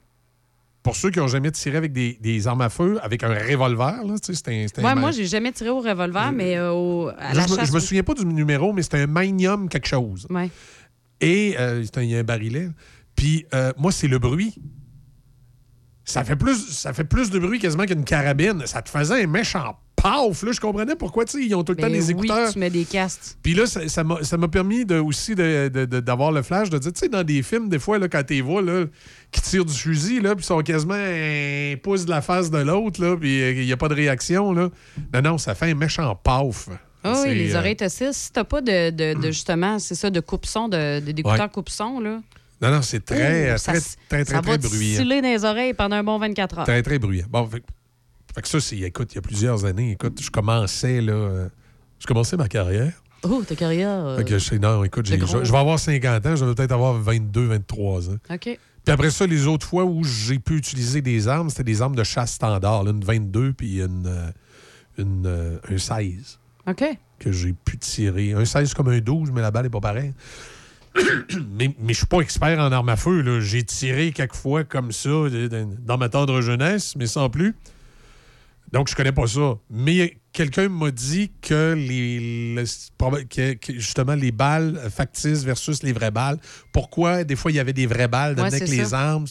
pour 0.83 0.95
ceux 0.95 1.09
qui 1.11 1.19
n'ont 1.19 1.27
jamais 1.27 1.51
tiré 1.51 1.77
avec 1.77 1.93
des, 1.93 2.17
des 2.21 2.47
armes 2.47 2.61
à 2.61 2.69
feu, 2.69 2.99
avec 3.01 3.23
un 3.23 3.29
revolver, 3.33 4.03
là, 4.03 4.15
tu 4.19 4.27
sais, 4.27 4.33
c'était 4.33 4.63
un- 4.63 4.67
c'était 4.67 4.83
Ouais, 4.83 4.95
moi, 4.95 5.11
j'ai 5.11 5.25
jamais 5.25 5.51
tiré 5.51 5.69
au 5.69 5.79
revolver, 5.79 6.31
mais 6.33 6.57
euh, 6.57 6.71
au- 6.73 7.07
à 7.17 7.31
je, 7.31 7.37
la 7.37 7.47
chasse. 7.47 7.67
je 7.69 7.73
me 7.73 7.79
souviens 7.79 8.03
pas 8.03 8.13
du 8.13 8.25
numéro, 8.25 8.73
mais 8.73 8.81
c'était 8.81 8.99
un 9.01 9.07
Magnum 9.07 9.69
quelque 9.69 9.87
chose. 9.87 10.27
Ouais. 10.29 10.49
Et 11.21 11.55
euh, 11.59 11.83
c'était 11.83 11.99
un- 11.99 12.03
il 12.03 12.09
y 12.09 12.15
a 12.15 12.19
un 12.19 12.23
barillet. 12.23 12.69
Puis 13.15 13.45
euh, 13.53 13.71
moi, 13.77 13.91
c'est 13.91 14.07
le 14.07 14.19
bruit. 14.19 14.55
Ça 16.05 16.23
fait 16.23 16.35
plus, 16.35 16.57
ça 16.69 16.93
fait 16.93 17.03
plus 17.03 17.29
de 17.29 17.39
bruit 17.39 17.59
quasiment 17.59 17.85
qu'une 17.85 18.03
carabine. 18.03 18.63
Ça 18.65 18.81
te 18.81 18.89
faisait 18.89 19.23
un 19.23 19.27
méchant 19.27 19.77
paf. 19.95 20.41
Là, 20.43 20.51
je 20.51 20.59
comprenais 20.59 20.95
pourquoi 20.95 21.25
tu 21.25 21.33
sais, 21.39 21.45
ils 21.45 21.53
ont 21.53 21.63
tout 21.63 21.73
le 21.73 21.77
temps 21.77 21.83
Ben 21.87 21.93
des 21.93 22.07
oui, 22.11 22.25
écouteurs. 22.25 22.51
tu 22.51 22.57
mets 22.57 22.71
des 22.71 22.85
castes. 22.85 23.37
Puis 23.43 23.53
là, 23.53 23.65
ça 23.67 24.03
m'a 24.03 24.23
ça 24.23 24.35
m'a 24.35 24.47
permis 24.47 24.83
de, 24.83 24.97
aussi 24.97 25.35
de- 25.35 25.69
de- 25.71 25.85
de- 25.85 25.99
d'avoir 25.99 26.31
le 26.31 26.41
flash, 26.41 26.71
de 26.71 26.79
dire, 26.79 26.91
tu 26.91 26.99
sais, 27.01 27.07
dans 27.07 27.23
des 27.23 27.43
films, 27.43 27.69
des 27.69 27.77
fois, 27.77 27.99
là, 27.99 28.07
quand 28.09 28.23
tu 28.25 28.41
vois, 28.41 28.63
là, 28.63 28.85
qui 29.31 29.41
tirent 29.41 29.63
du 29.65 29.73
fusil, 29.75 30.19
là, 30.19 30.35
puis 30.35 30.43
ils 30.43 30.47
sont 30.47 30.59
quasiment 30.61 30.95
un 30.95 31.75
pouce 31.83 32.05
de 32.05 32.09
la 32.09 32.21
face 32.21 32.49
de 32.49 32.57
l'autre, 32.57 32.99
là, 32.99 33.15
puis 33.15 33.41
euh, 33.43 33.51
il 33.53 33.65
n'y 33.65 33.71
a 33.71 33.77
pas 33.77 33.89
de 33.89 33.93
réaction, 33.95 34.53
là. 34.53 34.69
Non, 35.13 35.21
non, 35.21 35.37
ça 35.37 35.53
fait 35.53 35.69
un 35.69 35.75
méchant 35.75 36.15
paf. 36.15 36.67
Ah 37.03 37.21
oui, 37.23 37.35
les 37.35 37.55
euh, 37.55 37.59
oreilles 37.59 37.75
tossiques. 37.75 38.07
Si 38.13 38.31
t'as 38.31 38.43
pas 38.43 38.61
de, 38.61 38.89
de, 38.89 39.13
de, 39.19 39.27
justement, 39.27 39.77
c'est 39.79 39.95
ça, 39.95 40.09
de 40.09 40.19
coupe-son, 40.19 40.67
de, 40.67 40.99
de- 40.99 41.11
d'écouteurs 41.11 41.39
Ouais. 41.41 41.49
coupe-son, 41.51 41.99
là. 41.99 42.19
Non, 42.61 42.71
non, 42.71 42.81
c'est 42.81 43.03
très, 43.03 43.51
euh, 43.51 43.57
ça 43.57 43.71
très, 43.73 43.81
très, 43.81 44.25
très, 44.25 44.33
ça 44.35 44.41
très, 44.41 44.51
va 44.51 44.57
bruyant. 44.57 44.79
distiller 44.99 45.21
dans 45.21 45.27
les 45.29 45.45
oreilles 45.45 45.73
pendant 45.73 45.95
un 45.95 46.03
bon 46.03 46.19
24 46.19 46.59
heures. 46.59 46.65
Très, 46.65 46.83
très 46.83 46.99
bruyant. 46.99 47.25
Bon, 47.29 47.45
fait, 47.47 47.63
fait 48.35 48.41
que 48.41 48.47
ça, 48.47 48.59
c'est, 48.59 48.77
écoute, 48.79 49.11
il 49.13 49.15
y 49.15 49.19
a 49.19 49.21
plusieurs 49.21 49.65
années, 49.65 49.91
écoute, 49.93 50.21
je 50.21 50.29
commençais, 50.29 51.01
là, 51.01 51.13
euh, 51.13 51.49
je 51.99 52.05
commençais 52.05 52.37
ma 52.37 52.47
carrière. 52.47 52.93
Oh, 53.23 53.43
ta 53.47 53.55
carrière. 53.55 54.05
euh, 54.05 54.17
Fait 54.17 54.23
que 54.25 54.55
non, 54.57 54.83
écoute, 54.83 55.05
je, 55.07 55.15
vais 55.15 55.57
avoir 55.57 55.79
50 55.79 56.25
ans, 56.25 56.35
je 56.35 56.45
vais 56.45 56.55
peut-être 56.55 56.71
avoir 56.71 56.93
22, 56.93 57.45
23 57.47 58.09
ans. 58.09 58.17
OK. 58.31 58.59
Puis 58.83 58.91
après 58.91 59.11
ça, 59.11 59.27
les 59.27 59.45
autres 59.45 59.67
fois 59.67 59.83
où 59.85 60.03
j'ai 60.03 60.39
pu 60.39 60.57
utiliser 60.57 61.01
des 61.01 61.27
armes, 61.27 61.49
c'était 61.51 61.63
des 61.63 61.81
armes 61.83 61.95
de 61.95 62.03
chasse 62.03 62.33
standard, 62.33 62.83
là, 62.83 62.91
une 62.91 63.03
22 63.03 63.53
puis 63.53 63.79
une, 63.79 64.33
une, 64.97 65.25
euh, 65.27 65.57
un 65.69 65.77
16 65.77 66.39
OK. 66.67 66.83
que 67.19 67.31
j'ai 67.31 67.53
pu 67.53 67.77
tirer. 67.77 68.33
Un 68.33 68.45
16 68.45 68.73
comme 68.73 68.89
un 68.89 68.99
12, 68.99 69.29
mais 69.31 69.41
la 69.41 69.51
balle 69.51 69.65
n'est 69.65 69.69
pas 69.69 69.81
pareille. 69.81 70.13
mais, 71.51 71.73
mais 71.79 71.93
je 71.93 71.99
suis 71.99 72.05
pas 72.07 72.19
expert 72.19 72.59
en 72.59 72.71
armes 72.71 72.89
à 72.89 72.95
feu. 72.97 73.21
là. 73.21 73.39
J'ai 73.41 73.63
tiré 73.63 74.11
quelques 74.11 74.35
fois 74.35 74.63
comme 74.63 74.91
ça 74.91 75.09
dans 75.79 75.97
ma 75.97 76.09
tendre 76.09 76.41
jeunesse, 76.41 76.95
mais 76.97 77.07
sans 77.07 77.29
plus. 77.29 77.55
Donc, 78.71 78.87
je 78.89 78.95
connais 78.95 79.11
pas 79.11 79.27
ça. 79.27 79.55
Mais 79.69 80.17
quelqu'un 80.31 80.69
m'a 80.69 80.91
dit 80.91 81.29
que 81.41 81.73
les 81.73 82.53
le- 82.55 82.63
proba- 82.97 83.27
que- 83.27 83.53
que 83.55 83.73
justement 83.73 84.15
les 84.15 84.31
balles 84.31 84.79
factices 84.89 85.43
versus 85.43 85.83
les 85.83 85.91
vraies 85.91 86.11
balles. 86.11 86.37
Pourquoi 86.71 87.25
des 87.25 87.35
fois 87.35 87.51
il 87.51 87.55
y 87.55 87.59
avait 87.59 87.73
des 87.73 87.85
vraies 87.85 88.07
balles 88.07 88.35
Ouais, 88.39 88.45
avec 88.45 88.69
les 88.69 88.93
armes? 88.93 89.25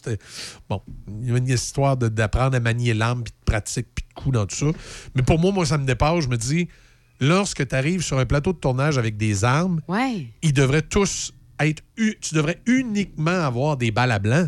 Bon, 0.68 0.82
il 1.22 1.30
y 1.30 1.32
a 1.32 1.38
une 1.38 1.48
histoire 1.48 1.96
d'apprendre 1.96 2.54
à 2.54 2.61
manier 2.61 2.92
l'arme, 2.92 3.22
puis 3.22 3.32
de 3.32 3.44
pratique, 3.46 3.86
puis 3.94 4.04
de 4.06 4.14
coups 4.20 4.34
dans 4.34 4.44
tout 4.46 4.56
ça. 4.56 4.66
Mais 5.14 5.22
pour 5.22 5.38
moi, 5.38 5.52
moi 5.52 5.64
ça 5.64 5.78
me 5.78 5.86
dépasse. 5.86 6.24
Je 6.24 6.28
me 6.28 6.36
dis, 6.36 6.68
lorsque 7.18 7.66
tu 7.66 7.74
arrives 7.74 8.02
sur 8.02 8.18
un 8.18 8.26
plateau 8.26 8.52
de 8.52 8.58
tournage 8.58 8.98
avec 8.98 9.16
des 9.16 9.42
armes, 9.42 9.80
Ouais. 9.88 10.26
ils 10.42 10.52
devraient 10.52 10.82
tous 10.82 11.32
être. 11.61 11.82
Tu 11.96 12.34
devrais 12.34 12.61
uniquement 12.66 13.30
avoir 13.44 13.76
des 13.76 13.90
balles 13.90 14.12
à 14.12 14.18
blanc. 14.18 14.46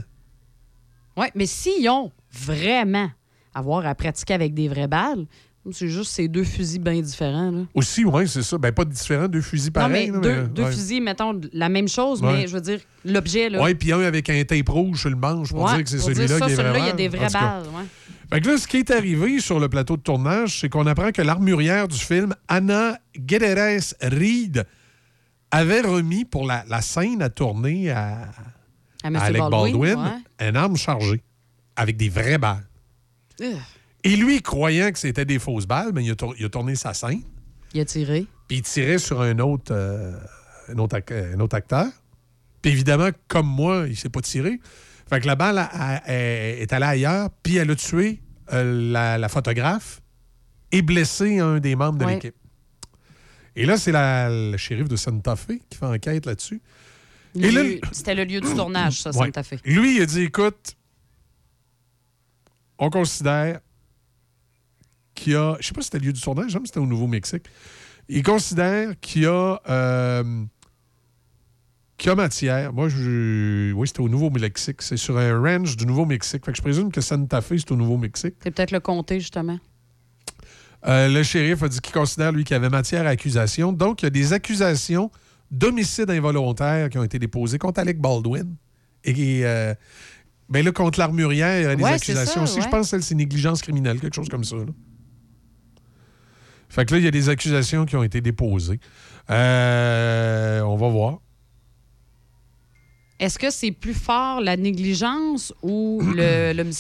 Oui, 1.17 1.27
mais 1.35 1.47
s'ils 1.47 1.89
ont 1.89 2.11
vraiment 2.33 3.11
avoir 3.55 3.87
à 3.87 3.95
pratiquer 3.95 4.35
avec 4.35 4.55
des 4.55 4.69
vraies 4.69 4.89
balles, 4.89 5.27
c'est 5.71 5.89
juste 5.89 6.11
ces 6.13 6.27
deux 6.27 6.43
fusils 6.43 6.81
bien 6.81 7.01
différents. 7.01 7.51
Là. 7.51 7.61
Aussi, 7.75 8.05
oui, 8.05 8.27
c'est 8.27 8.43
ça. 8.43 8.59
Ben, 8.59 8.73
pas 8.73 8.85
différent, 8.85 9.29
deux 9.29 9.43
fusils 9.43 9.71
pareils. 9.71 10.11
non, 10.11 10.21
là, 10.21 10.29
mais 10.29 10.35
deux, 10.43 10.49
deux 10.49 10.63
ouais. 10.65 10.73
fusils, 10.73 11.01
mettons, 11.03 11.39
la 11.53 11.69
même 11.69 11.87
chose, 11.87 12.21
Ouais. 12.23 12.33
mais 12.33 12.47
je 12.49 12.55
veux 12.55 12.61
dire, 12.61 12.81
l'objet. 13.05 13.49
Oui, 13.61 13.75
puis 13.75 13.93
un 13.93 14.01
avec 14.01 14.29
un 14.31 14.43
tape 14.45 14.69
rouge 14.69 15.01
sur 15.03 15.11
le 15.11 15.17
manche 15.17 15.51
pour 15.51 15.63
Ouais, 15.63 15.75
dire 15.77 15.85
que 15.85 15.91
c'est 15.91 15.99
celui-là 15.99 16.41
qui 16.41 16.53
est 16.53 16.57
celui-là, 16.57 16.79
il 16.79 16.87
y 16.87 16.89
a 16.89 16.93
des 16.95 17.09
vraies 17.09 17.29
balles. 17.33 17.63
ouais. 17.77 17.85
Fait 18.33 18.41
que 18.41 18.49
là, 18.49 18.57
ce 18.57 18.67
qui 18.67 18.79
est 18.79 18.91
arrivé 18.91 19.39
sur 19.41 19.61
le 19.61 19.69
plateau 19.69 19.97
de 19.99 20.03
tournage, 20.03 20.59
c'est 20.61 20.71
qu'on 20.71 20.87
apprend 20.87 21.13
que 21.13 21.21
l'armurière 21.23 21.87
du 21.87 21.99
film, 21.99 22.35
Anna 22.49 22.99
Guederes 23.17 23.93
Reed, 24.01 24.65
avait 25.53 25.81
remis 25.83 26.25
pour 26.25 26.47
la, 26.47 26.65
la 26.69 26.81
scène 26.83 27.23
à 27.23 27.31
tourner 27.31 27.91
à, 27.91 28.23
À 29.05 29.07
à 29.07 29.09
M. 29.09 29.17
Alec 29.17 29.41
Baldwin, 29.43 29.73
Baldwin, 29.73 29.99
ouais. 30.41 30.49
une 30.49 30.57
arme 30.57 30.77
chargée 30.77 31.23
avec 31.77 31.97
des 31.97 32.09
vraies 32.09 32.39
balles. 32.39 32.67
Ugh. 33.41 33.57
Et 34.05 34.17
lui, 34.17 34.43
croyant 34.43 34.91
que 34.91 34.99
c'était 34.99 35.25
des 35.25 35.39
fausses 35.39 35.67
balles, 35.67 35.93
ben, 35.93 36.01
il, 36.01 36.11
a 36.11 36.17
tour- 36.17 36.35
il 36.39 36.45
a 36.45 36.49
tourné 36.49 36.75
sa 36.75 36.93
scène. 36.95 37.23
Il 37.75 37.81
a 37.81 37.85
tiré. 37.85 38.27
Puis 38.49 38.59
il 38.59 38.63
tirait 38.63 38.99
sur 38.99 39.21
un 39.23 39.39
autre, 39.39 39.73
euh, 39.73 40.19
un 40.69 40.79
autre, 40.79 40.97
ac- 40.97 41.35
un 41.35 41.39
autre 41.41 41.57
acteur. 41.57 41.87
Puis 42.61 42.73
évidemment, 42.73 43.09
comme 43.29 43.47
moi, 43.47 43.85
il 43.89 43.97
s'est 43.97 44.09
pas 44.09 44.21
tiré. 44.21 44.61
Fait 45.09 45.21
que 45.21 45.27
la 45.27 45.37
balle 45.37 45.59
a- 45.59 45.71
a- 45.97 46.03
est 46.13 46.63
est 46.63 46.73
allée 46.73 46.87
ailleurs, 46.87 47.31
puis 47.43 47.57
elle 47.57 47.71
a 47.71 47.77
tué 47.77 48.21
euh, 48.53 48.91
la, 48.93 49.19
la 49.19 49.29
photographe 49.29 50.01
et 50.73 50.83
blessé 50.83 51.39
un 51.39 51.59
des 51.61 51.77
membres 51.77 51.99
de 51.99 52.05
Ouais. 52.05 52.15
l'équipe. 52.15 52.35
Et 53.57 53.67
là, 53.67 53.77
c'est 53.77 53.93
la- 53.93 54.29
le 54.31 54.57
shérif 54.57 54.89
de 54.89 54.97
Santa 54.97 55.37
Fe 55.37 55.53
qui 55.69 55.77
fait 55.79 55.87
enquête 55.87 56.27
là-dessus. 56.27 56.61
Là, 57.35 57.63
C'était 57.93 58.15
le 58.15 58.25
lieu 58.25 58.41
du 58.41 58.55
tournage, 58.55 59.01
ça, 59.01 59.11
Ouais. 59.11 59.27
Santa 59.27 59.43
Fe. 59.43 59.55
Lui, 59.65 59.97
il 59.97 60.03
a 60.03 60.07
dit 60.07 60.23
écoute, 60.23 60.75
on 62.79 62.91
considère 62.91 63.61
qu'il 65.15 65.33
y 65.33 65.37
a. 65.37 65.57
Je 65.61 65.67
sais 65.67 65.73
pas 65.75 65.81
si 65.83 65.87
c'était 65.87 65.99
le 65.99 66.07
lieu 66.07 66.13
du 66.13 66.21
tournage, 66.21 66.55
mais 66.57 66.67
c'était 66.67 66.81
au 66.81 66.87
Nouveau-Mexique. 66.87 67.45
Il 68.09 68.23
considère 68.23 68.99
qu'il 69.01 69.23
y 69.23 69.27
a. 69.27 69.61
euh, 69.69 70.45
qu'il 71.97 72.09
y 72.09 72.13
a 72.13 72.15
matière. 72.17 72.73
Moi, 72.73 72.89
je. 72.89 73.73
Oui, 73.73 73.87
c'était 73.87 74.01
au 74.01 74.09
Nouveau-Mexique. 74.09 74.83
C'est 74.83 74.97
sur 74.97 75.17
un 75.19 75.39
ranch 75.41 75.77
du 75.77 75.87
Nouveau-Mexique. 75.87 76.45
Fait 76.45 76.51
que 76.53 76.57
je 76.57 76.63
présume 76.63 76.91
que 76.91 77.01
Santa 77.01 77.41
Fe, 77.41 77.53
c'est 77.59 77.71
au 77.71 77.77
Nouveau-Mexique. 77.77 78.35
C'est 78.43 78.51
peut-être 78.51 78.73
le 78.73 78.81
comté, 78.81 79.21
justement. 79.21 79.59
Euh, 80.87 81.09
le 81.09 81.23
shérif 81.23 81.63
a 81.63 81.69
dit 81.69 81.81
qu'il 81.81 81.93
considère, 81.93 82.33
lui, 82.33 82.45
qu'il 82.45 82.55
y 82.55 82.57
avait 82.57 82.69
matière 82.69 83.07
à 83.07 83.11
accusation. 83.11 83.73
Donc, 83.73 84.03
il 84.03 84.07
y 84.07 84.09
a 84.09 84.11
des 84.11 84.33
accusations 84.33 85.11
d'homicide 85.51 86.11
involontaire 86.11 86.89
qui 86.91 86.99
ont 86.99 87.05
été 87.05 87.19
déposées 87.19 87.59
contre 87.59 87.81
Alec 87.81 88.01
Baldwin. 88.01 88.57
Et 89.05 89.43
euh, 89.45 89.75
ben 90.49 90.65
là, 90.65 90.73
contre 90.73 90.99
l'armurière, 90.99 91.59
il 91.61 91.63
y 91.63 91.67
a 91.67 91.77
des 91.77 91.83
Ouais, 91.85 91.91
accusations 91.93 92.43
aussi. 92.43 92.61
Je 92.61 92.69
pense 92.69 92.91
que 92.91 93.01
c'est 93.01 93.15
négligence 93.15 93.63
criminelle, 93.63 94.01
quelque 94.01 94.15
chose 94.15 94.29
comme 94.29 94.45
ça. 94.45 94.57
là. 94.57 94.65
Fait 96.69 96.85
que 96.87 96.95
là, 96.95 96.99
il 97.01 97.05
y 97.05 97.09
a 97.09 97.11
des 97.11 97.29
accusations 97.29 97.85
qui 97.85 97.97
ont 97.97 98.03
été 98.03 98.21
déposées. 98.21 98.81
Euh, 99.31 100.61
on 100.63 100.77
va 100.77 100.89
voir. 100.89 101.19
Est-ce 103.21 103.39
que 103.39 103.51
c'est 103.51 103.71
plus 103.73 103.95
fort 103.95 104.41
la 104.41 104.57
négligence 104.57 105.53
ou 105.63 106.03
le. 106.15 106.53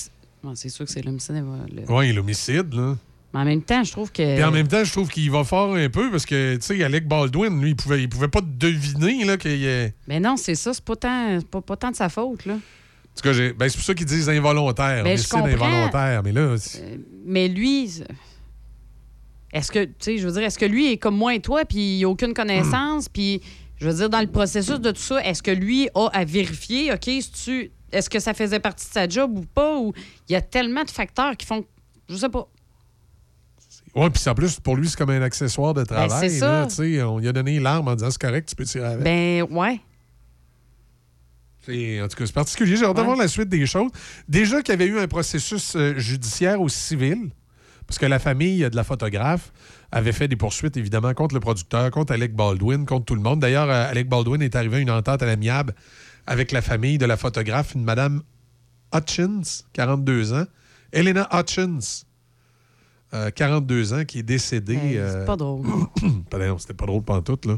Bon, 0.43 0.57
c'est 0.57 0.71
sûr 0.71 0.85
que 0.87 0.91
c'est 0.91 1.03
l'homicide. 1.03 1.37
le- 1.37 1.89
Oui, 1.89 2.13
l'homicide, 2.13 2.75
là. 2.75 2.97
Mais 3.35 3.41
en 3.41 3.45
même 3.45 3.63
temps, 3.63 3.83
je 3.83 3.93
trouve 3.93 4.13
que. 4.13 4.35
Puis 4.35 4.45
en 4.45 4.51
même 4.51 4.69
temps, 4.69 4.85
je 4.85 4.93
trouve 4.93 5.09
qu'il 5.09 5.31
va 5.31 5.43
fort 5.45 5.75
un 5.75 5.89
peu 5.89 6.11
parce 6.11 6.27
que, 6.27 6.57
tu 6.57 6.63
sais, 6.63 6.85
Alec 6.85 7.09
Baldwin, 7.09 7.61
lui, 7.61 7.71
il 7.71 7.77
pouvait, 7.77 8.03
il 8.03 8.09
pouvait 8.09 8.29
pas 8.29 8.41
deviner 8.43 9.25
là, 9.25 9.37
qu'il. 9.37 9.93
Mais 10.07 10.21
non, 10.21 10.37
c'est 10.37 10.55
ça, 10.55 10.75
c'est 10.75 10.85
pas 10.85 10.97
tant, 10.97 11.39
pas, 11.51 11.61
pas 11.63 11.77
tant 11.77 11.91
de 11.91 11.97
sa 11.97 12.09
faute, 12.09 12.45
là. 12.47 12.55
En 12.55 12.57
tout 13.17 13.23
cas, 13.25 13.33
j'ai- 13.35 13.53
ben, 13.53 13.69
c'est 13.69 13.77
pour 13.77 13.85
ça 13.85 13.95
qu'ils 13.95 14.07
disent 14.07 14.29
involontaire. 14.29 15.05
Ben, 15.05 15.17
je 15.19 15.35
involontaire. 15.37 16.23
Mais 16.23 16.33
là, 16.33 16.57
c'est- 16.59 16.99
Mais 17.27 17.49
lui, 17.49 17.91
est-ce 19.53 19.71
que, 19.71 19.85
tu 19.85 19.93
sais, 20.01 20.19
je 20.19 20.27
veux 20.27 20.33
dire, 20.33 20.43
est-ce 20.43 20.59
que 20.59 20.65
lui 20.65 20.91
est 20.93 20.97
comme 20.97 21.17
moi 21.17 21.35
et 21.35 21.41
toi, 21.41 21.65
puis 21.65 21.99
il 21.99 22.05
a 22.05 22.09
aucune 22.09 22.33
connaissance, 22.33 23.09
puis 23.09 23.43
je 23.79 23.87
veux 23.89 23.95
dire, 23.95 24.09
dans 24.09 24.21
le 24.21 24.29
processus 24.29 24.81
de 24.81 24.91
tout 24.91 25.01
ça, 25.01 25.23
est-ce 25.25 25.43
que 25.43 25.51
lui 25.51 25.89
a 25.95 26.07
à 26.13 26.25
vérifier, 26.25 26.93
OK, 26.93 27.09
est-ce 27.09 28.09
que 28.09 28.19
ça 28.19 28.33
faisait 28.33 28.61
partie 28.61 28.87
de 28.89 28.93
sa 28.93 29.07
job 29.09 29.37
ou 29.39 29.43
pas, 29.45 29.77
ou 29.79 29.93
il 30.29 30.33
y 30.33 30.37
a 30.37 30.41
tellement 30.41 30.85
de 30.85 30.91
facteurs 30.91 31.37
qui 31.37 31.45
font, 31.47 31.65
je 32.09 32.17
sais 32.17 32.29
pas. 32.31 32.49
Ouais, 33.95 34.09
puis 34.11 34.23
en 34.29 34.35
plus, 34.35 34.59
pour 34.59 34.77
lui, 34.77 34.89
c'est 34.89 34.97
comme 34.97 35.11
un 35.11 35.21
accessoire 35.23 35.75
de 35.75 35.85
travail. 35.85 36.09
Ben, 36.09 36.21
c'est 36.21 36.39
ça. 36.39 36.67
là, 36.83 37.09
on 37.11 37.19
lui 37.19 37.29
a 37.29 37.33
donné 37.33 37.61
l'arme 37.61 37.89
en 37.89 37.95
disant 37.95 38.11
c'est 38.11 38.21
correct, 38.21 38.49
tu 38.49 38.57
peux 38.57 38.65
tirer 38.65 38.87
avec. 38.87 39.05
Ben, 39.05 39.43
ouais. 39.51 39.81
C'est- 41.65 42.01
en 42.03 42.09
tout 42.09 42.17
cas, 42.17 42.27
c'est 42.27 42.33
particulier. 42.35 42.77
J'ai 42.77 42.85
hâte 42.85 42.95
de 42.97 43.01
Ouais. 43.01 43.05
voir 43.07 43.17
la 43.17 43.29
suite 43.29 43.49
des 43.49 43.67
choses. 43.67 43.91
Déjà 44.29 44.63
qu'il 44.63 44.73
y 44.73 44.75
avait 44.75 44.87
eu 44.87 44.99
un 44.99 45.07
processus 45.07 45.77
euh, 45.77 45.97
judiciaire 45.99 46.61
au 46.61 46.69
civil, 46.69 47.31
parce 47.87 47.99
que 47.99 48.07
la 48.07 48.19
famille 48.19 48.59
de 48.69 48.75
la 48.75 48.83
photographe 48.85 49.53
avait 49.93 50.13
fait 50.13 50.27
des 50.27 50.37
poursuites, 50.37 50.77
évidemment, 50.77 51.13
contre 51.15 51.35
le 51.35 51.41
producteur, 51.41 51.91
contre 51.91 52.15
Alec 52.15 52.35
Baldwin, 52.35 52.85
contre 52.87 53.05
tout 53.05 53.15
le 53.15 53.21
monde. 53.21 53.41
D'ailleurs, 53.41 53.69
euh, 53.71 53.91
Alec 53.91 54.09
Baldwin 54.09 54.41
est 54.43 54.57
arrivé 54.57 54.79
à 54.79 54.81
une 54.81 54.91
entente 54.91 55.23
à 55.23 55.27
l'amiable 55.27 55.75
avec 56.27 56.51
la 56.51 56.63
famille 56.63 56.99
de 56.99 57.05
la 57.07 57.17
photographe, 57.17 57.75
une 57.75 57.85
madame 57.85 58.23
Hutchins, 58.95 59.43
42 59.73 60.33
ans. 60.33 60.47
Elena 60.93 61.29
Hutchins, 61.33 61.79
euh, 63.15 63.31
42 63.31 63.93
ans, 63.95 64.05
qui 64.05 64.21
est 64.21 64.23
décédée. 64.23 64.75
Hey, 64.77 64.99
euh, 64.99 65.21
c'est 65.21 65.27
pas 65.27 65.37
drôle. 65.37 65.67
C'était 66.59 66.75
pas 66.75 66.87
drôle 66.87 67.03
pantoute, 67.03 67.47
là. 67.47 67.57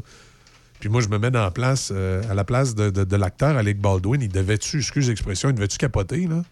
Puis 0.79 0.89
moi, 0.89 1.01
je 1.01 1.07
me 1.07 1.17
mets 1.17 1.31
dans 1.31 1.41
la 1.41 1.51
place, 1.51 1.91
euh, 1.95 2.21
à 2.29 2.33
la 2.33 2.43
place 2.43 2.75
de, 2.75 2.89
de- 2.89 3.05
de 3.05 3.15
l'acteur 3.15 3.55
Alec 3.57 3.79
Baldwin. 3.79 4.21
Il 4.21 4.27
devait-tu, 4.29 4.77
excuse 4.79 5.07
l'expression, 5.07 5.49
il 5.49 5.55
devait-tu 5.55 5.77
capoter, 5.77 6.27
là? 6.27 6.43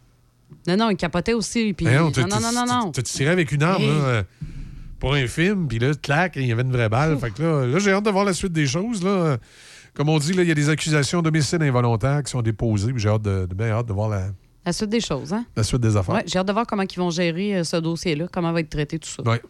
Non, 0.67 0.77
non, 0.77 0.89
il 0.91 0.95
capotait 0.97 1.33
aussi, 1.33 1.73
puis... 1.73 1.85
Non, 1.85 2.11
non, 2.15 2.39
non, 2.53 2.65
non. 2.65 2.91
Tu 2.91 3.03
tirais 3.03 3.31
avec 3.31 3.51
une 3.51 3.63
arme, 3.63 3.81
Hey. 3.83 3.89
là, 3.89 3.93
euh, 4.05 4.23
pour 4.99 5.13
un 5.15 5.27
film, 5.27 5.67
puis 5.67 5.77
là, 5.79 5.91
clac, 6.01 6.33
il 6.37 6.45
y 6.45 6.51
avait 6.53 6.61
une 6.61 6.71
vraie 6.71 6.87
balle. 6.89 7.17
Fait 7.19 7.31
que 7.31 7.41
là, 7.43 7.65
là, 7.65 7.79
j'ai 7.79 7.91
hâte 7.91 8.05
de 8.05 8.09
voir 8.11 8.23
la 8.23 8.33
suite 8.33 8.53
des 8.53 8.65
choses, 8.67 9.03
là. 9.03 9.37
Comme 9.93 10.07
on 10.09 10.17
dit, 10.17 10.31
là, 10.33 10.41
il 10.43 10.47
y 10.47 10.51
a 10.51 10.55
des 10.55 10.69
accusations 10.69 11.21
d'homicide 11.21 11.61
involontaire 11.61 12.23
qui 12.23 12.31
sont 12.31 12.41
déposées, 12.41 12.93
j'ai 12.95 13.09
hâte 13.09 13.21
de, 13.23 13.45
de- 13.45 13.53
bien 13.53 13.67
hâte 13.71 13.85
de 13.87 13.93
voir 13.93 14.07
la, 14.09 14.27
La 14.65 14.71
suite 14.73 14.89
des 14.89 15.01
choses, 15.01 15.33
hein? 15.33 15.45
la 15.55 15.63
suite 15.63 15.81
des 15.81 15.95
affaires. 15.97 16.15
Ouais, 16.15 16.23
j'ai 16.25 16.39
hâte 16.39 16.47
de 16.47 16.53
voir 16.53 16.65
comment 16.65 16.83
ils 16.83 16.97
vont 16.97 17.09
gérer 17.09 17.57
euh, 17.57 17.63
ce 17.63 17.77
dossier-là, 17.77 18.27
comment 18.31 18.51
va 18.53 18.61
être 18.61 18.69
traité 18.69 18.97
tout 18.97 19.09
ça. 19.09 19.21
Ouais. 19.23 19.41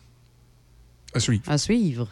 À 1.13 1.19
suivre. 1.19 1.43
À 1.47 1.57
suivre. 1.57 2.07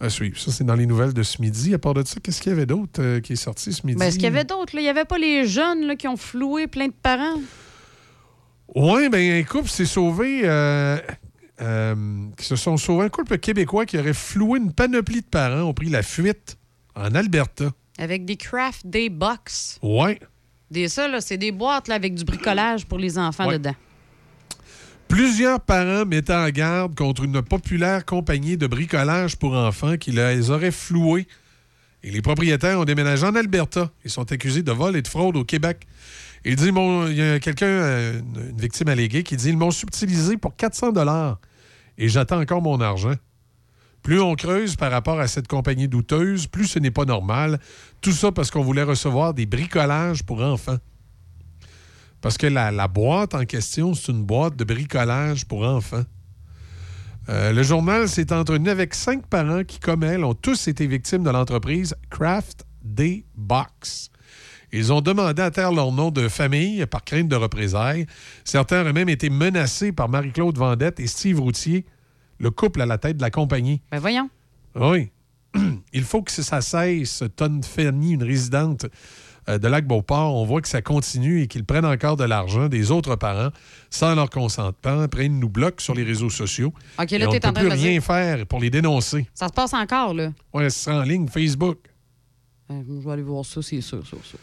À 0.00 0.08
suivre. 0.08 0.38
Ça, 0.38 0.50
c'est 0.50 0.64
dans 0.64 0.74
les 0.74 0.86
nouvelles 0.86 1.12
de 1.12 1.22
ce 1.22 1.42
midi. 1.42 1.74
À 1.74 1.78
part 1.78 1.92
de 1.92 2.02
ça, 2.06 2.18
qu'est-ce 2.22 2.40
qu'il 2.40 2.50
y 2.50 2.54
avait 2.54 2.64
d'autre 2.64 3.02
euh, 3.02 3.20
qui 3.20 3.34
est 3.34 3.36
sorti 3.36 3.72
ce 3.72 3.86
midi? 3.86 3.98
Ben, 3.98 4.06
est-ce 4.06 4.14
qu'il 4.16 4.24
y 4.24 4.28
avait 4.28 4.44
d'autres? 4.44 4.74
Il 4.74 4.80
n'y 4.80 4.88
avait 4.88 5.04
pas 5.04 5.18
les 5.18 5.46
jeunes 5.46 5.86
là, 5.86 5.96
qui 5.96 6.08
ont 6.08 6.16
floué 6.16 6.66
plein 6.66 6.86
de 6.88 6.94
parents? 7.02 7.38
Oui, 8.74 9.08
ben 9.10 9.40
un 9.40 9.42
couple 9.42 9.68
s'est 9.68 9.84
sauvé. 9.84 10.42
euh, 10.44 10.98
qui 12.38 12.46
se 12.46 12.56
sont 12.56 12.78
sauvés. 12.78 13.04
Un 13.04 13.08
couple 13.10 13.36
québécois 13.36 13.84
qui 13.84 13.98
aurait 13.98 14.14
floué 14.14 14.58
une 14.58 14.72
panoplie 14.72 15.20
de 15.20 15.26
parents 15.26 15.68
ont 15.68 15.74
pris 15.74 15.90
la 15.90 16.02
fuite 16.02 16.56
en 16.94 17.14
Alberta. 17.14 17.70
Avec 17.98 18.24
des 18.24 18.36
craft 18.36 18.86
day 18.86 19.10
box. 19.10 19.78
Ouais. 19.82 20.18
Des, 20.70 20.88
ça, 20.88 21.08
là, 21.08 21.20
c'est 21.20 21.36
des 21.36 21.52
boîtes 21.52 21.88
là, 21.88 21.96
avec 21.96 22.14
du 22.14 22.24
bricolage 22.24 22.86
pour 22.86 22.98
les 22.98 23.18
enfants 23.18 23.48
Ouais. 23.48 23.58
dedans. 23.58 23.74
Plusieurs 25.08 25.60
parents 25.60 26.06
mettaient 26.06 26.32
en 26.34 26.48
garde 26.50 26.94
contre 26.94 27.24
une 27.24 27.42
populaire 27.42 28.04
compagnie 28.04 28.56
de 28.56 28.68
bricolage 28.68 29.36
pour 29.36 29.54
enfants 29.54 29.96
qui 29.96 30.12
les 30.12 30.50
aurait 30.50 30.70
floués. 30.70 31.26
Et 32.04 32.10
les 32.12 32.22
propriétaires 32.22 32.78
ont 32.78 32.84
déménagé 32.84 33.26
en 33.26 33.34
Alberta. 33.34 33.90
Ils 34.04 34.10
sont 34.10 34.30
accusés 34.30 34.62
de 34.62 34.70
vol 34.72 34.96
et 34.96 35.02
de 35.02 35.08
fraude 35.08 35.36
au 35.36 35.44
Québec. 35.44 35.86
Il 36.44 36.54
dit, 36.56 36.70
mon- 36.70 37.08
il 37.08 37.16
y 37.16 37.22
a 37.22 37.40
quelqu'un, 37.40 37.66
euh, 37.66 38.20
une, 38.20 38.50
une 38.50 38.56
victime 38.60 38.88
alléguée, 38.88 39.22
qui 39.24 39.36
dit, 39.36 39.48
ils 39.50 39.56
m'ont 39.58 39.72
subtilisé 39.72 40.36
pour 40.36 40.54
400 40.56 40.92
dollars 40.92 41.38
et 41.98 42.08
j'attends 42.08 42.40
encore 42.40 42.62
mon 42.62 42.80
argent. 42.80 43.14
Plus 44.02 44.20
on 44.20 44.34
creuse 44.34 44.76
par 44.76 44.90
rapport 44.90 45.20
à 45.20 45.28
cette 45.28 45.46
compagnie 45.46 45.88
douteuse, 45.88 46.46
plus 46.46 46.66
ce 46.66 46.78
n'est 46.78 46.90
pas 46.90 47.04
normal. 47.04 47.58
Tout 48.00 48.12
ça 48.12 48.32
parce 48.32 48.50
qu'on 48.50 48.62
voulait 48.62 48.82
recevoir 48.82 49.34
des 49.34 49.46
bricolages 49.46 50.22
pour 50.22 50.42
enfants. 50.42 50.78
Parce 52.20 52.36
que 52.36 52.46
la, 52.46 52.88
boîte 52.88 53.34
en 53.34 53.44
question, 53.44 53.94
c'est 53.94 54.12
une 54.12 54.24
boîte 54.24 54.56
de 54.56 54.64
bricolage 54.64 55.46
pour 55.46 55.64
enfants. 55.64 56.04
Euh, 57.28 57.52
le 57.52 57.62
journal 57.62 58.08
s'est 58.08 58.32
entretenu 58.32 58.68
avec 58.70 58.94
cinq 58.94 59.26
parents 59.26 59.64
qui, 59.64 59.78
comme 59.78 60.02
elle, 60.02 60.24
ont 60.24 60.34
tous 60.34 60.68
été 60.68 60.86
victimes 60.86 61.22
de 61.22 61.30
l'entreprise 61.30 61.94
Craft 62.10 62.64
Day 62.82 63.24
Box. 63.36 64.10
Ils 64.72 64.92
ont 64.92 65.00
demandé 65.00 65.42
à 65.42 65.50
taire 65.50 65.72
leur 65.72 65.92
nom 65.92 66.10
de 66.10 66.28
famille 66.28 66.84
par 66.86 67.04
crainte 67.04 67.28
de 67.28 67.36
représailles. 67.36 68.06
Certains 68.44 68.82
auraient 68.82 68.92
même 68.92 69.08
été 69.08 69.30
menacés 69.30 69.92
par 69.92 70.08
Marie-Claude 70.08 70.56
Vendette 70.56 71.00
et 71.00 71.06
Steve 71.06 71.40
Routier, 71.40 71.86
le 72.40 72.50
couple 72.50 72.80
à 72.80 72.86
la 72.86 72.98
tête 72.98 73.18
de 73.18 73.22
la 73.22 73.30
compagnie. 73.30 73.80
Ben 73.92 73.98
voyons. 73.98 74.28
Oui. 74.74 75.10
Il 75.92 76.02
faut 76.02 76.22
que 76.22 76.30
ça 76.32 76.60
cesse. 76.60 77.22
Tonne 77.36 77.62
Fanny, 77.62 78.12
une 78.12 78.22
résidente 78.22 78.86
euh, 79.48 79.58
de 79.58 79.68
Lac-Beauport, 79.68 80.34
on 80.36 80.44
voit 80.44 80.60
que 80.60 80.68
ça 80.68 80.80
continue 80.82 81.42
et 81.42 81.46
qu'ils 81.48 81.64
prennent 81.64 81.84
encore 81.84 82.16
de 82.16 82.24
l'argent 82.24 82.68
des 82.68 82.90
autres 82.90 83.16
parents 83.16 83.50
sans 83.90 84.14
leur 84.14 84.30
consentement. 84.30 85.00
Après, 85.00 85.26
ils 85.26 85.38
nous 85.38 85.48
bloquent 85.48 85.82
sur 85.82 85.94
les 85.94 86.02
réseaux 86.04 86.30
sociaux. 86.30 86.72
OK, 86.98 87.10
là, 87.10 87.26
peut 87.26 87.36
en 87.36 87.38
train 87.40 87.52
plus 87.52 87.64
de 87.68 87.74
rien 87.74 87.90
dire- 87.92 88.04
faire 88.04 88.46
pour 88.46 88.60
les 88.60 88.70
dénoncer. 88.70 89.28
Ça 89.34 89.48
se 89.48 89.52
passe 89.52 89.74
encore, 89.74 90.14
là. 90.14 90.32
Oui, 90.54 90.70
c'est 90.70 90.90
en 90.92 91.02
ligne, 91.02 91.28
Facebook. 91.28 91.78
Euh, 92.70 92.82
je 92.86 93.04
vais 93.06 93.12
aller 93.12 93.22
voir 93.22 93.44
ça, 93.44 93.60
c'est 93.62 93.80
sûr, 93.80 94.06
sûr, 94.06 94.18
sûr. 94.24 94.38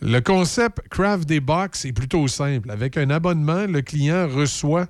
Le 0.00 0.20
concept 0.20 0.80
Craft 0.90 1.28
Day 1.28 1.40
Box 1.40 1.84
est 1.84 1.92
plutôt 1.92 2.26
simple. 2.28 2.70
Avec 2.70 2.96
un 2.96 3.10
abonnement, 3.10 3.66
le 3.66 3.80
client 3.82 4.28
reçoit 4.28 4.86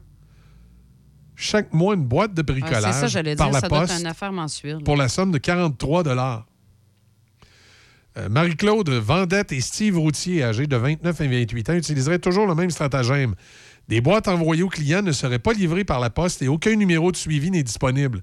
chaque 1.36 1.72
mois 1.72 1.94
une 1.94 2.04
boîte 2.04 2.34
de 2.34 2.40
Ah, 2.40 2.52
bricolage 2.52 2.82
c'est 2.94 3.00
ça, 3.00 3.06
j'allais 3.08 3.34
par 3.36 3.46
dire. 3.50 3.54
la 3.54 3.60
Ça 3.60 3.68
doit 3.68 3.80
poste 3.80 3.92
être 3.92 4.00
une 4.00 4.06
affaire 4.06 4.32
mensuelle. 4.32 4.82
pour 4.84 4.96
la 4.96 5.08
somme 5.08 5.30
de 5.32 5.38
43 5.38 6.46
Euh, 8.16 8.28
Marie-Claude 8.28 8.88
Vendette 8.90 9.50
et 9.50 9.60
Steve 9.60 9.98
Routier, 9.98 10.44
âgés 10.44 10.68
de 10.68 10.76
29 10.76 11.20
et 11.20 11.26
28 11.28 11.70
ans, 11.70 11.74
utiliseraient 11.74 12.20
toujours 12.20 12.46
le 12.46 12.54
même 12.54 12.70
stratagème. 12.70 13.34
Des 13.88 14.00
boîtes 14.00 14.28
envoyées 14.28 14.62
aux 14.62 14.68
clients 14.68 15.02
ne 15.02 15.10
seraient 15.12 15.40
pas 15.40 15.52
livrées 15.52 15.82
par 15.84 15.98
la 15.98 16.10
poste 16.10 16.40
et 16.40 16.46
aucun 16.48 16.76
numéro 16.76 17.10
de 17.10 17.16
suivi 17.16 17.50
n'est 17.50 17.64
disponible. 17.64 18.22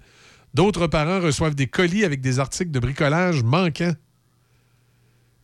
D'autres 0.53 0.87
parents 0.87 1.19
reçoivent 1.19 1.55
des 1.55 1.67
colis 1.67 2.05
avec 2.05 2.21
des 2.21 2.39
articles 2.39 2.71
de 2.71 2.79
bricolage 2.79 3.43
manquants. 3.43 3.93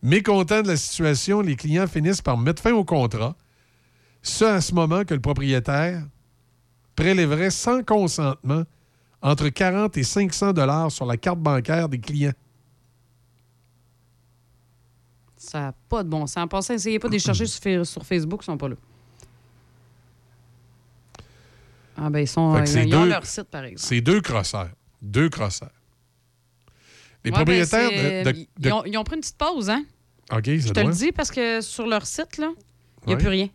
Mécontents 0.02 0.62
de 0.62 0.68
la 0.68 0.76
situation, 0.76 1.40
les 1.42 1.56
clients 1.56 1.86
finissent 1.86 2.22
par 2.22 2.38
mettre 2.38 2.62
fin 2.62 2.72
au 2.72 2.84
contrat. 2.84 3.36
Ce, 4.22 4.44
à 4.44 4.60
ce 4.60 4.74
moment 4.74 5.04
que 5.04 5.12
le 5.14 5.20
propriétaire 5.20 6.04
prélèverait 7.02 7.50
sans 7.50 7.82
consentement 7.84 8.64
entre 9.22 9.48
40 9.50 9.96
et 9.96 10.02
500 10.02 10.52
dollars 10.52 10.90
sur 10.90 11.06
la 11.06 11.16
carte 11.16 11.38
bancaire 11.38 11.88
des 11.88 12.00
clients. 12.00 12.32
Ça 15.36 15.60
n'a 15.60 15.72
pas 15.88 16.02
de 16.02 16.08
bon 16.08 16.26
sens. 16.26 16.36
En 16.36 16.48
passant, 16.48 16.74
essayez 16.74 16.98
pas 16.98 17.06
de 17.08 17.12
les 17.12 17.18
chercher 17.20 17.46
sur, 17.46 17.62
Fa- 17.62 17.84
sur 17.84 18.04
Facebook, 18.04 18.40
ils 18.42 18.46
sont 18.46 18.58
pas 18.58 18.68
là. 18.68 18.74
Ah 21.96 22.10
ben, 22.10 22.20
ils, 22.20 22.28
sont, 22.28 22.62
ils, 22.64 22.94
ont 22.94 23.02
deux- 23.02 23.08
leur 23.08 23.26
site, 23.26 23.44
par 23.44 23.64
exemple. 23.64 23.86
C'est 23.88 24.00
deux 24.00 24.20
crosseurs. 24.20 24.70
Deux 25.02 25.28
crosseurs. 25.28 25.70
Les 27.24 27.30
Ouais, 27.30 27.36
propriétaires 27.36 27.90
ben, 27.90 28.24
c'est- 28.24 28.32
de, 28.32 28.38
de- 28.40 28.46
ils, 28.68 28.72
ont, 28.72 28.84
ils 28.84 28.96
ont 28.98 29.04
pris 29.04 29.16
une 29.16 29.20
petite 29.20 29.36
pause, 29.38 29.68
hein? 29.70 29.84
OK, 30.32 30.44
ça 30.46 30.56
Je 30.56 30.68
te 30.68 30.72
doit. 30.74 30.84
le 30.84 30.92
dis 30.92 31.12
parce 31.12 31.30
que 31.30 31.60
sur 31.60 31.86
leur 31.86 32.06
site, 32.06 32.36
là, 32.38 32.50
il 33.02 33.06
n'y 33.08 33.12
a 33.12 33.16
Ouais. 33.16 33.22
plus 33.22 33.28
rien. 33.28 33.48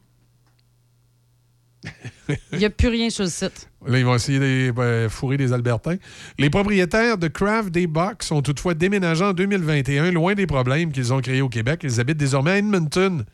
Il 2.53 2.59
n'y 2.59 2.65
a 2.65 2.69
plus 2.69 2.87
rien 2.87 3.09
sur 3.09 3.23
le 3.23 3.29
site. 3.29 3.69
Là, 3.85 3.99
ils 3.99 4.05
vont 4.05 4.15
essayer 4.15 4.39
de 4.39 4.71
ben, 4.71 5.09
fourrer 5.09 5.37
des 5.37 5.51
Albertins. 5.53 5.97
Les 6.39 6.49
propriétaires 6.49 7.17
de 7.17 7.27
Craft 7.27 7.69
Day 7.69 7.87
Box 7.87 8.27
sont 8.27 8.41
toutefois 8.41 8.73
déménagés 8.73 9.25
en 9.25 9.33
2021, 9.33 10.11
loin 10.11 10.33
des 10.35 10.47
problèmes 10.47 10.91
qu'ils 10.91 11.11
ont 11.13 11.19
créés 11.21 11.41
au 11.41 11.49
Québec. 11.49 11.81
Ils 11.83 11.99
habitent 11.99 12.17
désormais 12.17 12.51
à 12.51 12.57
Edmonton, 12.59 13.25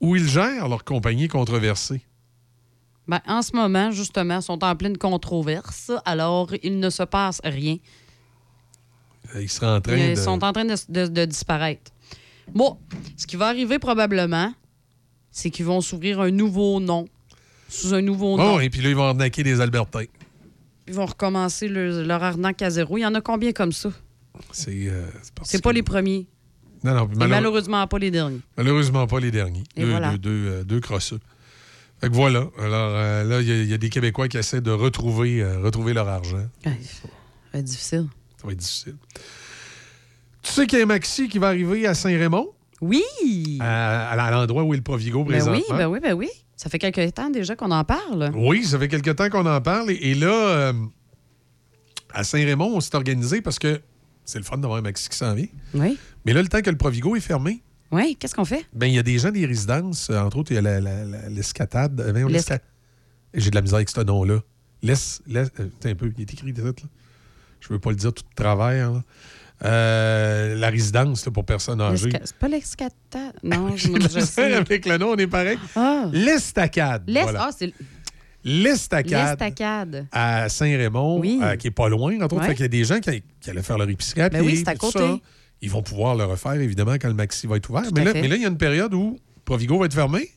où 0.00 0.14
ils 0.16 0.28
gèrent 0.28 0.68
leur 0.68 0.84
compagnie 0.84 1.28
controversée. 1.28 2.02
Ben, 3.08 3.20
en 3.26 3.42
ce 3.42 3.54
moment, 3.56 3.90
justement, 3.90 4.36
ils 4.38 4.42
sont 4.42 4.62
en 4.62 4.76
pleine 4.76 4.96
controverse, 4.96 5.90
alors 6.04 6.52
il 6.62 6.78
ne 6.78 6.88
se 6.90 7.02
passe 7.02 7.40
rien. 7.44 7.78
Ils 9.40 9.48
seraient 9.48 9.66
en 9.76 9.80
train 9.80 9.96
Ils 9.96 10.10
de... 10.10 10.20
sont 10.20 10.44
en 10.44 10.52
train 10.52 10.64
de, 10.64 10.74
de- 10.88 11.06
de 11.08 11.24
disparaître. 11.24 11.90
Bon, 12.54 12.78
ce 13.16 13.26
qui 13.26 13.36
va 13.36 13.46
arriver 13.48 13.78
probablement, 13.78 14.52
c'est 15.32 15.50
qu'ils 15.50 15.66
vont 15.66 15.80
s'ouvrir 15.80 16.20
un 16.20 16.30
nouveau 16.30 16.78
nom, 16.78 17.06
sous 17.68 17.94
un 17.94 18.02
nouveau 18.02 18.36
nom. 18.36 18.54
Oh, 18.56 18.60
et 18.60 18.70
puis 18.70 18.80
là, 18.82 18.90
ils 18.90 18.94
vont 18.96 19.04
arnaquer 19.04 19.42
des 19.42 19.60
Albertins. 19.60 20.04
Ils 20.86 20.94
vont 20.94 21.06
recommencer 21.06 21.68
le- 21.68 22.02
leur 22.04 22.22
arnaque 22.22 22.60
à 22.62 22.70
zéro. 22.70 22.98
Il 22.98 23.00
y 23.02 23.06
en 23.06 23.14
a 23.14 23.20
combien 23.20 23.52
comme 23.52 23.72
ça? 23.72 23.90
C'est 24.52 24.88
euh, 24.88 25.06
pas 25.62 25.72
les 25.72 25.82
premiers. 25.82 26.26
Non, 26.84 26.94
non, 26.94 27.06
malheure- 27.14 27.28
malheureusement 27.28 27.86
pas 27.86 27.98
les 27.98 28.10
derniers. 28.10 28.40
Malheureusement 28.56 29.06
pas 29.06 29.20
les 29.20 29.30
derniers. 29.30 29.62
Et 29.76 29.82
deux, 29.82 29.90
voilà. 29.90 30.10
deux, 30.12 30.18
deux, 30.18 30.46
euh, 30.48 30.64
deux 30.64 30.80
crosseux. 30.80 31.20
Fait 32.00 32.08
que 32.08 32.14
voilà. 32.14 32.48
Alors 32.58 32.92
euh, 32.96 33.22
là, 33.24 33.40
il 33.40 33.48
y 33.48 33.52
a- 33.52 33.62
il 33.62 33.70
y, 33.70 33.74
a 33.74 33.78
des 33.78 33.88
Québécois 33.88 34.26
qui 34.28 34.36
essaient 34.36 34.60
de 34.60 34.72
retrouver, 34.72 35.44
retrouver 35.44 35.92
leur 35.94 36.08
argent. 36.08 36.38
Ouais, 36.66 36.78
ça 36.82 37.08
va 37.52 37.58
être 37.60 37.64
difficile. 37.64 38.06
Ça 38.40 38.46
va 38.48 38.52
être 38.52 38.58
difficile. 38.58 38.96
Tu 40.42 40.50
sais 40.50 40.66
qu'il 40.66 40.78
y 40.78 40.82
a 40.82 40.84
un 40.84 40.88
maxi 40.88 41.28
qui 41.28 41.38
va 41.38 41.48
arriver 41.48 41.86
à 41.86 41.94
Saint-Raymond? 41.94 42.48
Oui! 42.82 43.58
À, 43.60 44.10
à 44.10 44.30
l'endroit 44.30 44.62
où 44.64 44.74
est 44.74 44.76
le 44.76 44.82
Provigo 44.82 45.22
Ben 45.24 45.30
présentement. 45.30 45.54
oui, 45.70 45.76
ben 45.78 45.86
oui, 45.88 46.00
ben 46.00 46.12
oui. 46.14 46.28
Ça 46.56 46.68
fait 46.68 46.78
quelques 46.78 47.14
temps 47.14 47.30
déjà 47.30 47.56
qu'on 47.56 47.70
en 47.70 47.84
parle. 47.84 48.30
Oui, 48.34 48.64
ça 48.64 48.78
fait 48.78 48.88
quelque 48.88 49.10
temps 49.10 49.30
qu'on 49.30 49.46
en 49.46 49.60
parle. 49.60 49.90
Et, 49.90 50.10
et 50.10 50.14
là, 50.14 50.28
euh, 50.32 50.72
à 52.12 52.24
Saint-Raymond, 52.24 52.72
on 52.74 52.80
s'est 52.80 52.94
organisé 52.94 53.40
parce 53.40 53.58
que 53.58 53.80
c'est 54.24 54.38
le 54.38 54.44
fun 54.44 54.58
d'avoir 54.58 54.78
un 54.78 54.82
maxi 54.82 55.08
qui 55.08 55.16
s'en 55.16 55.34
vient. 55.34 55.46
Oui. 55.74 55.98
Mais 56.24 56.32
là, 56.32 56.42
le 56.42 56.48
temps 56.48 56.60
que 56.60 56.70
le 56.70 56.76
Provigo 56.76 57.16
est 57.16 57.20
fermé, 57.20 57.62
Oui, 57.90 58.16
qu'est-ce 58.18 58.34
qu'on 58.34 58.44
fait? 58.44 58.64
ben 58.72 58.86
il 58.86 58.94
y 58.94 58.98
a 58.98 59.02
des 59.02 59.18
gens 59.18 59.30
des 59.30 59.46
résidences, 59.46 60.10
euh, 60.10 60.20
entre 60.20 60.38
autres, 60.38 60.52
il 60.52 60.56
y 60.56 60.58
a 60.58 60.62
la- 60.62 60.80
la- 60.80 61.04
la- 61.04 61.28
l'escatade. 61.28 62.00
euh, 62.00 62.28
J'ai 63.34 63.50
de 63.50 63.54
la 63.54 63.62
misère 63.62 63.76
avec 63.76 63.88
ce 63.90 64.00
nom-là. 64.00 64.40
Laisse, 64.82 65.22
laisse, 65.26 65.48
euh, 65.60 65.68
un 65.84 65.94
peu, 65.94 66.12
il 66.16 66.22
est 66.22 66.32
écrit 66.32 66.52
direct, 66.52 66.82
là. 66.82 66.88
Je 67.60 67.68
veux 67.68 67.78
pas 67.78 67.90
le 67.90 67.96
dire 67.96 68.12
tout 68.12 68.24
de 68.24 68.34
travers. 68.34 68.92
là. 68.92 69.02
Euh, 69.64 70.41
la 70.62 70.70
résidence 70.70 71.26
là, 71.26 71.32
pour 71.32 71.44
personnes 71.44 71.80
âgées. 71.80 72.10
C'est 72.24 72.36
pas 72.36 72.48
l'escatade. 72.48 73.34
Non, 73.42 73.76
je, 73.76 73.88
je 74.12 74.20
sais. 74.20 74.54
avec 74.54 74.86
le 74.86 74.96
nom, 74.98 75.10
on 75.10 75.16
est 75.16 75.26
pareil. 75.26 75.58
Ah. 75.76 76.06
L'estacade. 76.12 77.02
L'est- 77.06 77.22
voilà. 77.22 77.50
Ah, 77.52 77.66
L'estacade 78.44 79.28
l'estacade. 79.30 80.06
à 80.10 80.48
Saint-Raymond, 80.48 81.20
Oui. 81.20 81.38
euh, 81.42 81.54
qui 81.56 81.68
est 81.68 81.70
pas 81.70 81.88
loin, 81.88 82.14
entre 82.16 82.34
autres. 82.34 82.36
Ouais. 82.42 82.48
Fait 82.48 82.54
qu'il 82.54 82.62
y 82.62 82.64
a 82.64 82.68
des 82.68 82.84
gens 82.84 82.98
qui, 82.98 83.22
qui 83.40 83.50
allaient 83.50 83.62
faire 83.62 83.78
leur 83.78 83.88
épicerie 83.88 84.22
à 84.22 84.28
Ben 84.30 84.42
oui, 84.44 84.56
c'est 84.56 84.68
à 84.68 84.74
côté. 84.74 84.98
ça. 84.98 85.18
Ils 85.60 85.70
vont 85.70 85.82
pouvoir 85.82 86.16
le 86.16 86.24
refaire, 86.24 86.54
évidemment, 86.54 86.94
quand 86.94 87.06
le 87.06 87.14
maxi 87.14 87.46
va 87.46 87.56
être 87.56 87.70
ouvert. 87.70 87.84
Mais 87.94 88.04
là, 88.04 88.12
fait. 88.12 88.20
mais 88.22 88.26
là, 88.28 88.34
il 88.36 88.42
y 88.42 88.44
a 88.44 88.48
une 88.48 88.56
période 88.58 88.92
où 88.94 89.16
Provigo 89.44 89.78
va 89.78 89.86
être 89.86 89.94
fermé. 89.94 90.28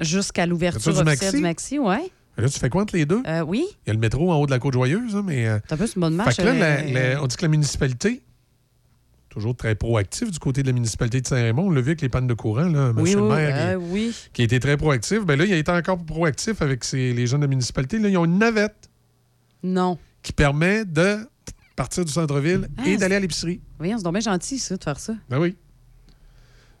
Jusqu'à 0.00 0.46
l'ouverture 0.46 0.92
du 0.92 1.00
officielle 1.00 1.04
maxi? 1.32 1.36
du 1.36 1.42
maxi, 1.42 1.78
ouais. 1.78 2.10
Et 2.38 2.42
là, 2.42 2.48
tu 2.48 2.58
fais 2.58 2.68
quoi 2.68 2.82
entre 2.82 2.96
les 2.96 3.06
deux? 3.06 3.22
Euh, 3.26 3.40
oui. 3.42 3.64
Il 3.84 3.88
y 3.88 3.90
a 3.90 3.94
le 3.94 3.98
métro 3.98 4.30
en 4.30 4.36
haut 4.36 4.46
de 4.46 4.50
la 4.50 4.58
Côte-Joyeuse, 4.58 5.16
hein, 5.16 5.22
mais... 5.24 5.46
euh, 5.46 5.58
T'as 5.68 5.76
peu, 5.76 5.86
c'est 5.86 5.96
une 5.96 6.00
bonne 6.02 6.12
Fait 6.12 6.16
marche. 6.24 6.36
que 6.36 6.42
là, 6.42 6.52
la- 6.52 6.82
la- 7.14 7.22
on 7.22 7.26
dit 7.26 7.36
que 7.36 7.42
la 7.42 7.48
municipalité, 7.48 8.22
toujours 9.36 9.54
très 9.54 9.74
proactive 9.74 10.30
du 10.30 10.38
côté 10.38 10.62
de 10.62 10.66
la 10.68 10.72
municipalité 10.72 11.20
de 11.20 11.26
Saint-Raymond, 11.26 11.66
on 11.66 11.70
l'a 11.70 11.82
vu 11.82 11.88
avec 11.90 12.00
les 12.00 12.08
pannes 12.08 12.26
de 12.26 12.32
courant, 12.32 12.68
là, 12.68 12.90
Oui, 12.96 13.02
monsieur 13.02 13.20
oui, 13.20 13.28
le 13.28 13.34
maire, 13.36 13.56
euh, 13.76 13.78
qui, 13.78 13.92
oui. 13.92 14.14
qui 14.32 14.40
a 14.40 14.44
été 14.46 14.58
très 14.60 14.78
proactif. 14.78 15.26
Ben 15.26 15.38
là, 15.38 15.44
il 15.44 15.52
a 15.52 15.56
été 15.58 15.70
encore 15.70 16.02
proactif 16.02 16.62
avec 16.62 16.82
ses- 16.84 17.12
les 17.12 17.26
gens 17.26 17.36
de 17.36 17.42
la 17.42 17.48
municipalité. 17.48 17.98
Là, 17.98 18.08
ils 18.08 18.16
ont 18.16 18.24
une 18.24 18.38
navette 18.38 18.88
Non. 19.62 19.98
qui 20.22 20.32
permet 20.32 20.86
de 20.86 21.18
partir 21.76 22.06
du 22.06 22.10
centre-ville 22.12 22.66
Ah, 22.78 22.88
et 22.88 22.96
d'aller 22.96 23.16
à 23.16 23.20
l'épicerie. 23.20 23.60
Voyons, 23.76 23.98
c'est 23.98 24.04
donc 24.04 24.14
bien 24.14 24.20
gentil, 24.20 24.58
ça, 24.58 24.74
de 24.78 24.82
faire 24.82 24.98
ça. 24.98 25.14
Ben 25.28 25.38
oui. 25.38 25.54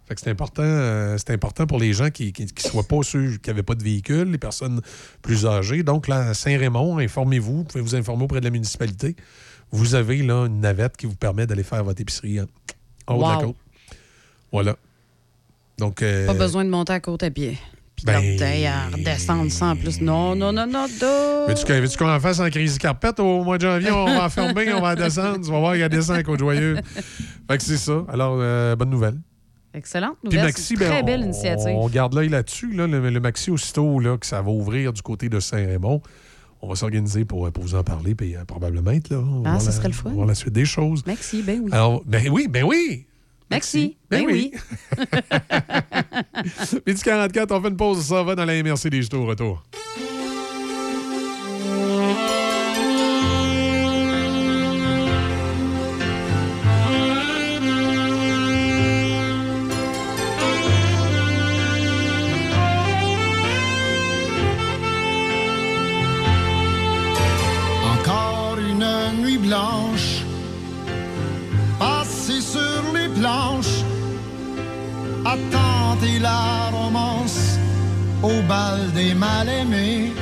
Fait 0.06 0.14
que 0.14 0.20
c'est 0.22 0.30
important, 0.30 0.62
euh, 0.62 1.18
c'est 1.18 1.30
important 1.32 1.66
pour 1.66 1.78
les 1.78 1.92
gens 1.92 2.08
qui 2.10 2.32
ne 2.38 2.46
soient 2.70 2.84
pas 2.86 3.02
ceux 3.02 3.36
qui 3.38 3.50
n'avaient 3.50 3.64
pas 3.64 3.74
de 3.74 3.82
véhicule, 3.82 4.30
les 4.30 4.38
personnes 4.38 4.80
plus 5.20 5.44
âgées. 5.46 5.82
Donc, 5.82 6.08
là, 6.08 6.28
à 6.28 6.32
Saint-Raymond, 6.34 6.98
informez-vous, 6.98 7.56
vous 7.58 7.64
pouvez 7.64 7.82
vous 7.82 7.96
informer 7.96 8.22
auprès 8.24 8.38
de 8.40 8.44
la 8.44 8.50
municipalité. 8.50 9.14
Vous 9.70 9.94
avez 9.94 10.18
là 10.22 10.46
une 10.46 10.60
navette 10.60 10.96
qui 10.96 11.06
vous 11.06 11.14
permet 11.16 11.46
d'aller 11.46 11.62
faire 11.62 11.82
votre 11.84 12.00
épicerie 12.00 12.40
en, 12.40 12.46
en 13.06 13.14
haut 13.16 13.24
de 13.24 13.28
la 13.40 13.44
côte. 13.46 13.56
Voilà. 14.52 14.76
Donc, 15.78 16.02
euh, 16.02 16.26
Pas 16.26 16.34
besoin 16.34 16.64
de 16.64 16.70
monter 16.70 16.92
à 16.92 17.00
côte 17.00 17.22
à 17.22 17.30
pied. 17.30 17.58
Puis 17.96 18.04
ben- 18.04 18.66
à 18.66 18.88
redescendre 18.94 19.50
sans 19.50 19.74
plus. 19.74 20.00
Non, 20.02 20.34
non, 20.36 20.52
non, 20.52 20.66
non, 20.66 20.86
non. 21.00 21.46
Veux-tu 21.48 21.64
que- 21.64 21.72
veux-tu 21.80 21.96
qu'on 21.96 22.10
en 22.10 22.20
fasse 22.20 22.40
en 22.40 22.50
crise 22.50 22.76
carpette 22.78 23.18
au 23.20 23.42
mois 23.42 23.56
de 23.56 23.62
janvier? 23.62 23.90
On 23.90 24.04
va 24.04 24.24
en 24.26 24.28
fermer, 24.28 24.72
on 24.74 24.80
va 24.82 24.92
en 24.92 24.94
descendre. 24.94 25.40
Tu 25.44 25.50
vas 25.50 25.58
voir, 25.58 25.76
il 25.76 25.80
y 25.80 25.82
a 25.82 25.88
descend 25.88 26.16
à 26.16 26.22
Côte-Joyeuse. 26.22 26.78
Fait 27.50 27.56
que 27.56 27.62
c'est 27.62 27.78
ça. 27.78 28.04
Alors, 28.08 28.36
euh, 28.38 28.76
bonne 28.76 28.90
nouvelle. 28.90 29.16
Excellente 29.72 30.16
nouvelle. 30.24 30.44
Maxi, 30.44 30.62
c'est 30.62 30.74
une 30.74 30.80
ben, 30.80 30.88
très 30.90 31.02
on- 31.02 31.04
belle 31.06 31.20
initiative. 31.22 31.68
On 31.74 31.88
garde 31.88 32.14
l'œil 32.14 32.28
là-dessus. 32.28 32.72
Là, 32.72 32.86
le, 32.86 33.10
le 33.10 33.20
Maxi, 33.20 33.50
aussitôt 33.50 33.98
là, 33.98 34.16
que 34.18 34.26
ça 34.26 34.40
va 34.42 34.50
ouvrir 34.50 34.92
du 34.92 35.00
côté 35.02 35.28
de 35.30 35.40
Saint-Raymond, 35.40 36.00
on 36.62 36.68
va 36.68 36.74
s'organiser 36.76 37.24
pour, 37.24 37.50
pour 37.52 37.62
vous 37.64 37.74
en 37.74 37.82
parler, 37.84 38.14
puis 38.14 38.34
euh, 38.36 38.44
probablement 38.44 38.90
être 38.92 39.10
là. 39.10 39.18
On 39.18 39.42
va 39.42 39.50
Ah, 39.50 39.54
la- 39.54 39.60
serait 39.60 39.88
le 39.88 39.94
fun. 39.94 40.02
on 40.06 40.08
va 40.10 40.14
voir 40.16 40.26
la 40.26 40.34
suite 40.34 40.52
des 40.54 40.64
choses. 40.64 41.02
Merci, 41.06 41.42
ben 41.42 41.60
oui. 41.62 41.70
Alors, 41.72 42.02
ben 42.06 42.28
oui, 42.30 42.48
ben 42.48 42.64
oui! 42.64 43.06
Maxi, 43.50 43.96
Ben, 44.10 44.24
ben 44.26 44.32
oui. 44.32 44.52
Midi 46.86 47.00
44, 47.02 47.52
on 47.52 47.62
fait 47.62 47.68
une 47.68 47.76
pause, 47.76 48.04
ça 48.04 48.22
va 48.24 48.34
dans 48.34 48.44
la 48.44 48.60
MRC 48.62 48.90
des 48.90 49.02
Jetés 49.02 49.16
au 49.16 49.24
retour. 49.26 49.62
Blanche, 69.38 70.22
passée 71.78 72.40
sur 72.40 72.82
les 72.94 73.08
planches, 73.08 73.84
à 75.24 75.36
tenter 75.50 76.18
la 76.18 76.70
romance 76.72 77.58
au 78.22 78.42
bal 78.48 78.92
des 78.92 79.14
mal-aimés. 79.14 80.12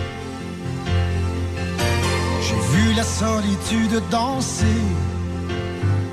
puis 2.75 2.95
la 2.95 3.05
solitude 3.05 4.03
danser 4.11 4.83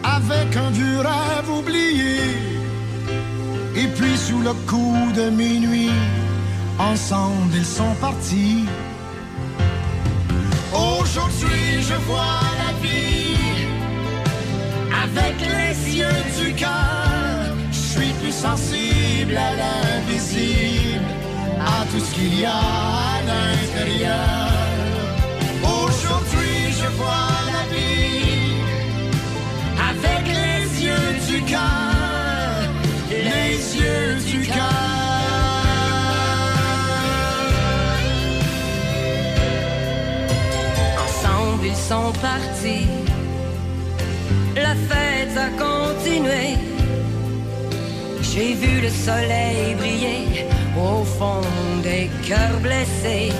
avec 0.03 0.55
un 0.55 0.69
vieux 0.69 0.99
rêve 0.99 1.49
oublié. 1.59 2.17
Et 3.75 3.87
puis 3.95 4.17
sous 4.17 4.41
le 4.41 4.53
coup 4.69 5.11
de 5.15 5.29
minuit, 5.29 5.97
ensemble 6.77 7.55
ils 7.55 7.65
sont 7.65 7.95
partis. 7.99 8.65
Aujourd'hui 10.73 11.81
je 11.81 11.95
vois 12.07 12.50
avec 15.15 15.35
les 15.39 15.97
yeux 15.97 16.23
du 16.39 16.53
cœur. 16.53 17.55
Je 17.71 17.77
suis 17.77 18.13
plus 18.21 18.31
sensible 18.31 19.35
à 19.37 19.51
l'invisible, 19.61 21.05
à 21.59 21.85
tout 21.91 21.99
ce 21.99 22.13
qu'il 22.15 22.39
y 22.39 22.45
a 22.45 22.51
à 22.51 23.21
l'intérieur. 23.29 24.49
Aujourd'hui 25.63 26.71
je 26.79 26.87
vois 26.97 27.31
la 27.53 27.63
vie 27.73 28.53
avec 29.91 30.23
les 30.27 30.85
yeux 30.85 31.11
du 31.29 31.41
cœur, 31.43 32.55
les 33.09 33.55
yeux 33.81 34.15
du 34.31 34.47
cœur. 34.47 34.91
Ils 41.63 41.75
sont 41.75 42.11
partis. 42.21 42.90
La 44.71 44.77
fête 44.95 45.37
a 45.37 45.49
continué. 45.65 46.55
J'ai 48.21 48.53
vu 48.53 48.79
le 48.79 48.89
soleil 48.89 49.75
briller 49.75 50.45
au 50.77 51.03
fond 51.03 51.41
des 51.83 52.09
cœurs 52.25 52.59
blessés. 52.61 53.33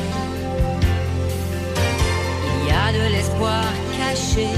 Il 2.54 2.68
y 2.68 2.74
a 2.86 2.88
de 2.92 3.14
l'espoir 3.14 3.64
caché 3.98 4.50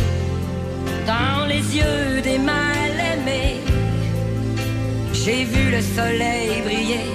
dans 1.05 1.45
les 1.45 1.63
yeux 1.78 2.21
des 2.24 2.39
mal-aimés. 2.39 3.59
J'ai 5.13 5.43
vu 5.43 5.69
le 5.69 5.82
soleil 5.97 6.63
briller 6.63 7.07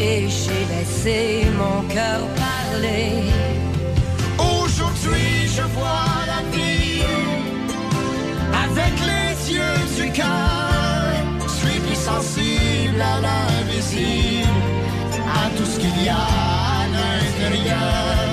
et 0.00 0.28
j'ai 0.30 0.62
laissé 0.72 1.46
mon 1.60 1.86
cœur 1.94 2.20
parler. 2.42 3.47
Je 9.98 10.04
suis 10.04 11.80
plus 11.80 11.96
sensible 11.96 13.00
à 13.00 13.20
l'invisible, 13.20 14.48
à 15.26 15.50
tout 15.56 15.64
ce 15.64 15.80
qu'il 15.80 16.04
y 16.04 16.08
a 16.08 16.14
à 16.14 16.86
l'intérieur. 16.86 18.27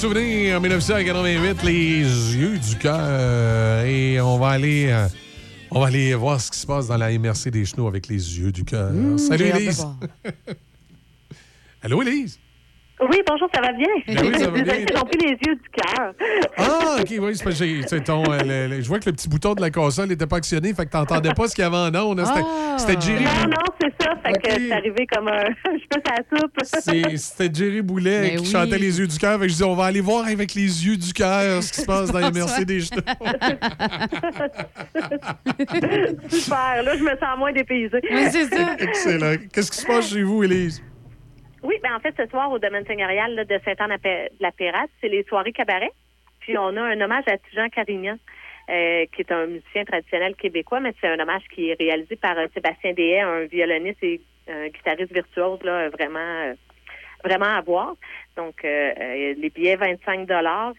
Souvenir 0.00 0.56
en 0.56 0.60
1988, 0.60 1.62
les 1.62 2.00
yeux 2.34 2.58
du 2.58 2.76
cœur. 2.76 3.84
Et 3.84 4.18
on 4.20 4.38
va 4.38 4.48
aller. 4.50 4.86
euh, 4.88 5.06
on 5.70 5.80
va 5.80 5.88
aller 5.88 6.14
voir 6.14 6.40
ce 6.40 6.50
qui 6.50 6.58
se 6.58 6.66
passe 6.66 6.88
dans 6.88 6.96
la 6.96 7.10
MRC 7.18 7.50
des 7.50 7.64
Chenaux 7.66 7.86
avec 7.86 8.08
les 8.08 8.38
yeux 8.38 8.50
du 8.50 8.64
cœur. 8.64 8.90
Salut, 9.18 9.50
de 9.52 9.56
Élise. 9.58 9.76
voir. 9.76 9.96
Allô, 11.82 12.02
Élise? 12.02 12.38
Oui, 13.02 13.16
bonjour, 13.26 13.48
ça 13.54 13.60
va 13.62 13.72
bien? 13.72 13.86
Ben 14.08 14.26
oui, 14.26 14.38
ça 14.38 14.46
va 14.50 14.60
bien. 14.62 14.74
les 14.74 15.30
yeux 15.30 15.54
du 15.54 15.70
cœur. 15.72 16.12
Ah, 16.58 16.96
OK, 17.00 17.08
oui, 17.18 17.34
c'est 17.36 17.44
parce 17.44 17.58
que 17.58 17.64
j'ai- 17.64 17.80
c'est 17.86 18.04
ton, 18.04 18.22
euh, 18.30 18.38
le- 18.44 18.66
le- 18.76 18.82
je 18.82 18.88
vois 18.88 18.98
que 18.98 19.06
le 19.08 19.12
petit 19.12 19.28
bouton 19.28 19.54
de 19.54 19.60
la 19.62 19.70
console 19.70 20.08
n'était 20.08 20.26
pas 20.26 20.36
actionné, 20.36 20.74
fait 20.74 20.84
que 20.86 20.90
t'entendais 20.90 21.32
pas 21.32 21.48
ce 21.48 21.54
qu'il 21.54 21.64
y 21.64 21.66
avait 21.66 21.76
en 21.76 21.94
ondes. 21.94 22.20
C'était- 22.24 22.40
Ah. 22.44 22.76
C'était 22.78 23.00
Jerry 23.00 23.24
Non, 23.24 23.30
Boulet. 23.30 23.46
non, 23.46 23.64
c'est 23.80 23.92
ça. 24.04 24.10
Fait 24.24 24.32
que 24.32 24.50
c'est 24.50 24.72
arrivé 24.72 25.06
comme 25.06 25.28
un 25.28 25.44
cheveu 25.44 26.02
à 26.08 26.10
la 26.10 26.22
soupe. 26.38 26.52
C'est- 26.62 27.16
C'était 27.16 27.50
Jerry 27.54 27.82
Boulet 27.82 28.20
Mais 28.20 28.30
qui 28.36 28.42
oui. 28.42 28.46
chantait 28.50 28.78
les 28.78 28.98
yeux 28.98 29.06
du 29.06 29.18
cœur. 29.18 29.38
Fait 29.38 29.46
que 29.46 29.52
je 29.52 29.56
dis, 29.56 29.64
on 29.64 29.74
va 29.74 29.84
aller 29.86 30.00
voir 30.00 30.26
avec 30.26 30.54
les 30.54 30.86
yeux 30.86 30.96
du 30.96 31.12
cœur 31.12 31.62
ce 31.62 31.72
qui 31.72 31.80
se 31.80 31.86
passe 31.86 32.10
dans 32.12 32.18
les 32.18 32.30
MRC 32.30 32.64
des 32.64 32.80
Chenaux. 32.80 33.02
Super. 36.28 36.82
Là, 36.82 36.96
je 36.96 37.02
me 37.02 37.10
sens 37.10 37.38
moins 37.38 37.52
dépaysée. 37.52 38.00
Excellent. 38.78 39.34
Qu'est-ce 39.52 39.70
qui 39.70 39.78
se 39.78 39.86
passe 39.86 40.10
chez 40.10 40.22
vous, 40.22 40.42
Élise? 40.44 40.82
Oui, 41.62 41.76
ben 41.82 41.94
en 41.94 42.00
fait, 42.00 42.14
ce 42.16 42.26
soir, 42.26 42.50
au 42.50 42.58
domaine 42.58 42.86
seigneurial 42.86 43.34
là, 43.34 43.44
de 43.44 43.60
Saint-Anne-de-la-Pérade, 43.64 44.88
c'est 45.00 45.08
les 45.08 45.24
soirées 45.24 45.52
cabaret. 45.52 45.92
Puis 46.40 46.56
on 46.56 46.76
a 46.76 46.82
un 46.82 47.00
hommage 47.00 47.24
à 47.28 47.36
Jean 47.54 47.68
Carignan, 47.68 48.16
euh, 48.70 49.04
qui 49.14 49.22
est 49.22 49.32
un 49.32 49.46
musicien 49.46 49.84
traditionnel 49.84 50.34
québécois, 50.36 50.80
mais 50.80 50.94
c'est 51.00 51.08
un 51.08 51.18
hommage 51.18 51.42
qui 51.54 51.70
est 51.70 51.78
réalisé 51.78 52.16
par 52.16 52.38
euh, 52.38 52.46
Sébastien 52.54 52.94
Dehaye, 52.94 53.20
un 53.20 53.44
violoniste 53.44 54.02
et 54.02 54.20
un 54.48 54.68
guitariste 54.68 55.12
virtuose, 55.12 55.62
là, 55.62 55.90
vraiment, 55.90 56.18
euh, 56.18 56.54
vraiment 57.24 57.56
à 57.56 57.60
voir. 57.60 57.94
Donc, 58.36 58.64
euh, 58.64 59.34
les 59.36 59.50
billets, 59.50 59.76
25 59.76 60.26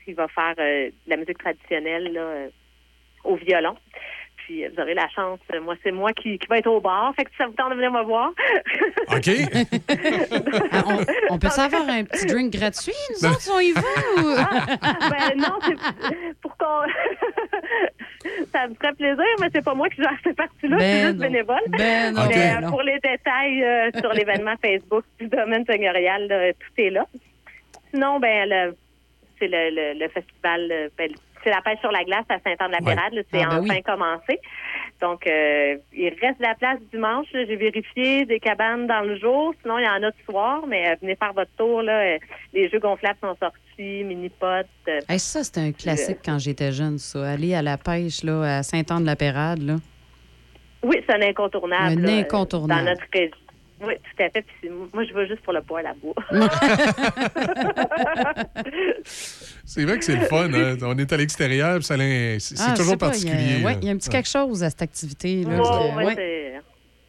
Il 0.07 0.15
va 0.15 0.27
faire 0.27 0.55
de 0.55 0.91
la 1.05 1.17
musique 1.17 1.38
traditionnelle 1.38 2.11
là, 2.11 2.47
au 3.23 3.36
violon. 3.36 3.75
Puis 4.51 4.67
vous 4.67 4.81
aurez 4.81 4.93
la 4.95 5.07
chance, 5.07 5.39
moi, 5.63 5.75
c'est 5.81 5.91
moi 5.93 6.11
qui, 6.11 6.37
qui 6.37 6.45
va 6.49 6.57
être 6.57 6.67
au 6.67 6.81
bar. 6.81 7.13
Fait 7.15 7.23
que 7.23 7.31
si 7.31 7.37
ça 7.37 7.45
vous 7.47 7.53
tente 7.53 7.69
de 7.69 7.75
venir 7.75 7.89
me 7.91 8.03
voir. 8.03 8.31
OK. 9.07 9.29
Ah, 10.73 10.83
on, 11.29 11.35
on 11.35 11.39
peut 11.39 11.47
savoir 11.47 11.83
un 11.87 12.03
petit 12.03 12.25
drink 12.25 12.51
gratuit, 12.51 12.91
nous 13.11 13.29
autres, 13.29 13.39
si 13.39 13.49
on 13.49 13.59
y 13.61 13.71
va? 13.71 13.79
ou- 14.17 14.35
ben 15.09 15.37
non, 15.37 15.57
c'est 15.63 15.75
pour 16.41 16.57
qu'on. 16.57 16.81
ça 18.53 18.67
me 18.67 18.75
ferait 18.75 18.93
plaisir, 18.93 19.23
mais 19.39 19.47
c'est 19.53 19.63
pas 19.63 19.73
moi 19.73 19.87
qui 19.89 20.01
gère 20.01 20.17
cette 20.21 20.35
partie-là, 20.35 20.77
Ben 20.77 20.81
c'est 20.81 21.01
juste 21.07 21.15
non. 21.15 21.21
bénévole. 21.27 21.61
Ben 21.69 22.13
non, 22.13 22.21
Mais, 22.27 22.35
ben 22.35 22.57
euh, 22.57 22.61
non. 22.61 22.69
pour 22.71 22.81
les 22.81 22.99
détails 22.99 23.63
euh, 23.63 23.89
sur 24.01 24.11
l'événement 24.11 24.55
Facebook 24.61 25.05
du 25.17 25.27
domaine 25.27 25.65
seigneurial, 25.65 26.27
là, 26.27 26.51
tout 26.51 26.73
est 26.81 26.89
là. 26.89 27.05
Sinon, 27.93 28.19
ben 28.19 28.49
le- 28.49 28.75
c'est 29.39 29.47
le, 29.47 29.69
le, 29.69 29.97
le 29.99 30.09
festival, 30.09 30.89
ben, 30.97 31.09
c'est 31.43 31.49
la 31.49 31.61
pêche 31.61 31.79
sur 31.79 31.91
la 31.91 32.03
glace 32.03 32.25
à 32.29 32.39
Saint-Anne-de-la-Pérade, 32.39 33.13
là, 33.13 33.21
c'est 33.31 33.41
Ah, 33.43 33.49
ben 33.49 33.59
enfin 33.59 33.73
oui. 33.75 33.81
commencé. 33.83 34.39
Donc, 35.01 35.25
euh, 35.27 35.77
il 35.93 36.09
reste 36.21 36.37
de 36.39 36.43
la 36.43 36.55
place 36.55 36.77
dimanche. 36.91 37.27
J'ai 37.33 37.55
vérifié 37.55 38.25
des 38.25 38.39
cabanes 38.39 38.87
dans 38.87 39.01
le 39.01 39.17
jour. 39.17 39.53
Sinon, 39.61 39.79
il 39.79 39.85
y 39.85 39.87
en 39.89 40.03
a 40.07 40.11
ce 40.11 40.25
soir, 40.31 40.63
mais 40.67 40.89
euh, 40.89 40.95
venez 41.01 41.15
faire 41.15 41.33
votre 41.33 41.51
tour. 41.57 41.81
Là. 41.81 41.99
Euh, 42.01 42.17
Les 42.53 42.69
jeux 42.69 42.79
gonflables 42.79 43.17
sont 43.21 43.35
sortis, 43.39 44.03
mini-potes. 44.03 44.67
Hey, 45.09 45.19
ça, 45.19 45.43
c'était 45.43 45.61
un 45.61 45.71
classique 45.71 46.19
quand 46.23 46.37
j'étais 46.39 46.71
jeune, 46.71 46.97
ça. 46.99 47.31
Aller 47.31 47.55
à 47.55 47.61
la 47.61 47.77
pêche 47.77 48.23
là, 48.23 48.57
à 48.59 48.63
Saint-Anne-de-la-Pérade. 48.63 49.59
Là. 49.63 49.75
Oui, 50.83 50.97
c'est 51.07 51.15
un 51.15 51.21
incontournable. 51.21 51.99
Un 51.99 52.07
là, 52.07 52.17
incontournable. 52.17 52.85
Dans 52.85 52.91
notre 52.91 53.05
région. 53.13 53.37
Oui, 53.84 53.93
tout 53.95 54.23
à 54.23 54.29
fait. 54.29 54.45
Puis 54.61 54.69
moi, 54.93 55.03
je 55.03 55.13
vais 55.13 55.27
juste 55.27 55.41
pour 55.41 55.53
le 55.53 55.61
bois 55.61 55.82
là-bas. 55.82 56.13
C'est 59.65 59.86
vrai 59.86 59.97
que 59.97 60.03
c'est 60.05 60.15
le 60.17 60.25
fun. 60.25 60.51
hein. 60.53 60.77
On 60.84 60.97
est 60.97 61.11
à 61.13 61.17
l'extérieur, 61.17 61.82
c'est 61.84 61.93
Ah, 62.59 62.73
toujours 62.75 62.93
il 62.93 62.97
particulier. 62.97 63.63
ouais, 63.63 63.73
là. 63.73 63.79
il 63.82 63.88
y 63.88 63.89
a 63.89 63.93
un 63.93 63.97
petit 63.97 64.09
quelque 64.09 64.27
chose 64.29 64.63
à 64.63 64.69
cette 64.69 64.82
activité. 64.82 65.43
Là, 65.43 65.57
Ouais, 65.95 66.15
que- 66.15 66.19
ouais, 66.19 66.59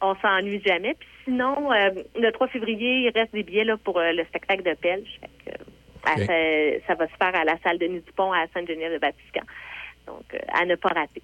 on 0.01 0.15
s'ennuie 0.15 0.61
jamais. 0.65 0.95
Puis 0.97 1.07
sinon, 1.25 1.71
euh, 1.71 1.89
le 2.15 2.31
3 2.31 2.47
février, 2.47 3.07
il 3.07 3.11
reste 3.13 3.33
des 3.33 3.43
billets 3.43 3.65
là, 3.65 3.77
pour 3.77 3.99
euh, 3.99 4.11
le 4.13 4.23
spectacle 4.25 4.63
de 4.63 4.73
Pelge. 4.75 5.19
Euh, 6.17 6.79
ça, 6.85 6.87
ça 6.87 6.95
va 6.95 7.07
se 7.07 7.13
faire 7.17 7.35
à 7.35 7.43
la 7.45 7.57
salle 7.63 7.77
Denis 7.79 8.01
Dupont 8.01 8.31
à 8.31 8.45
Sainte-Geneviève-de-Batiscan. 8.53 9.45
Donc, 10.07 10.23
euh, 10.33 10.37
à 10.53 10.65
ne 10.65 10.75
pas 10.75 10.89
rater. 10.89 11.21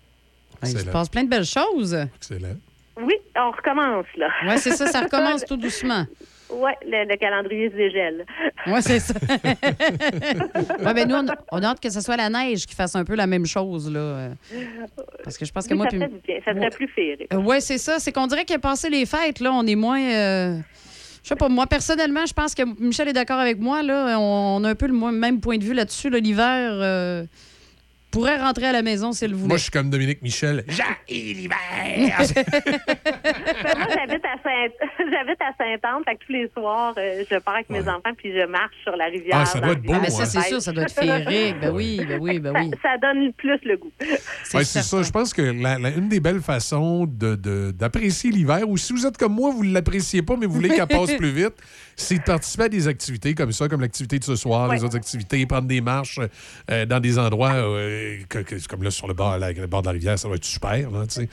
Ouais, 0.62 0.72
il 0.72 0.80
se 0.80 0.86
passe 0.89 1.10
plein 1.10 1.24
de 1.24 1.30
belles 1.30 1.45
choses. 1.45 1.93
Excellent. 2.16 2.56
Oui, 2.98 3.14
on 3.36 3.52
recommence, 3.52 4.06
là. 4.18 4.28
Oui, 4.48 4.58
c'est 4.58 4.72
ça, 4.72 4.88
ça 4.88 5.02
recommence 5.02 5.46
tout 5.48 5.58
doucement. 5.58 6.06
Oui, 6.52 6.72
le, 6.86 7.08
le 7.08 7.16
calendrier 7.18 7.70
se 7.70 7.76
dégèle. 7.76 8.26
Oui, 8.68 8.82
c'est 8.82 9.00
ça. 9.00 9.14
ouais, 10.84 10.94
ben 10.94 11.08
nous, 11.08 11.16
on, 11.16 11.26
on 11.52 11.62
a 11.64 11.68
hâte 11.68 11.80
que 11.80 11.90
ce 11.90 12.02
soit 12.02 12.18
la 12.18 12.30
neige 12.30 12.66
qui 12.66 12.76
fasse 12.76 12.96
un 12.96 13.06
peu 13.06 13.16
la 13.16 13.28
même 13.28 13.46
chose. 13.46 13.92
Là, 13.92 14.30
parce 15.24 15.38
que 15.38 15.46
je 15.46 15.52
pense 15.52 15.68
que 15.68 15.74
Oui, 15.74 15.78
moi. 15.78 15.88
ça 15.90 15.98
puis- 15.98 16.08
bien. 16.28 16.40
Ça 16.44 16.54
serait 16.54 16.70
plus 16.72 16.88
féerique. 16.88 17.28
oui, 17.34 17.62
c'est 17.62 17.78
ça. 17.78 18.00
C'est 18.00 18.12
qu'on 18.12 18.28
dirait 18.28 18.46
qu'il 18.46 18.56
a 18.56 18.60
passé 18.60 18.90
les 18.90 19.06
fêtes, 19.06 19.40
là, 19.40 19.52
on 19.54 19.66
est 19.68 19.76
moins. 19.76 20.02
euh, 20.02 20.58
Je 21.24 21.30
sais 21.30 21.36
pas, 21.36 21.50
moi, 21.50 21.68
personnellement, 21.68 22.26
je 22.26 22.34
pense 22.34 22.56
que 22.56 22.64
Michel 22.82 23.08
est 23.10 23.14
d'accord 23.14 23.40
avec 23.40 23.60
moi. 23.60 23.84
Là, 23.84 24.18
on, 24.20 24.58
on 24.60 24.64
a 24.64 24.70
un 24.70 24.76
peu 24.76 24.88
le 24.88 24.94
même 25.12 25.40
point 25.40 25.58
de 25.58 25.64
vue 25.64 25.74
là-dessus. 25.74 26.10
là. 26.10 26.18
L'hiver 26.20 26.72
euh, 26.74 27.24
pourrait 28.12 28.38
rentrer 28.38 28.66
à 28.68 28.72
la 28.72 28.82
maison 28.82 29.12
s'il 29.12 29.34
voulait. 29.36 29.47
Moi, 29.47 29.57
je 29.57 29.64
suis 29.64 29.72
comme 29.72 29.89
Dominique 29.89 30.22
Michel. 30.22 30.64
Ben, 30.68 30.76
moi, 32.18 33.88
j'habite 33.95 34.26
à 34.26 34.36
Saint- 34.43 34.74
j'habite 35.12 35.41
à 35.41 35.53
Sainte-Anne, 35.57 36.03
fait 36.05 36.16
que 36.16 36.26
tous 36.26 36.32
les 36.34 36.49
soirs, 36.57 36.93
euh, 36.97 37.24
je 37.30 37.38
pars 37.38 37.55
avec 37.55 37.70
mes 37.70 37.82
enfants 37.82 38.14
puis 38.18 38.32
je 38.34 38.45
marche 38.47 38.74
sur 38.84 38.95
la 38.95 39.05
rivière. 39.05 39.38
Ah, 39.41 39.45
ça 39.45 39.60
doit 39.60 39.72
être 39.74 39.82
beau, 39.82 39.93
village 39.93 39.99
Ah, 39.99 40.20
mais 40.20 40.26
ça, 40.26 40.26
de 40.26 40.30
c'est 40.43 40.49
sûr, 40.49 40.62
ça 40.62 40.72
doit 40.72 40.84
être 40.84 40.93
féerique. 40.99 41.60
Ben 41.62 41.72
oui, 41.72 42.01
ben 42.07 42.20
oui, 42.22 42.39
ben 42.39 42.53
oui. 42.55 42.72
Ça, 42.82 42.89
ça 42.93 42.97
donne 42.97 43.32
plus 43.34 43.60
le 43.64 43.78
goût. 43.78 43.91
Ouais, 44.53 44.64
c'est 44.64 44.82
ça. 44.82 45.01
Je 45.03 45.12
pense 45.12 45.34
que 45.34 45.41
la- 45.41 45.78
la- 45.80 45.89
une 45.89 46.10
des 46.10 46.20
belles 46.20 46.41
façons 46.41 47.05
de- 47.05 47.36
de- 47.36 47.72
d'apprécier 47.72 48.32
l'hiver, 48.32 48.68
ou 48.68 48.78
si 48.78 48.93
vous 48.93 49.05
êtes 49.05 49.18
comme 49.18 49.34
moi, 49.34 49.51
vous 49.51 49.64
ne 49.66 49.74
l'appréciez 49.74 50.22
pas, 50.22 50.36
mais 50.36 50.45
vous 50.45 50.53
voulez 50.53 50.70
qu'elle 50.70 50.88
passe 50.88 51.14
plus 51.14 51.32
vite, 51.32 51.53
c'est 52.02 52.18
de 52.20 52.24
participer 52.24 52.64
à 52.64 52.70
des 52.70 52.88
activités 52.88 53.34
comme 53.36 53.52
ça, 53.52 53.68
comme 53.68 53.82
l'activité 53.82 54.20
de 54.20 54.24
ce 54.24 54.36
soir, 54.36 54.72
les 54.74 54.84
autres 54.84 54.95
activités, 54.95 55.45
prendre 55.45 55.68
des 55.68 55.82
marches 55.82 56.20
euh, 56.72 56.86
dans 56.86 57.00
des 57.00 57.20
endroits 57.20 57.54
euh, 57.54 58.18
que- 58.30 58.39
que- 58.39 58.68
comme 58.68 58.84
là 58.84 58.91
sur 58.91 59.08
le 59.08 59.14
bord, 59.14 59.38
la- 59.38 59.52
le 59.52 59.68
bord 59.68 59.82
de 59.82 59.88
la 59.88 59.93
rivière, 59.93 60.18
ça 60.18 60.28
va 60.30 60.36
être 60.36 60.45
super. 60.45 60.89
Là, 60.91 61.06
tu 61.08 61.14
sais. 61.16 61.30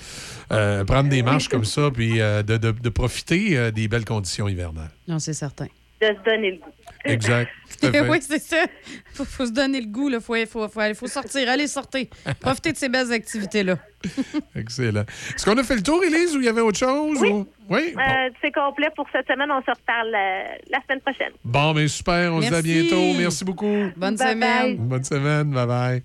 Euh, 0.52 0.84
prendre 0.84 1.08
des 1.08 1.22
marches 1.22 1.48
comme 1.48 1.64
ça, 1.64 1.90
puis 1.92 2.20
euh, 2.20 2.42
de, 2.42 2.56
de- 2.56 2.70
de 2.72 2.88
profiter 2.88 3.56
euh, 3.56 3.70
des 3.70 3.88
belles 3.88 4.04
conditions 4.04 4.48
hivernales. 4.48 4.90
Non, 5.08 5.18
c'est 5.18 5.34
certain. 5.34 5.66
De 6.00 6.06
se 6.08 6.24
donner 6.24 6.50
le 6.52 6.56
goût. 6.58 6.70
Exact. 7.04 7.50
Oui, 7.82 8.18
c'est 8.22 8.38
ça. 8.42 8.64
Faut, 9.12 9.24
faut 9.26 9.44
se 9.46 9.52
donner 9.52 9.80
le 9.82 9.86
goût. 9.86 10.08
Il 10.08 10.18
faut, 10.20 10.34
faut, 10.46 10.66
faut, 10.68 10.80
faut 10.94 11.06
sortir. 11.06 11.48
Allez, 11.48 11.66
sortez. 11.66 12.08
Profitez 12.40 12.72
de 12.72 12.76
ces 12.78 12.88
belles 12.88 13.12
activités-là. 13.12 13.76
Excellent. 14.56 15.04
Est-ce 15.34 15.44
qu'on 15.44 15.56
a 15.58 15.62
fait 15.62 15.76
le 15.76 15.82
tour, 15.82 16.02
Élise, 16.02 16.34
ou 16.34 16.40
il 16.40 16.46
y 16.46 16.48
avait 16.48 16.62
autre 16.62 16.78
chose? 16.78 17.18
Oui. 17.20 17.28
ou- 17.30 17.46
Oui? 17.68 17.92
Bon. 17.94 18.00
Euh, 18.00 18.30
c'est 18.40 18.50
complet 18.52 18.88
pour 18.96 19.06
cette 19.12 19.26
semaine. 19.26 19.50
On 19.50 19.60
se 19.60 19.70
reparle 19.70 20.08
euh, 20.14 20.56
la 20.70 20.80
semaine 20.84 21.00
prochaine. 21.00 21.32
Bon, 21.44 21.74
mais 21.74 21.86
super. 21.88 22.32
On 22.32 22.40
se 22.40 22.48
dit 22.48 22.54
à 22.54 22.62
bientôt. 22.62 23.18
Merci 23.18 23.44
beaucoup. 23.44 23.90
Bonne 23.96 24.16
Bye 24.16 24.32
semaine. 24.32 24.76
Bonne 24.78 25.04
semaine. 25.04 25.50
Bye 25.50 25.66
bye. 25.66 26.02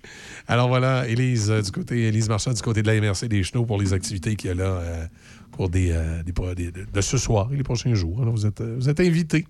Alors 0.48 0.68
voilà, 0.68 1.08
Élise, 1.08 1.50
euh, 1.50 1.62
du 1.62 1.70
côté, 1.70 2.02
Élise 2.08 2.28
Marchand, 2.28 2.52
du 2.52 2.60
côté 2.62 2.82
de 2.82 2.88
la 2.92 3.00
MRC 3.00 3.28
des 3.28 3.42
Chenaux 3.42 3.64
pour 3.64 3.80
les 3.80 3.92
activités 3.94 4.36
qu'il 4.36 4.48
y 4.50 4.52
a 4.52 4.56
là 4.56 4.64
euh, 4.64 5.04
au 5.52 5.56
cours 5.56 5.68
des, 5.70 5.90
euh, 5.92 6.22
des 6.22 6.70
de, 6.70 7.00
ce 7.00 7.16
soir 7.16 7.48
et 7.52 7.56
les 7.56 7.62
prochains 7.62 7.94
jours. 7.94 8.20
Alors, 8.20 8.34
vous 8.34 8.46
êtes, 8.46 8.60
euh, 8.60 8.74
vous 8.78 8.88
êtes 8.90 9.00
invités. 9.00 9.46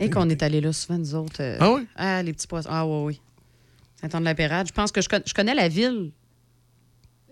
Et 0.00 0.10
qu'on 0.10 0.28
est 0.30 0.42
allé 0.42 0.60
là 0.60 0.72
souvent, 0.72 0.98
nous 0.98 1.14
autres. 1.14 1.40
euh, 1.42 1.56
Ah 1.60 1.72
oui? 1.72 1.86
Ah, 1.96 2.22
les 2.22 2.32
petits 2.32 2.46
poissons. 2.46 2.68
Ah, 2.70 2.86
oui, 2.86 3.04
oui. 3.04 3.20
Saint-Anne-de-la-Pérade. 4.00 4.66
Je 4.68 4.72
pense 4.72 4.90
que 4.92 5.00
je, 5.00 5.08
con- 5.08 5.22
je 5.24 5.32
connais 5.34 5.54
la 5.54 5.68
ville 5.68 6.10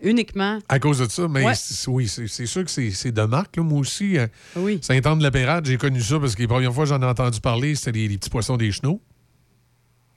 uniquement. 0.02 0.58
À 0.68 0.78
cause 0.78 0.98
de 1.00 1.08
ça, 1.08 1.28
mais 1.28 1.44
Ouais. 1.44 1.52
oui, 1.88 2.08
c'est 2.08 2.46
sûr 2.46 2.64
que 2.64 2.70
c'est 2.70 2.90
c'est 2.90 3.12
de 3.12 3.22
marque. 3.22 3.56
là. 3.56 3.62
Moi 3.62 3.78
aussi, 3.80 4.16
euh, 4.18 4.26
Oui. 4.56 4.78
Saint-Anne-de-la-Pérade, 4.82 5.66
j'ai 5.66 5.76
connu 5.76 6.00
ça 6.00 6.18
parce 6.18 6.34
que 6.34 6.40
les 6.42 6.48
premières 6.48 6.72
fois 6.72 6.84
que 6.84 6.90
j'en 6.90 7.02
ai 7.02 7.06
entendu 7.06 7.40
parler, 7.40 7.74
c'était 7.74 7.92
les, 7.92 8.08
les 8.08 8.18
petits 8.18 8.30
poissons 8.30 8.56
des 8.56 8.72
chenaux. 8.72 9.00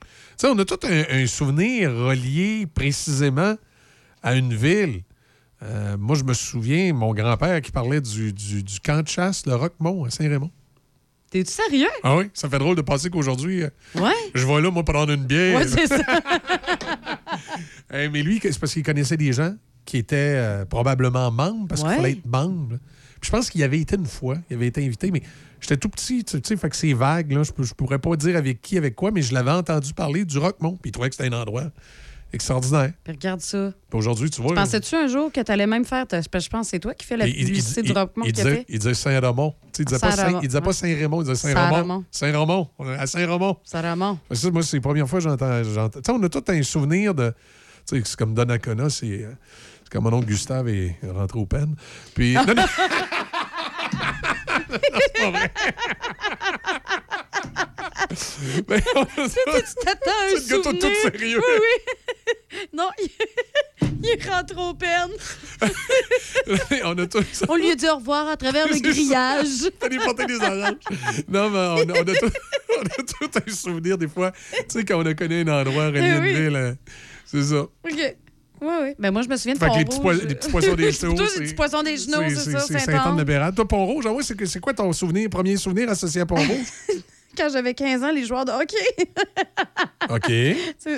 Tu 0.00 0.06
sais, 0.38 0.48
on 0.48 0.58
a 0.58 0.64
tout 0.64 0.80
un, 0.84 1.04
un 1.10 1.26
souvenir 1.26 1.90
relié 1.92 2.66
précisément 2.66 3.56
à 4.22 4.34
une 4.34 4.54
ville. 4.54 5.02
Euh, 5.62 5.96
moi, 5.96 6.16
je 6.16 6.24
me 6.24 6.34
souviens, 6.34 6.92
mon 6.92 7.12
grand-père 7.14 7.60
qui 7.62 7.70
parlait 7.70 8.00
du, 8.00 8.32
du- 8.32 8.62
du 8.62 8.80
camp 8.80 9.02
de 9.02 9.08
chasse, 9.08 9.46
le 9.46 9.54
Roquemont, 9.54 10.04
à 10.04 10.10
Saint-Raymond. 10.10 10.50
T'es-tu 11.34 11.50
sérieux? 11.50 11.88
Ah 12.04 12.16
oui, 12.16 12.26
ça 12.32 12.48
fait 12.48 12.60
drôle 12.60 12.76
de 12.76 12.80
penser 12.80 13.10
qu'aujourd'hui, 13.10 13.64
euh, 13.64 13.68
Ouais. 13.96 14.12
je 14.36 14.46
vais 14.46 14.60
là, 14.60 14.70
moi, 14.70 14.84
prendre 14.84 15.12
une 15.12 15.24
bière. 15.24 15.56
Ouais, 15.58 15.66
c'est 15.66 15.88
ça. 15.88 15.98
Mais 17.92 18.22
lui, 18.22 18.38
c'est 18.40 18.56
parce 18.60 18.72
qu'il 18.72 18.84
connaissait 18.84 19.16
des 19.16 19.32
gens 19.32 19.52
qui 19.84 19.96
étaient 19.96 20.14
euh, 20.36 20.64
probablement 20.64 21.32
membres, 21.32 21.66
parce 21.68 21.82
Ouais. 21.82 21.88
qu'il 21.88 21.96
fallait 21.96 22.12
être 22.12 22.24
membre. 22.26 22.78
Puis 23.20 23.26
je 23.26 23.30
pense 23.32 23.50
qu'il 23.50 23.62
y 23.62 23.64
avait 23.64 23.80
été 23.80 23.96
une 23.96 24.06
fois, 24.06 24.36
il 24.48 24.54
avait 24.54 24.68
été 24.68 24.84
invité, 24.86 25.10
mais 25.10 25.22
j'étais 25.60 25.76
tout 25.76 25.88
petit, 25.88 26.22
tu 26.22 26.38
sais, 26.44 26.56
fait 26.56 26.70
que 26.70 26.76
c'est 26.76 26.92
vague, 26.92 27.32
là. 27.32 27.42
Je, 27.42 27.50
je 27.64 27.74
pourrais 27.74 27.98
pas 27.98 28.14
dire 28.14 28.36
avec 28.36 28.62
qui, 28.62 28.78
avec 28.78 28.94
quoi, 28.94 29.10
mais 29.10 29.20
je 29.22 29.34
l'avais 29.34 29.50
entendu 29.50 29.92
parler 29.92 30.24
du 30.24 30.38
Roquemont, 30.38 30.76
puis 30.80 30.90
il 30.90 30.92
trouvait 30.92 31.08
que 31.10 31.16
c'était 31.16 31.34
un 31.34 31.40
endroit 31.40 31.64
extraordinaire. 32.34 32.92
Puis 33.04 33.12
regarde 33.12 33.40
ça. 33.40 33.72
Puis 33.88 33.98
aujourd'hui, 33.98 34.28
tu 34.30 34.42
vois... 34.42 34.54
Pensais-tu 34.54 34.94
un 34.94 35.06
jour 35.06 35.30
que 35.32 35.40
t'allais 35.40 35.66
même 35.66 35.84
faire. 35.84 36.06
ta- 36.06 36.20
Je 36.20 36.28
pense 36.28 36.48
que 36.48 36.70
c'est 36.70 36.78
toi 36.78 36.92
qui 36.94 37.06
fais 37.06 37.16
la 37.16 37.26
publicité 37.26 37.82
du 37.82 37.92
Roquemont 37.92 38.24
il 38.26 38.32
disait, 38.32 38.64
il 38.68 38.78
disait 38.78 38.94
Saint-Ramon. 38.94 39.54
Tu 39.72 39.82
Il 39.82 39.84
disait 39.86 39.98
pas. 40.60 40.72
Saint-Raymond, 40.72 41.20
il 41.20 41.24
disait 41.24 41.34
Saint-Ramon. 41.54 42.04
Saint-Ramon. 42.10 42.68
À 42.98 43.06
Saint-Ramon. 43.06 43.56
Saint-Ramon. 43.64 44.18
Moi, 44.52 44.62
c'est 44.62 44.76
la 44.76 44.80
première 44.82 45.08
fois 45.08 45.18
que 45.20 45.24
j'entends. 45.24 45.62
Tu 45.62 46.00
sais, 46.04 46.12
on 46.12 46.22
a 46.22 46.28
tout 46.28 46.44
un 46.48 46.62
souvenir 46.62 47.14
de. 47.14 47.32
Tu 47.88 47.96
sais, 47.96 48.02
c'est 48.04 48.16
comme 48.16 48.34
Donnacona, 48.34 48.88
c'est. 48.90 49.06
euh, 49.24 49.32
c'est 49.84 49.92
comme 49.92 50.04
mon 50.04 50.12
oncle 50.14 50.26
Gustave 50.26 50.68
est 50.68 50.96
rentré 51.14 51.38
au 51.38 51.46
peine. 51.46 51.74
Puis. 52.14 52.34
Non, 52.46 52.54
non. 52.54 52.62
Pas 55.14 55.30
vrai. 55.30 55.52
Ben, 58.68 58.80
Tu 58.84 59.84
t'attends 59.84 60.10
un 60.32 60.38
souvenir. 60.40 60.62
tout 60.80 60.94
sérieux. 61.02 61.38
Oui, 61.40 61.60
oui. 61.60 62.58
non, 62.72 62.88
il, 63.02 63.08
il 64.02 64.28
rentre 64.30 64.56
au 64.58 64.74
peine. 64.74 65.10
on 66.84 66.98
a 66.98 67.06
tout. 67.06 67.24
On 67.48 67.56
lui 67.56 67.70
a 67.70 67.74
dit 67.74 67.88
au 67.88 67.96
revoir 67.96 68.28
à 68.28 68.36
travers 68.36 68.68
le 68.68 68.78
grillage. 68.78 69.70
T'allais 69.78 69.98
porter 69.98 70.26
des 70.26 70.36
oranges. 70.36 70.76
Non, 71.28 71.50
mais 71.50 71.58
on 71.58 71.88
a, 71.90 71.98
on 71.98 72.02
a 72.02 72.14
tout, 72.14 72.30
on 72.78 72.82
a 72.82 73.02
tout 73.28 73.30
un 73.46 73.52
souvenir 73.52 73.98
des 73.98 74.08
fois. 74.08 74.32
Tu 74.52 74.64
sais, 74.68 74.84
quand 74.84 74.98
on 75.00 75.06
a 75.06 75.14
connu 75.14 75.40
un 75.42 75.48
endroit 75.60 75.88
une 75.88 75.96
Eh 75.96 76.18
oui. 76.18 76.34
ville, 76.34 76.56
euh, 76.56 76.74
c'est 77.24 77.42
ça. 77.42 77.60
OK. 77.62 78.16
Oui, 78.60 78.68
oui. 78.82 78.94
Ben 78.98 79.10
moi, 79.10 79.22
je 79.22 79.28
me 79.28 79.36
souviens 79.36 79.54
de 79.54 79.58
Fait 79.58 79.68
que 79.68 79.78
les 79.78 79.84
Pont-Rouge. 79.84 80.16
petits, 80.18 80.26
les 80.28 80.34
petits 80.36 80.50
poissons 80.50 80.74
des 80.74 80.92
chenaux. 80.92 81.14
Toi, 81.16 81.26
c'est- 81.28 81.38
les 81.40 81.44
petits 81.46 81.54
poissons 81.54 81.82
des 81.82 81.96
chenaux, 81.98 82.22
c'est 82.28 82.34
ça, 82.52 82.60
C'est 82.60 82.78
Saint-Anne. 82.78 82.96
Saint-Anne-de-Bérard. 83.02 83.54
Toi, 83.54 83.68
Pont-Rouge, 83.68 84.04
ah 84.08 84.12
ouais, 84.12 84.22
c'est 84.22 84.36
que- 84.36 84.46
c'est 84.46 84.60
quoi 84.60 84.72
ton 84.72 84.92
souvenir, 84.92 85.28
premier 85.28 85.56
souvenir 85.56 85.90
associé 85.90 86.20
à 86.22 86.26
Pont-Rouge? 86.26 86.48
Quand 87.36 87.48
j'avais 87.52 87.74
15 87.74 88.04
ans, 88.04 88.12
les 88.12 88.24
joueurs 88.24 88.44
de 88.44 88.52
hockey. 88.52 88.76
OK. 90.08 90.28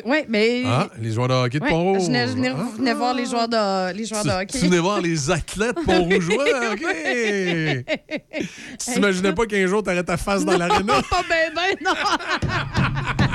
Oui, 0.04 0.18
mais. 0.28 0.64
Ah, 0.66 0.90
les 1.00 1.12
joueurs 1.12 1.28
de 1.28 1.32
hockey 1.32 1.58
de 1.60 1.64
Ouais, 1.64 1.70
Pont-Rouge. 1.70 2.02
Je 2.02 2.06
venais, 2.08 2.26
je 2.28 2.32
venais- 2.34 2.52
Ah. 2.54 2.66
venais 2.76 2.92
voir 2.92 3.14
les 3.14 3.24
joueurs 3.24 3.48
de, 3.48 3.92
les 3.94 4.04
joueurs 4.04 4.22
de 4.22 4.28
Tu, 4.28 4.34
hockey. 4.34 4.58
tu 4.58 4.66
venais 4.66 4.78
voir 4.78 5.00
les 5.00 5.30
athlètes 5.30 5.76
Pont-Rougeois, 5.86 6.44
OK. 6.72 6.84
Tu 8.78 8.92
t'imaginais 8.92 9.32
pas 9.32 9.46
qu'un 9.46 9.66
jour, 9.66 9.82
t'aurais 9.82 10.04
ta 10.04 10.18
face 10.18 10.44
dans 10.44 10.58
l'aréna? 10.58 11.00
pas 11.08 11.22
ben, 11.26 11.52
ben, 11.54 11.76
non. 11.82 13.25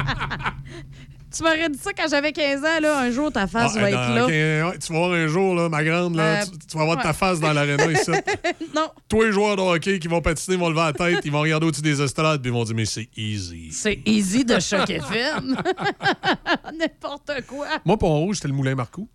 Tu 1.35 1.43
m'aurais 1.43 1.69
dit 1.69 1.77
ça 1.79 1.91
quand 1.93 2.07
j'avais 2.09 2.31
15 2.31 2.59
ans, 2.63 2.79
là. 2.81 2.99
Un 2.99 3.11
jour, 3.11 3.31
ta 3.31 3.47
face 3.47 3.73
Ah, 3.75 3.79
va 3.79 3.91
dans- 3.91 3.97
être 4.27 4.29
là. 4.29 4.73
Tu 4.79 4.91
vas 4.93 4.99
voir 4.99 5.11
un 5.11 5.27
jour, 5.27 5.55
là, 5.55 5.69
ma 5.69 5.83
grande, 5.83 6.15
là, 6.15 6.41
Euh, 6.41 6.45
tu, 6.45 6.67
tu 6.67 6.77
vas 6.77 6.85
voir 6.85 7.01
ta 7.01 7.13
face 7.13 7.39
dans 7.39 7.53
l'aréna 7.53 7.91
ici. 7.91 8.11
non. 8.75 8.87
Tous 9.09 9.21
les 9.23 9.31
joueurs 9.31 9.55
de 9.55 9.61
hockey 9.61 9.99
qui 9.99 10.07
vont 10.07 10.21
patiner 10.21 10.57
vont 10.57 10.69
lever 10.69 10.81
la 10.81 10.93
tête, 10.93 11.19
ils 11.25 11.31
vont 11.31 11.41
regarder 11.41 11.65
au-dessus 11.67 11.81
des 11.81 12.01
estrades, 12.01 12.41
puis 12.41 12.49
ils 12.51 12.53
vont 12.53 12.63
dire, 12.63 12.75
mais 12.75 12.85
c'est 12.85 13.07
easy. 13.17 13.71
C'est 13.71 13.99
easy 14.05 14.43
de 14.45 14.59
Choc 14.59 14.89
FM. 14.89 15.55
N'importe 16.79 17.31
quoi. 17.47 17.67
Moi, 17.85 17.97
Pont-Rouge, 17.97 18.37
c'était 18.37 18.47
le 18.49 18.53
Moulin 18.53 18.75
Marcoux. 18.75 19.07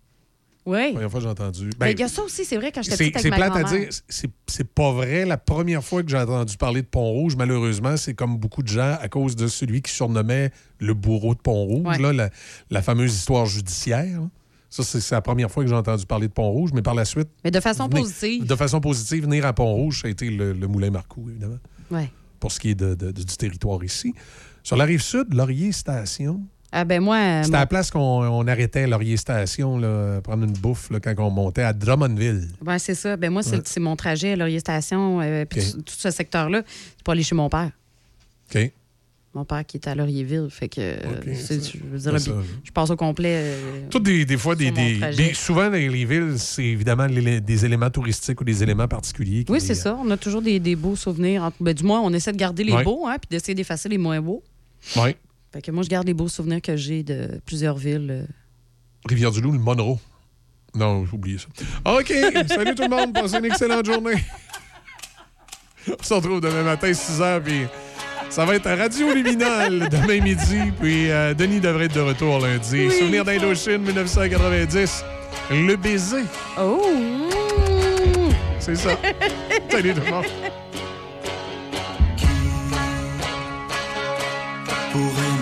Oui. 0.67 0.77
La 0.87 0.91
première 0.91 1.09
fois 1.11 1.19
que 1.19 1.23
j'ai 1.25 1.29
entendu. 1.31 1.69
Ben, 1.69 1.75
Ben, 1.79 1.87
il 1.91 1.99
y 1.99 2.03
a 2.03 2.07
ça 2.09 2.21
aussi, 2.23 2.43
c'est 2.45 2.57
vrai, 2.57 2.71
quand 2.73 2.81
j'étais 2.81 2.97
c'est 2.97 3.03
petite 3.05 3.21
c'est 3.21 3.27
avec 3.33 3.39
ma 3.39 3.49
plate 3.51 3.65
à 3.65 3.77
dire. 3.77 3.87
C'est- 4.09 4.29
C'est 4.47 4.67
pas 4.67 4.91
vrai. 4.91 5.25
La 5.25 5.37
première 5.37 5.83
fois 5.83 6.03
que 6.03 6.09
j'ai 6.09 6.17
entendu 6.17 6.57
parler 6.57 6.81
de 6.81 6.87
Pont-Rouge, 6.87 7.35
malheureusement, 7.37 7.95
c'est 7.97 8.13
comme 8.13 8.37
beaucoup 8.37 8.61
de 8.63 8.67
gens 8.67 8.97
à 9.01 9.07
cause 9.07 9.35
de 9.35 9.47
celui 9.47 9.81
qui 9.81 9.91
surnommait 9.93 10.51
le 10.79 10.93
bourreau 10.93 11.33
de 11.35 11.39
Pont-Rouge, 11.39 11.85
Ouais. 11.87 11.97
là, 11.99 12.11
la, 12.13 12.29
la 12.69 12.81
fameuse 12.81 13.15
histoire 13.15 13.45
judiciaire. 13.45 14.19
Ça, 14.69 14.83
c'est 14.83 14.99
c'est 14.99 15.15
la 15.15 15.21
première 15.21 15.49
fois 15.49 15.63
que 15.63 15.69
j'ai 15.69 15.75
entendu 15.75 16.05
parler 16.05 16.27
de 16.27 16.33
Pont-Rouge, 16.33 16.71
mais 16.73 16.81
par 16.81 16.93
la 16.95 17.05
suite. 17.05 17.29
Mais 17.45 17.51
de 17.51 17.59
façon 17.61 17.87
venir- 17.87 18.01
positive. 18.01 18.45
De 18.45 18.55
façon 18.55 18.81
positive, 18.81 19.23
venir 19.23 19.45
à 19.45 19.53
Pont-Rouge, 19.53 20.01
ça 20.01 20.07
a 20.09 20.11
été 20.11 20.29
le, 20.29 20.51
le 20.51 20.67
Moulin 20.67 20.89
Marcoux, 20.91 21.29
évidemment, 21.29 21.59
Ouais. 21.89 22.11
pour 22.41 22.51
ce 22.51 22.59
qui 22.59 22.71
est 22.71 22.75
de- 22.75 22.93
de- 22.93 23.11
du 23.11 23.23
territoire 23.37 23.81
ici. 23.85 24.13
Sur 24.63 24.75
la 24.75 24.83
rive 24.83 25.01
sud, 25.01 25.33
Laurier 25.33 25.71
Station. 25.71 26.41
Ah 26.71 26.83
ben 26.83 27.01
moi, 27.01 27.15
euh, 27.17 27.43
C'était 27.43 27.55
à 27.55 27.59
la 27.61 27.65
place 27.65 27.89
qu'on 27.91 27.99
on 27.99 28.45
arrêtait 28.47 28.81
à 28.83 28.87
Laurier 28.87 29.15
Station, 29.17 29.77
là, 29.77 30.19
prendre 30.21 30.43
une 30.43 30.51
bouffe 30.51 30.89
là, 30.89 30.99
quand 30.99 31.13
on 31.19 31.29
montait 31.29 31.61
à 31.61 31.71
Drummondville. 31.73 32.49
Ouais, 32.65 32.77
c'est 32.77 32.93
ça. 32.95 33.15
Ben 33.15 33.31
moi, 33.31 33.41
c'est 33.41 33.57
Ouais. 33.77 33.81
mon 33.83 33.95
trajet 33.95 34.33
à 34.33 34.35
Laurier 34.35 34.59
Station, 34.59 35.21
euh, 35.21 35.45
puis 35.45 35.61
tout, 35.71 35.77
tout 35.81 35.93
ce 35.97 36.11
secteur-là. 36.11 36.63
C'est 36.67 37.03
pour 37.03 37.13
aller 37.13 37.23
chez 37.23 37.35
mon 37.35 37.49
père. 37.49 37.71
OK. 38.53 38.71
Mon 39.33 39.45
père 39.45 39.65
qui 39.65 39.77
est 39.77 39.87
à 39.87 39.93
Laurierville. 39.95 40.47
Fait 40.49 40.67
que, 40.67 40.81
euh, 40.81 40.97
je 41.25 41.77
veux 41.91 41.99
dire, 41.99 42.11
C'est 42.19 42.19
ça. 42.31 42.35
je 42.63 42.71
passe 42.71 42.89
au 42.89 42.95
complet. 42.95 43.33
euh, 43.35 43.81
Toutes 43.89 44.03
des, 44.03 44.25
des 44.25 44.37
fois, 44.37 44.55
des, 44.55 44.73
souvent 45.35 45.65
dans 45.69 45.73
les 45.73 46.05
villes, 46.05 46.33
c'est 46.37 46.63
évidemment 46.65 47.07
des 47.07 47.65
éléments 47.65 47.89
touristiques 47.89 48.41
ou 48.41 48.43
des 48.43 48.63
éléments 48.63 48.87
particuliers. 48.87 49.43
qui 49.43 49.51
Oui, 49.51 49.59
les- 49.59 49.65
c'est 49.65 49.75
ça. 49.75 49.97
On 50.03 50.09
a 50.11 50.17
toujours 50.17 50.41
des, 50.41 50.75
beaux 50.75 50.95
souvenirs. 50.95 51.51
ben, 51.61 51.73
du 51.73 51.83
moins, 51.83 52.01
on 52.01 52.11
essaie 52.13 52.31
de 52.33 52.37
garder 52.37 52.63
les 52.63 52.73
Ouais. 52.73 52.83
beaux, 52.83 53.05
hein, 53.07 53.17
puis 53.21 53.27
d'essayer 53.29 53.53
d'effacer 53.55 53.87
les 53.89 53.97
moins 53.99 54.19
beaux. 54.21 54.41
Oui. 54.95 55.15
Fait 55.57 55.63
que 55.63 55.71
moi, 55.71 55.81
je 55.81 55.89
garde 55.89 56.05
les 56.05 56.13
beaux 56.13 56.27
souvenirs 56.27 56.61
que 56.61 56.75
j'ai 56.75 57.01
de 57.01 57.41
plusieurs 57.43 57.77
villes. 57.77 58.09
euh. 58.11 58.25
Rivière-du-Loup, 59.09 59.53
le 59.53 59.57
Monroe. 59.57 59.97
Non, 60.75 61.03
j'ai 61.03 61.13
oublié 61.13 61.39
ça. 61.39 61.47
OK. 61.97 62.09
Salut 62.47 62.75
tout 62.75 62.83
le 62.83 62.89
monde. 62.89 63.11
Passez 63.11 63.37
une 63.39 63.45
excellente 63.45 63.87
journée. 63.87 64.23
On 65.87 66.03
se 66.03 66.13
retrouve 66.13 66.41
demain 66.41 66.61
matin, 66.61 66.93
6 66.93 67.19
h. 67.19 67.41
Puis 67.41 67.61
ça 68.29 68.45
va 68.45 68.53
être 68.53 68.67
à 68.67 68.75
Radio 68.75 69.11
Luminal 69.11 69.89
demain 69.89 70.21
midi. 70.21 70.59
Puis 70.79 71.09
euh, 71.09 71.33
Denis 71.33 71.59
devrait 71.59 71.85
être 71.85 71.95
de 71.95 72.01
retour 72.01 72.37
lundi. 72.37 72.91
Souvenir 72.91 73.25
d'Indochine 73.25 73.79
1990. 73.79 75.03
Le 75.49 75.75
baiser. 75.75 76.25
Oh! 76.59 76.83
C'est 78.59 78.75
ça. 78.75 78.91
Salut 79.71 79.95
tout 79.95 80.01
le 80.05 80.11
monde. 80.11 80.25
pourrait 84.97 85.36